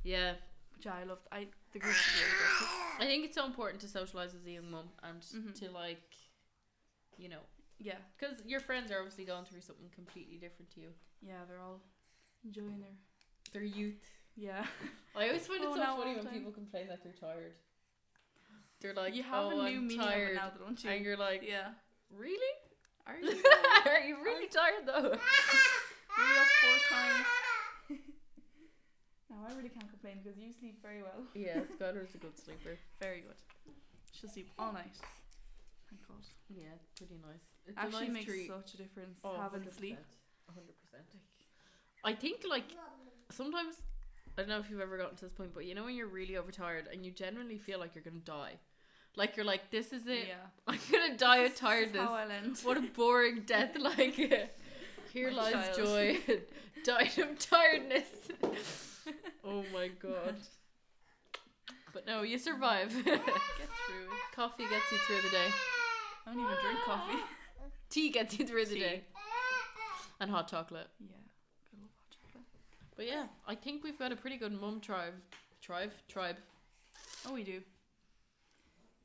Yeah, 0.04 0.34
which 0.76 0.88
I 0.88 1.04
loved. 1.04 1.28
I 1.32 1.48
the 1.74 1.80
group 1.80 1.94
really 1.94 2.72
I 3.00 3.06
think 3.06 3.26
it's 3.26 3.36
so 3.36 3.46
important 3.46 3.82
to 3.82 3.88
socialize 3.88 4.34
as 4.34 4.46
a 4.46 4.52
young 4.52 4.72
mum 4.72 4.90
and 5.04 5.22
Mhm. 5.22 5.54
to 5.60 5.72
like, 5.72 6.16
you 7.18 7.28
know, 7.30 7.42
Yeah, 7.80 7.96
because 8.20 8.36
your 8.46 8.60
friends 8.60 8.92
are 8.92 8.98
obviously 9.00 9.24
going 9.26 9.46
through 9.46 9.62
something 9.62 9.90
completely 9.96 10.38
different 10.38 10.70
to 10.76 10.82
you. 10.82 10.88
yeah, 11.22 11.46
they're 11.48 11.62
all 11.62 11.80
enjoying 12.44 12.80
their 12.82 12.94
Their 13.54 13.64
youth. 13.64 14.04
yeah. 14.36 14.66
I 15.16 15.28
always 15.28 15.48
find 15.48 15.64
it 15.64 15.68
Oh, 15.70 15.76
so 15.76 15.82
funny 15.98 16.16
when 16.16 16.24
time. 16.26 16.34
people 16.34 16.52
complain 16.52 16.88
that 16.90 17.04
they're 17.04 17.14
tired. 17.14 17.54
They're 18.82 18.94
like, 18.94 19.16
you 19.16 19.24
have 19.24 19.46
oh, 19.46 19.60
a 19.62 19.70
new 19.70 19.80
I'm 19.80 19.90
tired. 19.98 20.36
now, 20.36 20.52
don't 20.58 20.82
you? 20.84 20.90
and 20.90 21.04
you're 21.06 21.18
like, 21.18 21.44
yeah. 21.48 21.70
really? 22.16 22.54
Are 23.08 23.18
you? 23.22 23.30
are 23.86 24.00
you 24.08 24.18
really 24.24 24.48
tired 24.48 24.86
though? 24.86 25.18
You 26.20 26.26
up 26.42 26.48
four 26.60 26.98
times? 26.98 27.26
no, 29.30 29.36
I 29.48 29.56
really 29.56 29.70
can't 29.70 29.90
complain 29.90 30.20
because 30.22 30.38
you 30.38 30.52
sleep 30.52 30.82
very 30.82 31.02
well. 31.02 31.24
yeah, 31.34 31.62
Skylar's 31.80 32.14
a 32.16 32.18
good 32.18 32.38
sleeper. 32.38 32.78
Very 33.00 33.22
good. 33.22 33.38
She'll 34.12 34.30
sleep 34.30 34.50
all 34.60 34.74
night. 34.74 34.96
Thank 35.90 36.08
God. 36.08 36.26
Yeah, 36.50 36.64
pretty 36.98 37.16
nice. 37.26 37.42
It's 37.68 37.78
Actually 37.78 38.06
nice 38.08 38.14
makes 38.14 38.26
treat. 38.26 38.48
such 38.48 38.74
a 38.74 38.78
difference 38.78 39.20
Oh, 39.24 39.36
having 39.40 39.62
100%, 39.62 39.78
sleep. 39.78 39.98
100%. 40.52 40.62
I 42.04 42.14
think 42.14 42.44
like 42.50 42.66
sometimes 43.32 43.76
I 44.38 44.42
don't 44.42 44.50
know 44.50 44.60
if 44.60 44.70
you've 44.70 44.80
ever 44.82 44.98
gotten 44.98 45.16
to 45.18 45.26
this 45.26 45.34
point, 45.34 45.54
but 45.54 45.66
you 45.66 45.76
know 45.76 45.84
when 45.84 45.96
you're 45.96 46.08
really 46.08 46.38
overtired 46.38 46.88
and 46.92 47.06
you 47.06 47.12
genuinely 47.12 47.58
feel 47.58 47.80
like 47.80 47.94
you're 47.96 48.04
gonna 48.04 48.18
die, 48.20 48.54
like 49.16 49.36
you're 49.36 49.46
like, 49.46 49.70
this 49.72 49.92
is 49.92 50.08
it. 50.08 50.28
Yeah. 50.28 50.36
I'm 50.68 50.80
gonna 50.92 51.18
die 51.18 51.40
of 51.40 51.56
tiredness. 51.56 52.02
how 52.02 52.14
I'll 52.14 52.32
end. 52.32 52.58
What 52.64 52.78
a 52.78 52.82
boring 52.82 53.42
death! 53.46 53.76
Like 53.78 54.14
here 55.14 55.32
My 55.32 55.38
lies 55.38 55.54
child. 55.54 55.76
joy, 55.78 56.18
died 56.86 57.18
of 57.20 57.38
tiredness. 57.40 58.08
oh 59.44 59.64
my 59.74 59.90
god! 60.02 60.36
But 61.94 62.06
no, 62.08 62.22
you 62.22 62.38
survive. 62.38 62.94
Get 63.04 63.04
through 63.04 63.20
it. 63.20 64.36
Coffee 64.36 64.64
gets 64.64 64.92
you 64.92 64.98
through 65.00 65.22
the 65.24 65.36
day. 65.36 65.48
I 66.30 66.34
don't 66.34 66.44
even 66.44 66.56
drink 66.64 66.80
coffee. 66.86 67.18
Tea 67.90 68.10
gets 68.10 68.38
you 68.38 68.46
through 68.46 68.66
the 68.66 68.76
Tea. 68.76 68.80
day. 68.82 69.02
And 70.20 70.30
hot 70.30 70.48
chocolate. 70.50 70.88
Yeah. 71.00 71.08
Good 71.72 71.80
old 71.82 71.90
hot 71.96 72.12
chocolate. 72.12 72.46
But 72.96 73.08
yeah, 73.08 73.26
I 73.48 73.56
think 73.56 73.84
we've 73.84 73.98
got 73.98 74.12
a 74.12 74.16
pretty 74.16 74.38
good 74.38 74.52
mum 74.60 74.80
tribe. 74.82 75.14
Tribe? 75.62 75.92
Tribe. 76.08 76.36
Oh, 77.28 77.34
we 77.34 77.44
do. 77.44 77.62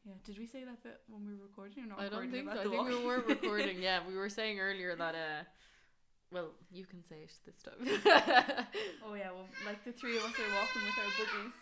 Yeah. 0.05 0.13
Did 0.27 0.39
we 0.39 0.47
say 0.47 0.65
that 0.65 0.83
bit 0.83 1.01
when 1.09 1.25
we 1.27 1.33
were 1.35 1.45
recording 1.45 1.85
or 1.85 1.87
not? 1.87 2.01
I 2.01 2.09
don't 2.11 2.31
think 2.31 2.51
so. 2.53 2.59
I 2.61 2.63
think 2.65 2.89
we 2.89 3.05
were 3.05 3.21
recording. 3.29 3.81
Yeah, 3.81 4.01
we 4.07 4.15
were 4.17 4.29
saying 4.29 4.61
earlier 4.61 4.95
that 4.97 5.15
uh 5.15 5.45
well, 6.33 6.49
you 6.73 6.85
can 6.85 7.03
say 7.05 7.17
it 7.25 7.31
this 7.47 7.63
time. 7.63 7.87
Oh 9.07 9.15
yeah, 9.15 9.31
well, 9.31 9.47
like 9.65 9.85
the 9.85 9.93
three 9.93 10.17
of 10.17 10.25
us 10.25 10.33
are 10.33 10.53
walking 10.61 10.83
with 10.85 10.99
our 10.99 11.11
boogies, 11.19 11.53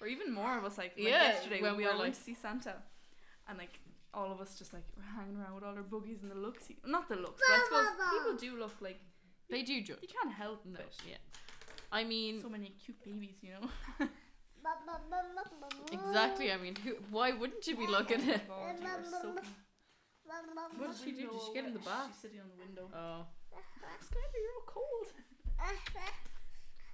or 0.00 0.06
even 0.06 0.32
more 0.32 0.58
of 0.58 0.64
us. 0.64 0.76
Like, 0.78 0.92
like 0.96 1.06
Yeah, 1.08 1.22
yesterday 1.30 1.62
when 1.62 1.70
when 1.72 1.76
we 1.78 1.84
we're 1.84 1.90
all 1.90 1.96
like- 1.96 2.02
went 2.04 2.14
to 2.16 2.20
see 2.20 2.34
Santa, 2.34 2.74
and 3.48 3.56
like 3.58 3.80
all 4.18 4.30
of 4.32 4.40
us 4.40 4.50
just 4.58 4.72
like 4.76 4.84
hanging 5.16 5.36
around 5.40 5.54
with 5.54 5.64
all 5.64 5.74
our 5.80 5.82
boogies 5.94 6.20
and 6.22 6.30
the 6.30 6.40
looks. 6.46 6.64
Not 6.84 7.08
the 7.08 7.16
looks, 7.16 7.40
but 7.46 7.54
I 7.56 7.60
suppose 7.64 7.86
people 8.14 8.34
do 8.36 8.58
look 8.64 8.76
like 8.80 9.00
they 9.50 9.62
do 9.62 9.80
judge. 9.82 9.98
you 10.02 10.08
can't 10.16 10.34
help 10.34 10.60
No, 10.66 10.80
it. 10.80 10.94
yeah. 11.08 11.16
I 11.90 12.04
mean, 12.04 12.42
So 12.42 12.48
many 12.50 12.68
cute 12.84 13.02
babies, 13.04 13.36
you 13.42 13.50
know. 13.54 14.06
exactly. 15.92 16.52
I 16.52 16.56
mean, 16.58 16.76
who, 16.84 16.92
why 17.10 17.32
wouldn't 17.32 17.66
you 17.66 17.76
be 17.76 17.86
looking 17.86 18.20
Oh 18.28 18.32
at? 18.32 18.48
my 18.48 18.54
God, 18.54 18.80
you 18.80 18.86
are 18.86 19.04
so 19.22 19.28
What 20.76 20.90
did 20.92 21.00
she 21.04 21.12
do? 21.12 21.28
Did 21.32 21.40
she 21.46 21.54
get 21.54 21.64
in 21.64 21.72
the 21.72 21.78
bath? 21.80 22.08
She's 22.12 22.20
sitting 22.22 22.40
on 22.40 22.48
the 22.54 22.58
window. 22.64 22.88
Oh, 22.94 23.24
Skylar, 24.02 24.38
you're 24.42 24.54
all 24.58 24.66
cold. 24.66 25.06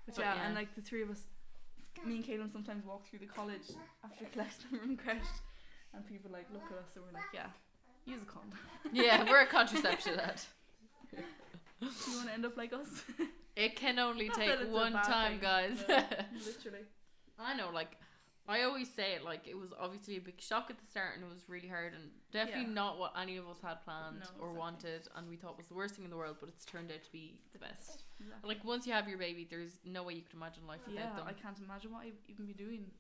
But 0.06 0.14
But 0.14 0.18
yeah, 0.18 0.34
yeah. 0.34 0.46
and 0.46 0.54
like 0.54 0.74
the 0.74 0.82
three 0.82 1.02
of 1.02 1.10
us, 1.10 1.22
me 2.06 2.16
and 2.16 2.24
Kaylin 2.24 2.52
sometimes 2.52 2.84
walk 2.84 3.06
through 3.06 3.20
the 3.20 3.26
college 3.26 3.68
after 4.04 4.24
class 4.26 4.56
them 4.58 4.78
from 4.78 4.96
crèche, 4.96 5.40
and 5.94 6.06
people 6.06 6.30
like 6.30 6.46
look 6.52 6.62
at 6.70 6.78
us 6.78 6.96
and 6.96 7.04
we're 7.04 7.12
like, 7.12 7.30
yeah, 7.32 7.46
use 8.06 8.22
a 8.22 8.26
condom. 8.26 8.58
yeah, 8.92 9.24
we're 9.28 9.40
a 9.42 9.46
contraception 9.46 10.16
that. 10.16 10.44
Do 11.80 11.86
you 12.10 12.16
want 12.16 12.28
to 12.28 12.34
end 12.34 12.44
up 12.46 12.56
like 12.56 12.72
us? 12.72 13.02
It 13.56 13.76
can 13.76 14.00
only 14.00 14.26
Not 14.26 14.36
take 14.36 14.48
it's 14.50 14.62
a 14.64 14.66
one 14.66 14.94
bad 14.94 15.04
time, 15.04 15.30
thing, 15.32 15.40
guys. 15.40 15.84
no. 15.88 16.02
Literally. 16.44 16.84
I 17.38 17.54
know, 17.54 17.70
like, 17.72 17.92
I 18.48 18.62
always 18.62 18.92
say 18.92 19.12
it, 19.14 19.22
like, 19.24 19.46
it 19.46 19.56
was 19.56 19.70
obviously 19.80 20.16
a 20.16 20.20
big 20.20 20.40
shock 20.40 20.70
at 20.70 20.78
the 20.80 20.84
start 20.86 21.14
and 21.14 21.22
it 21.22 21.28
was 21.32 21.44
really 21.48 21.68
hard 21.68 21.92
and 21.94 22.10
definitely 22.32 22.62
Yeah. 22.64 22.74
not 22.82 22.98
what 22.98 23.12
any 23.16 23.36
of 23.36 23.46
us 23.48 23.58
had 23.62 23.80
planned 23.84 24.18
No, 24.18 24.26
or 24.40 24.48
exactly. 24.50 24.58
wanted 24.58 25.08
and 25.14 25.28
we 25.30 25.36
thought 25.36 25.56
was 25.56 25.68
the 25.68 25.74
worst 25.74 25.94
thing 25.94 26.04
in 26.04 26.10
the 26.10 26.16
world, 26.16 26.38
but 26.40 26.48
it's 26.48 26.64
turned 26.64 26.90
out 26.90 27.04
to 27.04 27.12
be 27.12 27.38
the 27.52 27.60
best. 27.60 28.02
Exactly. 28.18 28.48
Like, 28.48 28.64
once 28.64 28.88
you 28.88 28.92
have 28.92 29.08
your 29.08 29.18
baby, 29.18 29.46
there's 29.48 29.78
no 29.84 30.02
way 30.02 30.14
you 30.14 30.22
could 30.22 30.34
imagine 30.34 30.66
life 30.66 30.80
without 30.84 31.10
yeah, 31.10 31.16
them. 31.16 31.24
I 31.28 31.32
can't 31.32 31.56
imagine 31.64 31.92
what 31.92 32.02
I'd 32.02 32.18
even 32.26 32.46
be 32.46 32.54
doing. 32.54 32.90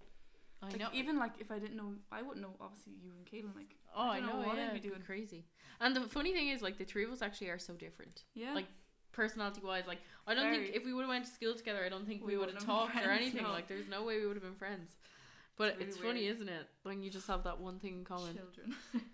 I, 0.66 0.70
Like, 0.70 0.80
know. 0.80 0.88
Even 0.92 1.18
like 1.18 1.32
if 1.38 1.50
I 1.50 1.58
didn't 1.58 1.76
know, 1.76 1.92
I 2.12 2.22
wouldn't 2.22 2.40
know. 2.42 2.54
Obviously, 2.60 2.94
you 3.02 3.10
and 3.16 3.26
Kaylin, 3.26 3.54
like, 3.56 3.76
oh, 3.96 4.08
I, 4.10 4.16
I 4.16 4.20
know, 4.20 4.26
know 4.40 4.46
what 4.48 4.56
yeah, 4.56 4.68
I'd 4.68 4.74
be 4.74 4.80
doing. 4.80 5.02
crazy. 5.04 5.44
And 5.80 5.94
the 5.94 6.02
funny 6.02 6.32
thing 6.32 6.48
is, 6.48 6.62
like, 6.62 6.78
the 6.78 6.84
three 6.84 7.04
of 7.04 7.10
us 7.10 7.22
actually 7.22 7.48
are 7.50 7.58
so 7.58 7.74
different. 7.74 8.24
yeah, 8.34 8.54
Like, 8.54 8.66
personality 9.12 9.60
wise 9.64 9.84
like 9.86 10.00
i 10.26 10.34
don't 10.34 10.50
think 10.50 10.74
if 10.74 10.84
we 10.84 10.92
would 10.92 11.02
have 11.02 11.08
went 11.08 11.24
to 11.24 11.30
school 11.30 11.54
together 11.54 11.84
i 11.86 11.88
don't 11.88 12.04
think 12.04 12.20
we, 12.26 12.32
We 12.32 12.36
would 12.36 12.50
have 12.52 12.64
talked 12.64 12.96
been 12.96 13.04
or 13.04 13.12
anything 13.12 13.44
no. 13.44 13.50
like 13.50 13.68
there's 13.68 13.86
no 13.88 14.02
way 14.02 14.18
we 14.18 14.26
would 14.26 14.34
have 14.34 14.42
been 14.42 14.56
friends 14.56 14.96
but 15.56 15.68
It's 15.68 15.76
really 15.78 15.86
it's 15.86 15.96
funny 15.98 16.26
isn't 16.26 16.48
it 16.48 16.66
when 16.82 17.00
you 17.00 17.10
just 17.10 17.28
have 17.28 17.44
that 17.44 17.60
one 17.60 17.78
thing 17.78 17.98
in 17.98 18.04
common 18.04 18.34
children. 18.34 18.74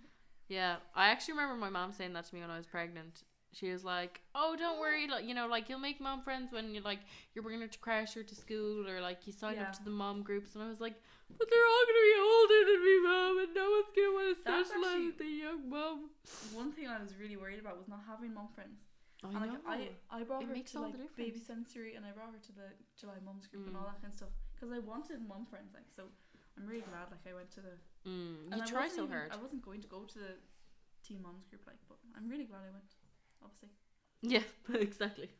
yeah 0.49 0.77
i 0.95 1.11
actually 1.11 1.35
remember 1.35 1.55
my 1.57 1.69
mom 1.69 1.93
saying 1.93 2.15
that 2.15 2.25
to 2.25 2.35
me 2.35 2.41
when 2.41 2.49
i 2.49 2.57
was 2.57 2.65
pregnant 2.65 3.25
she 3.53 3.71
was 3.73 3.83
like 3.85 4.21
oh 4.35 4.55
don't 4.57 4.79
worry 4.79 5.09
like 5.09 5.25
you 5.27 5.35
know 5.35 5.47
like 5.49 5.69
you'll 5.69 5.79
make 5.81 6.01
mom 6.01 6.23
friends 6.23 6.53
when 6.53 6.73
you 6.75 6.81
like 6.83 7.01
you're 7.35 7.43
bringing 7.43 7.61
her 7.61 7.67
to 7.67 7.79
crash 7.81 8.17
or 8.17 8.23
to 8.23 8.35
school 8.35 8.87
or 8.89 9.01
like 9.01 9.27
you 9.27 9.33
sign 9.33 9.55
Yeah. 9.57 9.63
up 9.65 9.73
to 9.79 9.85
the 9.85 9.91
mom 9.91 10.23
groups 10.23 10.55
and 10.55 10.63
i 10.63 10.69
was 10.69 10.81
like 10.81 10.95
but 11.39 11.49
they're 11.51 11.69
all 11.73 11.85
gonna 11.89 12.07
be 12.15 12.19
older 12.31 12.61
than 12.71 12.81
me 12.89 12.97
mom 13.03 13.35
and 13.43 13.55
no 13.55 13.67
one's 13.75 13.91
gonna 13.97 14.13
want 14.15 14.29
to 14.31 14.39
socialize 14.43 15.03
with 15.07 15.19
the 15.19 15.33
young 15.45 15.69
mom 15.69 16.11
One 16.55 16.71
thing 16.73 16.87
I 16.87 16.99
was 17.03 17.15
really 17.21 17.37
worried 17.37 17.59
about 17.61 17.77
was 17.79 17.89
not 17.89 18.03
having 18.07 18.35
mom 18.35 18.49
friends. 18.55 18.79
I 19.23 19.29
and 19.29 19.35
like 19.37 19.53
know. 19.53 19.61
I, 19.67 19.79
I 20.11 20.23
brought 20.25 20.43
It 20.43 20.49
her 20.49 20.55
makes 20.55 20.73
to 20.73 20.79
all 20.79 20.85
like 20.91 20.97
the 20.99 21.07
baby 21.15 21.39
sensory, 21.39 21.95
and 21.95 22.03
I 22.09 22.11
brought 22.17 22.33
her 22.33 22.41
to 22.51 22.53
the 22.57 22.69
July 22.99 23.19
Mums 23.25 23.47
group 23.47 23.67
and 23.67 23.77
Mm. 23.77 23.79
all 23.79 23.87
that 23.87 24.01
kind 24.03 24.11
of 24.11 24.17
stuff 24.17 24.33
because 24.55 24.71
I 24.73 24.81
wanted 24.81 25.21
mom 25.29 25.45
friends. 25.47 25.71
Like, 25.77 25.87
so 25.95 26.09
I'm 26.57 26.67
really 26.67 26.83
glad. 26.91 27.13
Like, 27.15 27.23
I 27.31 27.35
went 27.37 27.51
to 27.59 27.61
the. 27.61 27.75
mm, 28.09 28.49
you 28.57 28.63
I 28.63 28.67
try 28.67 28.89
so 28.89 29.05
even- 29.05 29.13
hard 29.15 29.31
I 29.31 29.37
wasn't 29.37 29.63
going 29.63 29.83
to 29.85 29.91
go 29.93 30.03
to 30.09 30.19
the 30.19 30.35
teen 31.07 31.21
moms 31.23 31.45
group, 31.47 31.63
like, 31.69 31.79
but 31.89 31.99
I'm 32.17 32.27
really 32.33 32.49
glad 32.49 32.65
I 32.67 32.73
went. 32.73 32.91
Obviously. 33.43 33.69
Yeah, 34.23 34.43
exactly. 34.81 35.31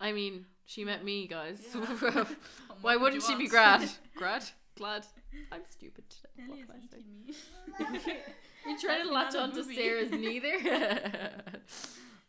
I 0.00 0.12
mean, 0.12 0.46
she 0.64 0.84
met 0.84 1.04
me, 1.04 1.26
guys. 1.26 1.60
Yeah. 1.74 2.24
Why 2.82 2.96
would 2.96 3.02
wouldn't 3.02 3.22
she 3.22 3.34
be 3.34 3.44
want? 3.44 3.50
glad? 3.50 3.90
Glad? 4.16 4.44
Glad? 4.76 5.06
I'm 5.50 5.62
stupid 5.68 6.04
today. 6.10 6.46
What 6.46 6.58
is 6.58 6.66
can 6.66 7.88
I 7.88 7.98
say? 7.98 8.08
me. 8.08 8.16
You're 8.66 8.78
trying 8.78 9.06
to 9.06 9.12
latch 9.12 9.34
onto 9.34 9.62
booby. 9.62 9.76
Sarah's 9.76 10.10
neither. 10.10 10.54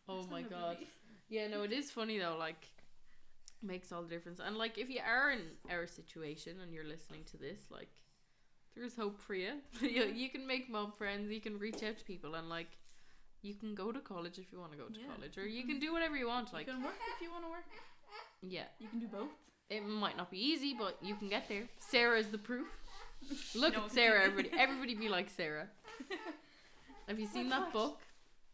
oh 0.08 0.24
my 0.30 0.42
god. 0.42 0.78
booby. 0.78 0.88
Yeah, 1.28 1.48
no, 1.48 1.62
it 1.62 1.72
is 1.72 1.90
funny 1.90 2.18
though. 2.18 2.36
Like, 2.38 2.70
makes 3.62 3.92
all 3.92 4.02
the 4.02 4.08
difference. 4.08 4.40
And 4.44 4.56
like, 4.56 4.78
if 4.78 4.88
you 4.88 5.00
are 5.06 5.30
in 5.30 5.40
our 5.70 5.86
situation 5.86 6.54
and 6.62 6.72
you're 6.72 6.86
listening 6.86 7.24
to 7.32 7.36
this, 7.36 7.60
like, 7.70 7.90
there's 8.74 8.96
hope 8.96 9.20
for 9.20 9.34
you. 9.34 9.54
you 9.82 10.04
you 10.04 10.30
can 10.30 10.46
make 10.46 10.70
mom 10.70 10.92
friends. 10.92 11.30
You 11.30 11.40
can 11.40 11.58
reach 11.58 11.82
out 11.82 11.98
to 11.98 12.04
people 12.04 12.34
and 12.34 12.48
like, 12.48 12.68
you 13.42 13.54
can 13.54 13.74
go 13.74 13.92
to 13.92 14.00
college 14.00 14.38
if 14.38 14.52
you 14.52 14.58
want 14.58 14.72
to 14.72 14.78
go 14.78 14.86
to 14.86 14.98
Yeah. 14.98 15.06
college, 15.14 15.38
or 15.38 15.46
you 15.46 15.64
can 15.64 15.78
do 15.78 15.92
whatever 15.92 16.16
you 16.16 16.26
want. 16.28 16.52
Like, 16.52 16.66
you 16.66 16.72
can 16.74 16.82
work 16.82 16.94
if 17.16 17.22
you 17.22 17.30
want 17.30 17.44
to 17.44 17.50
work. 17.50 17.64
yeah. 18.42 18.64
You 18.78 18.88
can 18.88 18.98
do 19.00 19.06
both. 19.08 19.30
It 19.70 19.84
might 19.86 20.16
not 20.16 20.30
be 20.30 20.38
easy, 20.38 20.74
but 20.78 20.96
you 21.02 21.14
can 21.14 21.28
get 21.28 21.48
there. 21.48 21.68
Sarah 21.78 22.18
is 22.18 22.28
the 22.30 22.38
proof. 22.38 22.66
Look 23.54 23.74
No, 23.74 23.84
at 23.84 23.92
Sarah, 23.92 24.24
everybody. 24.24 24.50
Everybody 24.58 24.94
be 24.94 25.08
like 25.08 25.28
Sarah. 25.30 25.68
Have 27.08 27.18
you 27.18 27.26
oh 27.30 27.34
seen 27.34 27.48
that 27.50 27.72
book? 27.72 28.00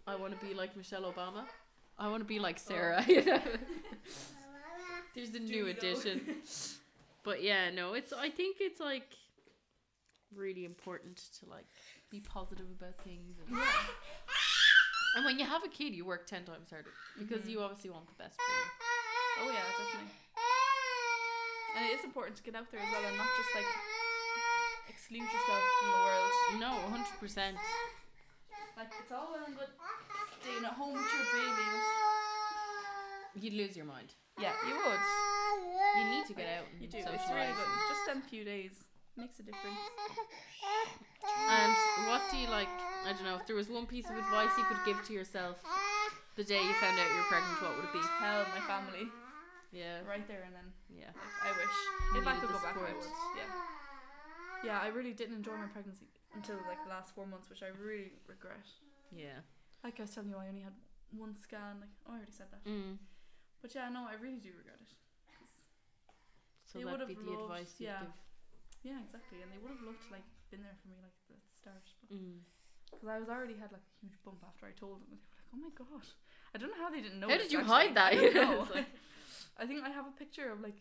I 0.06 0.16
want 0.16 0.38
to 0.38 0.46
be 0.46 0.54
like 0.54 0.76
Michelle 0.76 1.02
Obama. 1.12 1.44
I 1.98 2.08
want 2.08 2.20
to 2.20 2.24
be 2.24 2.38
like 2.38 2.56
oh. 2.66 2.68
Sarah. 2.70 3.04
you 3.06 3.24
know? 3.24 3.40
There's 5.14 5.34
a 5.34 5.38
new 5.40 5.66
edition. 5.68 6.20
But 7.22 7.42
yeah, 7.42 7.70
no, 7.70 7.94
it's. 7.94 8.12
I 8.12 8.30
think 8.30 8.56
it's 8.60 8.80
like 8.80 9.14
really 10.34 10.64
important 10.64 11.16
to 11.40 11.48
like 11.48 11.66
be 12.10 12.20
positive 12.20 12.66
about 12.78 12.96
things. 13.04 13.36
And, 13.46 13.56
Yeah. 13.56 13.64
And 15.14 15.24
when 15.24 15.38
you 15.38 15.44
have 15.46 15.62
a 15.64 15.68
kid, 15.68 15.94
you 15.94 16.04
work 16.04 16.26
ten 16.26 16.44
times 16.44 16.70
harder 16.70 16.90
because 17.18 17.42
Mhm. 17.42 17.50
you 17.50 17.60
obviously 17.62 17.90
want 17.90 18.06
the 18.06 18.14
best 18.14 18.36
for 18.36 18.42
you. 18.52 18.64
Oh 19.46 19.50
yeah, 19.50 19.64
definitely. 19.78 20.10
And 21.76 21.86
it 21.86 21.98
is 21.98 22.04
important 22.04 22.36
to 22.38 22.42
get 22.42 22.54
out 22.54 22.70
there 22.70 22.80
as 22.80 22.90
well 22.92 23.04
and 23.04 23.16
not 23.18 23.26
just 23.36 23.54
like 23.54 23.66
exclude 24.88 25.22
yourself 25.22 25.62
from 25.80 25.90
the 25.90 25.98
world. 26.06 26.32
No, 26.60 26.70
hundred 26.90 27.18
percent. 27.18 27.56
Like 28.76 28.92
it's 29.00 29.10
all 29.12 29.28
well 29.32 29.44
and 29.46 29.56
good 29.56 29.68
staying 30.42 30.64
at 30.64 30.72
home 30.72 30.94
with 30.94 31.12
your 31.14 31.26
babies. 31.34 31.84
You'd 33.36 33.54
lose 33.54 33.76
your 33.76 33.86
mind. 33.86 34.14
Yeah, 34.38 34.52
you 34.68 34.74
would. 34.76 35.00
You 35.98 36.04
need 36.10 36.26
to 36.26 36.34
get 36.34 36.46
out 36.58 36.66
and 36.72 36.80
You 36.82 36.86
do. 36.88 36.98
socialize. 36.98 37.20
It's 37.22 37.30
really 37.30 37.52
good. 37.54 37.88
Just 37.88 38.02
spend 38.04 38.22
a 38.22 38.28
few 38.28 38.44
days 38.44 38.84
makes 39.16 39.38
a 39.38 39.42
difference. 39.42 39.78
And 41.48 41.72
what 42.08 42.22
do 42.30 42.36
you 42.36 42.48
like? 42.48 42.68
I 43.06 43.12
don't 43.12 43.24
know. 43.24 43.36
If 43.36 43.46
there 43.46 43.56
was 43.56 43.68
one 43.68 43.86
piece 43.86 44.06
of 44.08 44.16
advice 44.16 44.50
you 44.56 44.64
could 44.64 44.80
give 44.86 44.98
to 45.06 45.12
yourself 45.12 45.60
the 46.36 46.44
day 46.44 46.60
you 46.60 46.72
found 46.80 46.98
out 46.98 47.08
you 47.12 47.16
were 47.20 47.28
pregnant, 47.30 47.60
what 47.62 47.76
would 47.76 47.84
it 47.84 47.92
be? 47.92 48.00
Tell 48.18 48.42
my 48.56 48.62
family 48.66 49.06
Yeah, 49.72 50.00
right 50.08 50.26
there 50.26 50.42
and 50.46 50.54
then. 50.54 50.68
yeah. 50.88 51.12
Like, 51.12 51.34
I 51.44 51.50
wish 51.58 51.76
if 52.18 52.24
I 52.26 52.34
could 52.40 52.48
go 52.50 52.58
back, 52.64 52.76
I 52.76 52.92
would. 52.96 53.12
Yeah. 53.36 53.50
yeah, 54.64 54.78
I 54.80 54.88
really 54.88 55.12
didn't 55.12 55.36
enjoy 55.36 55.56
my 55.56 55.68
pregnancy 55.68 56.06
until 56.34 56.56
like 56.66 56.82
the 56.82 56.90
last 56.90 57.14
four 57.14 57.26
months, 57.26 57.50
which 57.50 57.62
I 57.62 57.70
really 57.76 58.12
regret. 58.26 58.66
Yeah. 59.14 59.44
Like 59.84 60.00
I 60.00 60.08
was 60.08 60.14
telling 60.14 60.30
you, 60.30 60.36
I 60.40 60.48
only 60.48 60.62
had 60.64 60.74
one 61.12 61.36
scan. 61.36 61.78
Like 61.84 61.92
oh, 62.08 62.12
I 62.12 62.16
already 62.18 62.32
said 62.32 62.48
that. 62.50 62.64
Mm. 62.64 62.96
But 63.62 63.74
yeah, 63.74 63.88
no, 63.92 64.08
I 64.08 64.16
really 64.20 64.40
do 64.40 64.50
regret 64.56 64.80
it. 64.80 64.92
So 66.66 66.80
They 66.80 66.84
be 67.06 67.14
the 67.14 67.30
loved- 67.30 67.46
advice 67.46 67.74
you'd 67.78 67.86
yeah. 67.92 68.00
give. 68.02 68.16
Yeah, 68.82 68.98
exactly. 69.04 69.38
And 69.44 69.52
they 69.52 69.60
would 69.62 69.70
have 69.70 69.84
loved 69.86 70.02
to 70.08 70.10
like 70.10 70.26
been 70.50 70.64
there 70.66 70.74
for 70.82 70.88
me 70.90 70.98
like 70.98 71.14
at 71.30 71.38
the 71.38 71.54
start. 71.54 71.86
Mm. 72.10 72.42
Because 73.00 73.08
I 73.14 73.18
was 73.18 73.28
already 73.28 73.54
had 73.54 73.70
like 73.72 73.82
a 73.82 73.94
huge 74.00 74.16
bump 74.24 74.42
after 74.46 74.66
I 74.66 74.72
told 74.78 74.94
them, 74.96 75.02
and 75.10 75.12
they 75.12 75.20
were 75.20 75.34
like, 75.34 75.50
"Oh 75.54 75.60
my 75.60 75.72
god!" 75.76 76.06
I 76.54 76.58
don't 76.58 76.70
know 76.70 76.82
how 76.82 76.90
they 76.90 77.00
didn't 77.00 77.20
know. 77.20 77.28
How 77.28 77.38
did 77.38 77.52
you 77.52 77.62
hide 77.64 77.94
that? 77.96 78.12
I 78.12 78.16
don't 78.16 78.34
know. 78.34 78.68
Like- 78.74 78.94
I 79.56 79.66
think 79.66 79.84
I 79.84 79.90
have 79.90 80.06
a 80.06 80.10
picture 80.18 80.50
of 80.50 80.60
like 80.60 80.78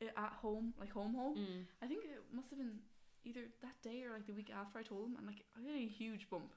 it 0.00 0.10
at 0.16 0.32
home, 0.42 0.74
like 0.80 0.90
home 0.92 1.14
home. 1.14 1.36
Mm. 1.36 1.62
I 1.82 1.86
think 1.86 2.04
it 2.04 2.22
must 2.34 2.50
have 2.50 2.58
been 2.58 2.78
either 3.24 3.42
that 3.62 3.76
day 3.82 4.02
or 4.04 4.12
like 4.12 4.26
the 4.26 4.32
week 4.32 4.50
after 4.50 4.78
I 4.78 4.82
told 4.82 5.04
them, 5.06 5.14
and 5.18 5.26
like 5.26 5.42
I 5.56 5.62
had 5.66 5.76
a 5.80 5.86
huge 5.86 6.28
bump, 6.30 6.50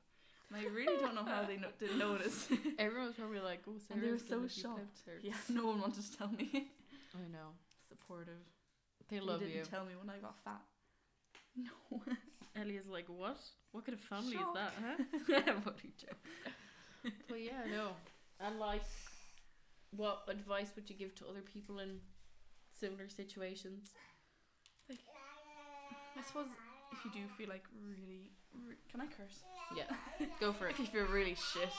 and 0.49 0.59
I 0.61 0.65
really 0.69 0.97
don't 0.97 1.13
know 1.15 1.23
how 1.25 1.43
they 1.43 1.57
no- 1.57 1.73
didn't 1.79 1.99
notice. 1.99 2.47
Everyone 2.79 3.07
was 3.07 3.15
probably 3.15 3.39
like, 3.39 3.61
"Oh, 3.67 3.77
And 3.91 4.01
they 4.01 4.09
were 4.11 4.17
so 4.17 4.41
getting 4.41 4.49
shocked. 4.49 5.01
yeah, 5.21 5.33
no 5.49 5.65
one 5.67 5.81
wanted 5.81 6.03
to 6.03 6.17
tell 6.17 6.29
me. 6.29 6.49
I 7.15 7.27
know. 7.31 7.53
Supportive. 7.89 8.41
They 9.09 9.17
They 9.19 9.25
love 9.25 9.39
didn't 9.41 9.55
you. 9.55 9.63
tell 9.63 9.85
me 9.85 9.93
when 9.99 10.09
I 10.09 10.17
got 10.19 10.35
fat. 10.43 10.61
No. 11.55 12.01
Ellie 12.55 12.77
is 12.77 12.87
like, 12.87 13.07
"What? 13.09 13.37
What 13.71 13.85
kind 13.85 13.97
of 13.97 14.03
family 14.03 14.33
Shock. 14.33 14.47
is 14.49 14.61
that?" 14.61 14.73
Huh? 14.83 15.51
what 15.63 15.75
a 15.79 16.05
joke. 16.05 17.13
But 17.29 17.41
yeah, 17.41 17.63
no. 17.69 17.89
And 18.39 18.59
like, 18.59 18.83
what 19.95 20.23
advice 20.27 20.71
would 20.75 20.89
you 20.89 20.95
give 20.95 21.15
to 21.15 21.27
other 21.27 21.41
people 21.41 21.79
in 21.79 21.99
similar 22.79 23.07
situations? 23.09 23.89
Like, 24.89 24.99
I 26.17 26.21
suppose 26.23 26.47
if 26.91 27.05
you 27.05 27.11
do 27.11 27.27
feel 27.37 27.47
like 27.49 27.63
really, 27.87 28.31
re- 28.67 28.75
can 28.91 29.01
I 29.01 29.05
curse? 29.05 29.39
Yeah, 29.75 29.83
go 30.39 30.51
for 30.53 30.67
it. 30.67 30.71
If 30.71 30.79
you 30.79 30.85
feel 30.87 31.05
really 31.05 31.35
shit 31.35 31.69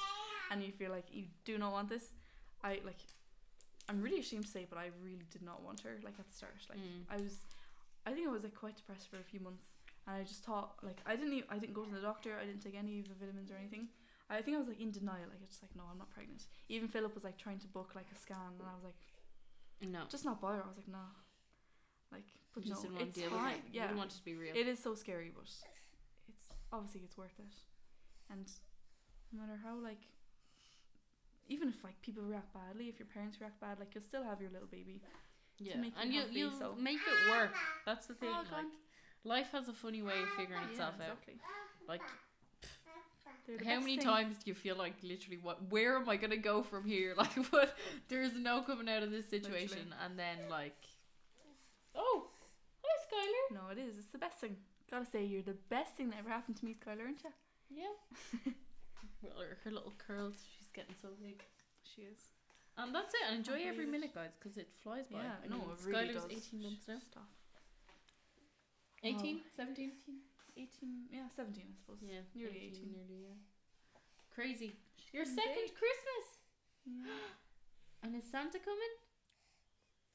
and 0.50 0.62
you 0.62 0.72
feel 0.72 0.90
like 0.90 1.04
you 1.12 1.24
do 1.44 1.58
not 1.58 1.72
want 1.72 1.88
this, 1.88 2.14
I 2.64 2.80
like. 2.84 3.00
I'm 3.88 4.00
really 4.00 4.20
ashamed 4.20 4.44
to 4.46 4.50
say, 4.50 4.66
but 4.68 4.78
I 4.78 4.90
really 5.02 5.26
did 5.30 5.42
not 5.42 5.62
want 5.62 5.80
her. 5.80 5.98
Like 6.04 6.14
at 6.18 6.26
the 6.28 6.34
start, 6.34 6.54
like 6.70 6.78
Mm. 6.78 7.04
I 7.10 7.16
was, 7.20 7.34
I 8.06 8.12
think 8.12 8.26
I 8.28 8.30
was 8.30 8.44
like 8.44 8.54
quite 8.54 8.76
depressed 8.76 9.10
for 9.10 9.16
a 9.18 9.24
few 9.24 9.40
months, 9.40 9.64
and 10.06 10.16
I 10.16 10.22
just 10.24 10.44
thought 10.44 10.74
like 10.82 10.98
I 11.06 11.16
didn't, 11.16 11.32
even, 11.34 11.48
I 11.50 11.58
didn't 11.58 11.74
go 11.74 11.84
to 11.84 11.94
the 11.94 12.00
doctor. 12.00 12.36
I 12.40 12.44
didn't 12.46 12.62
take 12.62 12.74
any 12.76 13.00
of 13.00 13.08
the 13.08 13.14
vitamins 13.14 13.50
or 13.50 13.56
anything. 13.56 13.88
I 14.30 14.40
think 14.40 14.56
I 14.56 14.60
was 14.60 14.68
like 14.68 14.80
in 14.80 14.90
denial. 14.90 15.28
Like 15.28 15.42
it's 15.44 15.60
like 15.62 15.74
no, 15.76 15.82
I'm 15.90 15.98
not 15.98 16.10
pregnant. 16.10 16.44
Even 16.68 16.88
Philip 16.88 17.14
was 17.14 17.24
like 17.24 17.36
trying 17.36 17.58
to 17.60 17.66
book 17.68 17.90
like 17.94 18.06
a 18.14 18.18
scan, 18.18 18.56
and 18.58 18.66
I 18.66 18.74
was 18.74 18.84
like 18.84 19.00
No, 19.92 20.00
just 20.08 20.24
not 20.24 20.40
bother. 20.40 20.62
I 20.64 20.68
was 20.68 20.76
like 20.78 20.88
no, 20.88 21.04
like 22.10 22.24
but 22.54 22.64
just 22.64 22.84
no, 22.84 22.90
it's 22.98 23.14
to 23.14 23.20
deal 23.20 23.30
with 23.30 23.40
fine. 23.40 23.56
it. 23.56 23.62
Yeah, 23.72 23.86
didn't 23.88 23.98
want 23.98 24.12
it 24.12 24.16
to 24.16 24.24
be 24.24 24.34
real. 24.34 24.54
it 24.56 24.66
is 24.66 24.78
so 24.78 24.94
scary, 24.94 25.30
but 25.34 25.44
it's 26.28 26.44
obviously 26.72 27.02
it's 27.04 27.16
worth 27.18 27.36
it. 27.38 27.52
And 28.30 28.46
no 29.32 29.40
matter 29.40 29.58
how 29.62 29.76
like 29.76 30.00
even 31.48 31.68
if 31.68 31.84
like 31.84 32.00
people 32.02 32.22
react 32.22 32.52
badly, 32.54 32.88
if 32.88 32.98
your 32.98 33.08
parents 33.12 33.38
react 33.40 33.60
bad, 33.60 33.78
like 33.78 33.94
you'll 33.94 34.04
still 34.04 34.24
have 34.24 34.40
your 34.40 34.50
little 34.50 34.68
baby. 34.70 35.02
yeah, 35.58 35.74
and 36.00 36.12
you 36.12 36.22
you 36.30 36.50
so- 36.58 36.74
make 36.78 36.96
it 36.96 37.30
work. 37.30 37.52
That's 37.84 38.06
the 38.06 38.14
thing. 38.14 38.30
Oh, 38.32 38.44
like. 38.52 38.64
Life 39.24 39.48
has 39.52 39.68
a 39.68 39.72
funny 39.72 40.02
way 40.02 40.14
of 40.22 40.28
ah, 40.32 40.36
figuring 40.36 40.62
Yeah, 40.64 40.70
itself 40.70 40.94
out. 41.00 41.00
exactly. 41.12 41.34
Like, 41.88 42.02
They're 43.46 43.58
the 43.58 43.64
how 43.64 43.80
many 43.80 43.96
thing. 43.96 44.06
times 44.06 44.36
do 44.36 44.50
you 44.50 44.54
feel 44.54 44.76
like 44.76 44.94
literally 45.02 45.38
what? 45.42 45.70
Where 45.70 45.96
am 45.96 46.08
I 46.08 46.16
gonna 46.16 46.36
go 46.36 46.62
from 46.62 46.84
here? 46.84 47.14
Like, 47.16 47.32
what? 47.50 47.76
There's 48.08 48.34
no 48.34 48.62
coming 48.62 48.88
out 48.88 49.02
of 49.02 49.10
this 49.10 49.28
situation, 49.28 49.90
Literally. 49.90 50.04
and 50.04 50.18
then 50.18 50.36
like, 50.50 50.76
oh, 51.94 52.26
hi 52.82 52.96
Skylar. 53.06 53.54
No, 53.54 53.70
it 53.70 53.78
is. 53.78 53.98
It's 53.98 54.08
the 54.12 54.18
best 54.18 54.38
thing. 54.38 54.56
Gotta 54.90 55.06
say, 55.06 55.24
you're 55.24 55.42
the 55.42 55.56
best 55.70 55.96
thing 55.96 56.10
that 56.10 56.18
ever 56.18 56.28
happened 56.28 56.56
to 56.58 56.64
me, 56.64 56.74
Skylar, 56.74 57.00
aren't 57.06 57.22
you? 57.24 57.30
Yeah. 57.74 58.52
well, 59.22 59.32
her, 59.40 59.58
her 59.64 59.70
little 59.70 59.92
curls, 59.98 60.34
she's 60.56 60.68
getting 60.74 60.94
so 61.00 61.08
big. 61.22 61.42
She 61.82 62.02
is. 62.02 62.18
And 62.76 62.94
that's 62.94 63.12
it. 63.14 63.20
And 63.28 63.38
enjoy 63.38 63.66
every 63.66 63.86
minute, 63.86 64.14
guys, 64.14 64.30
because 64.38 64.56
it 64.56 64.68
flies 64.82 65.04
by. 65.10 65.18
Yeah, 65.18 65.32
I 65.44 65.48
no, 65.48 65.56
it 65.56 65.84
really 65.86 66.08
Skylar's 66.08 66.24
does. 66.24 66.48
18 66.52 66.62
months 66.62 66.88
now. 66.88 66.98
Stop. 67.10 67.28
18, 69.02 69.40
17? 69.56 69.90
18, 70.56 70.68
yeah, 71.10 71.26
17, 71.34 71.64
I 71.64 71.74
suppose. 71.74 71.98
Yeah, 72.02 72.22
Nearly 72.34 72.70
18. 72.70 72.92
Nearly, 72.92 73.18
yeah. 73.26 73.36
Crazy. 74.34 74.72
Your 75.12 75.24
second 75.24 75.68
big. 75.68 75.74
Christmas. 75.74 76.24
Yeah. 76.86 78.06
And 78.06 78.16
is 78.16 78.24
Santa 78.30 78.58
coming? 78.58 78.94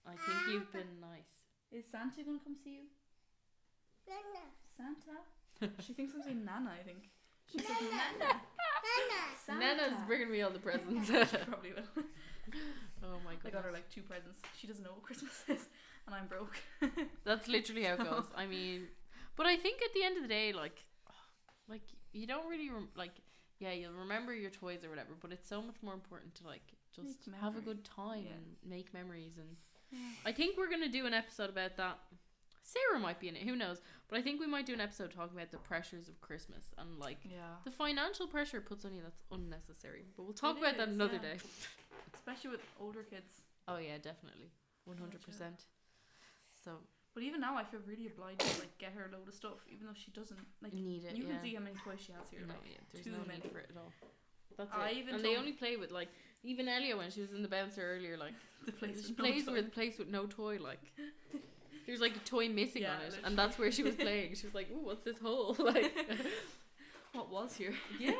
I 0.07 0.15
think 0.15 0.53
you've 0.53 0.71
been 0.71 0.99
nice. 1.01 1.27
Is 1.71 1.85
Santa 1.91 2.23
gonna 2.23 2.39
come 2.39 2.55
see 2.55 2.79
you? 2.81 2.85
Nana. 4.07 4.47
Santa? 4.75 5.19
she 5.83 5.93
thinks 5.93 6.13
I'm 6.15 6.23
saying 6.23 6.45
Nana, 6.45 6.71
I 6.79 6.83
think. 6.83 7.11
She's 7.51 7.61
like, 7.67 7.81
Nana. 7.81 8.41
Santa. 9.45 9.59
Nana's 9.59 9.93
bringing 10.07 10.31
me 10.31 10.41
all 10.41 10.51
the 10.51 10.59
presents. 10.59 11.07
She 11.31 11.37
probably 11.45 11.71
will. 11.71 11.87
oh 13.03 13.19
my 13.23 13.35
god. 13.35 13.47
I 13.47 13.49
got 13.51 13.63
her 13.65 13.71
like 13.71 13.89
two 13.89 14.01
presents. 14.01 14.39
She 14.59 14.67
doesn't 14.67 14.83
know 14.83 14.91
what 14.91 15.03
Christmas 15.03 15.43
is, 15.47 15.69
and 16.07 16.15
I'm 16.15 16.27
broke. 16.27 16.57
That's 17.25 17.47
literally 17.47 17.83
how 17.83 17.93
it 17.93 17.99
goes. 18.03 18.25
I 18.35 18.45
mean, 18.47 18.87
but 19.35 19.45
I 19.45 19.55
think 19.57 19.81
at 19.83 19.93
the 19.93 20.03
end 20.03 20.17
of 20.17 20.23
the 20.23 20.29
day, 20.29 20.53
like, 20.53 20.83
like 21.69 21.83
you 22.13 22.25
don't 22.27 22.49
really 22.49 22.69
rem- 22.69 22.89
like. 22.95 23.11
Yeah, 23.59 23.71
you'll 23.71 23.93
remember 23.93 24.35
your 24.35 24.51
toys 24.51 24.83
or 24.85 24.89
whatever, 24.91 25.13
but 25.19 25.31
it's 25.31 25.49
so 25.49 25.63
much 25.63 25.77
more 25.81 25.95
important 25.95 26.35
to 26.35 26.45
like 26.45 26.61
just 26.95 27.17
have 27.41 27.57
a 27.57 27.59
good 27.61 27.83
time 27.83 28.21
Yeah. 28.25 28.33
and 28.33 28.45
make 28.63 28.93
memories. 28.93 29.39
And 29.39 29.47
I 30.27 30.31
think 30.31 30.57
we're 30.59 30.69
gonna 30.69 30.89
do 30.89 31.07
an 31.07 31.13
episode 31.15 31.49
about 31.49 31.75
that. 31.77 31.97
Sarah 32.61 32.99
might 32.99 33.19
be 33.19 33.29
in 33.29 33.35
it. 33.35 33.41
Who 33.43 33.55
knows? 33.55 33.81
But 34.09 34.19
I 34.19 34.21
think 34.21 34.39
we 34.39 34.45
might 34.45 34.67
do 34.67 34.73
an 34.75 34.79
episode 34.81 35.11
talking 35.11 35.35
about 35.35 35.49
the 35.51 35.57
pressures 35.57 36.07
of 36.07 36.21
Christmas 36.21 36.65
and 36.77 36.99
like 36.99 37.17
Yeah. 37.23 37.55
the 37.63 37.71
financial 37.71 38.27
pressure 38.27 38.57
it 38.57 38.67
puts 38.67 38.85
on 38.85 38.93
you 38.93 39.01
that's 39.01 39.23
unnecessary. 39.31 40.05
But 40.15 40.23
we'll 40.25 40.33
talk 40.33 40.57
It 40.57 40.59
about 40.59 40.77
that 40.77 40.89
another 40.89 41.13
yeah. 41.15 41.33
day. 41.33 41.37
Especially 42.13 42.51
with 42.51 42.61
older 42.79 43.01
kids. 43.01 43.41
Oh 43.67 43.77
yeah, 43.77 43.97
definitely, 43.97 44.51
one 44.85 44.97
hundred 44.99 45.21
percent. 45.23 45.63
So 46.63 46.71
But 47.13 47.23
even 47.23 47.39
now, 47.41 47.55
I 47.57 47.63
feel 47.63 47.79
really 47.85 48.07
obliged 48.07 48.41
to 48.41 48.59
like 48.59 48.77
get 48.77 48.93
her 48.93 49.09
a 49.09 49.15
load 49.15 49.27
of 49.27 49.33
stuff, 49.33 49.59
even 49.71 49.87
though 49.87 49.93
she 49.95 50.11
doesn't 50.11 50.39
like. 50.61 50.73
need 50.73 51.03
it. 51.05 51.15
You 51.15 51.23
yeah. 51.25 51.33
can 51.33 51.41
see 51.41 51.53
how 51.55 51.61
many 51.61 51.75
toys 51.83 51.99
she 52.05 52.11
has 52.13 52.29
here. 52.29 52.41
No, 52.47 52.53
yeah, 52.65 52.77
there's 52.93 53.05
no 53.07 53.23
many. 53.27 53.39
need 53.43 53.51
for 53.51 53.59
it 53.59 53.69
at 53.71 53.77
all. 53.77 53.91
That's 54.57 54.71
I 54.73 54.89
it. 54.89 54.97
even 54.97 55.15
and 55.15 55.23
they 55.23 55.35
only 55.37 55.51
play 55.53 55.77
with 55.77 55.91
like 55.91 56.09
even 56.43 56.67
Elia 56.67 56.97
when 56.97 57.11
she 57.11 57.21
was 57.21 57.31
in 57.31 57.41
the 57.41 57.47
bouncer 57.47 57.81
earlier, 57.95 58.17
like 58.17 58.33
the 58.65 58.71
place 58.71 59.01
she 59.05 59.13
with 59.13 59.17
no 59.19 59.23
plays 59.23 59.45
toy. 59.45 59.53
with 59.53 59.65
the 59.65 59.71
place 59.71 59.97
with 59.99 60.07
no 60.09 60.25
toy. 60.25 60.57
Like 60.59 60.81
there's 61.85 62.01
like 62.01 62.15
a 62.15 62.19
toy 62.19 62.49
missing 62.49 62.81
Yeah, 62.83 62.93
on 62.95 63.01
it, 63.01 63.03
literally. 63.05 63.23
and 63.25 63.37
that's 63.37 63.57
where 63.59 63.71
she 63.71 63.83
was 63.83 63.95
playing. 63.95 64.35
She 64.35 64.45
was 64.47 64.55
like, 64.55 64.69
"Ooh, 64.71 64.83
what's 64.85 65.03
this 65.03 65.17
hole?" 65.19 65.55
Like, 65.59 65.91
what 67.13 67.31
was 67.31 67.55
here. 67.55 67.73
yeah, 67.99 68.13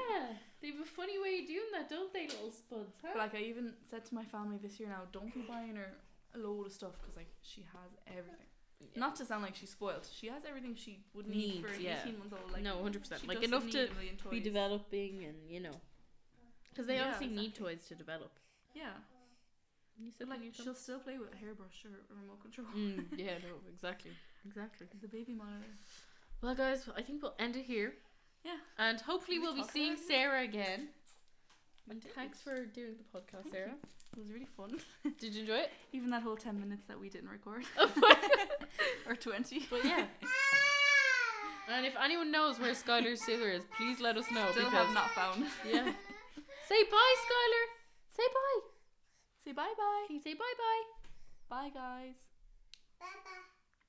they 0.62 0.68
have 0.72 0.80
a 0.82 0.86
funny 0.86 1.20
way 1.22 1.40
of 1.42 1.48
doing 1.48 1.70
that, 1.74 1.90
don't 1.90 2.12
they, 2.14 2.28
little 2.28 2.52
spuds? 2.52 2.96
Huh? 3.04 3.18
Like 3.18 3.36
I 3.36 3.40
even 3.40 3.74
said 3.90 4.06
to 4.06 4.16
my 4.16 4.24
family 4.24 4.58
this 4.62 4.80
year 4.80 4.90
now, 4.90 5.02
don't 5.12 5.32
be 5.34 5.42
buying 5.42 5.76
her 5.76 5.90
load 6.38 6.68
of 6.68 6.74
stuff 6.74 6.94
because 7.00 7.16
like 7.16 7.30
she 7.42 7.62
has 7.74 7.92
everything. 8.08 8.46
Yeah. 8.80 9.00
Not 9.00 9.16
to 9.16 9.26
sound 9.26 9.44
like 9.44 9.56
she's 9.56 9.72
spoiled, 9.72 10.08
she 10.12 10.28
has 10.28 10.44
everything 10.48 10.76
she 10.76 11.00
would 11.14 11.28
need 11.28 11.62
for 11.62 11.74
an 11.74 11.82
yeah. 11.82 12.00
eighteen 12.02 12.20
month 12.20 12.34
old. 12.34 12.52
Like 12.52 12.64
no, 12.64 12.82
hundred 12.82 13.02
percent. 13.02 13.28
Like 13.28 13.44
enough 13.44 13.70
to 13.72 13.90
be 14.30 14.40
developing, 14.40 15.24
and 15.26 15.36
you 15.50 15.60
know, 15.60 15.76
because 16.70 16.86
they 16.88 16.96
Yeah, 16.96 17.12
obviously 17.12 17.36
need 17.36 17.56
toys 17.56 17.86
to 17.88 17.96
develop. 17.96 18.32
Yeah, 18.76 18.94
You 20.00 20.12
said 20.16 20.30
like 20.30 20.40
she'll 20.54 20.76
still 20.76 21.00
play 21.00 21.18
with 21.18 21.34
a 21.34 21.38
hairbrush 21.38 21.84
or 21.86 21.90
a 22.14 22.22
remote 22.22 22.42
control. 22.42 22.68
Mm, 22.76 23.06
yeah, 23.18 23.40
no, 23.42 23.56
exactly, 23.74 24.12
exactly. 24.46 24.88
The 25.02 25.08
baby 25.08 25.34
monitor. 25.34 25.74
Well, 26.44 26.54
guys, 26.54 26.88
I 26.96 27.02
think 27.02 27.24
we'll 27.24 27.34
end 27.40 27.56
it 27.56 27.66
here. 27.66 27.94
Yeah. 28.46 28.58
And 28.78 29.02
hopefully 29.02 29.40
we 29.40 29.46
we'll 29.46 29.56
be 29.56 29.64
seeing? 29.64 29.98
Sarah 29.98 30.44
again. 30.44 30.90
And 31.90 32.04
thanks 32.16 32.42
for 32.42 32.66
doing 32.66 32.96
the 32.98 33.18
podcast, 33.18 33.44
Thank 33.44 33.54
Sarah. 33.56 33.76
It 34.14 34.20
was 34.20 34.32
really 34.32 34.48
fun. 34.58 34.80
Did 35.20 35.34
you 35.34 35.42
enjoy 35.42 35.58
it? 35.58 35.72
Even 35.94 36.10
that 36.10 36.22
whole 36.24 36.36
ten 36.36 36.60
minutes 36.60 36.86
that 36.88 37.00
we 37.00 37.10
didn't 37.10 37.30
record, 37.30 37.64
or 39.08 39.16
twenty. 39.16 39.66
But 39.70 39.86
yeah. 39.86 40.06
And 41.70 41.86
if 41.86 41.94
anyone 42.02 42.32
knows 42.32 42.60
where 42.60 42.72
Skylar's 42.74 43.22
scissor 43.24 43.50
is, 43.50 43.64
please 43.78 44.00
let 44.00 44.18
us 44.18 44.30
know. 44.32 44.48
Still 44.52 44.66
because 44.66 44.86
have 44.88 44.94
not 44.94 45.12
found. 45.12 45.44
yeah. 45.70 45.92
Say 46.68 46.84
bye, 46.92 47.16
Skylar. 47.26 47.66
Say 48.16 48.24
bye. 48.34 48.60
Say 49.44 49.52
bye 49.54 49.74
bye. 49.78 50.04
Can 50.08 50.16
you 50.16 50.22
say 50.22 50.34
bye 50.34 50.54
bye? 50.58 50.84
Bye 51.50 51.70
guys. 51.74 52.16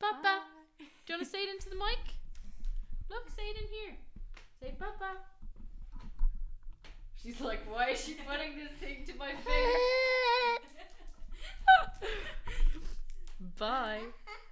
Papa. 0.01 0.23
Bye. 0.23 0.39
Do 0.79 0.85
you 1.09 1.15
want 1.15 1.25
to 1.25 1.31
say 1.31 1.39
it 1.43 1.51
into 1.51 1.69
the 1.71 1.77
mic? 1.77 2.15
Look, 3.11 3.29
say 3.31 3.43
it 3.43 3.57
in 3.57 3.69
here. 3.69 3.97
Say 4.63 4.75
Papa. 4.79 5.17
She's 7.23 7.41
like, 7.41 7.61
why 7.71 7.91
is 7.91 8.05
she 8.05 8.15
putting 8.15 8.57
this 8.57 8.71
thing 8.81 9.05
to 9.07 9.15
my 9.19 9.33
face? 9.45 10.61
Bye. 13.59 14.01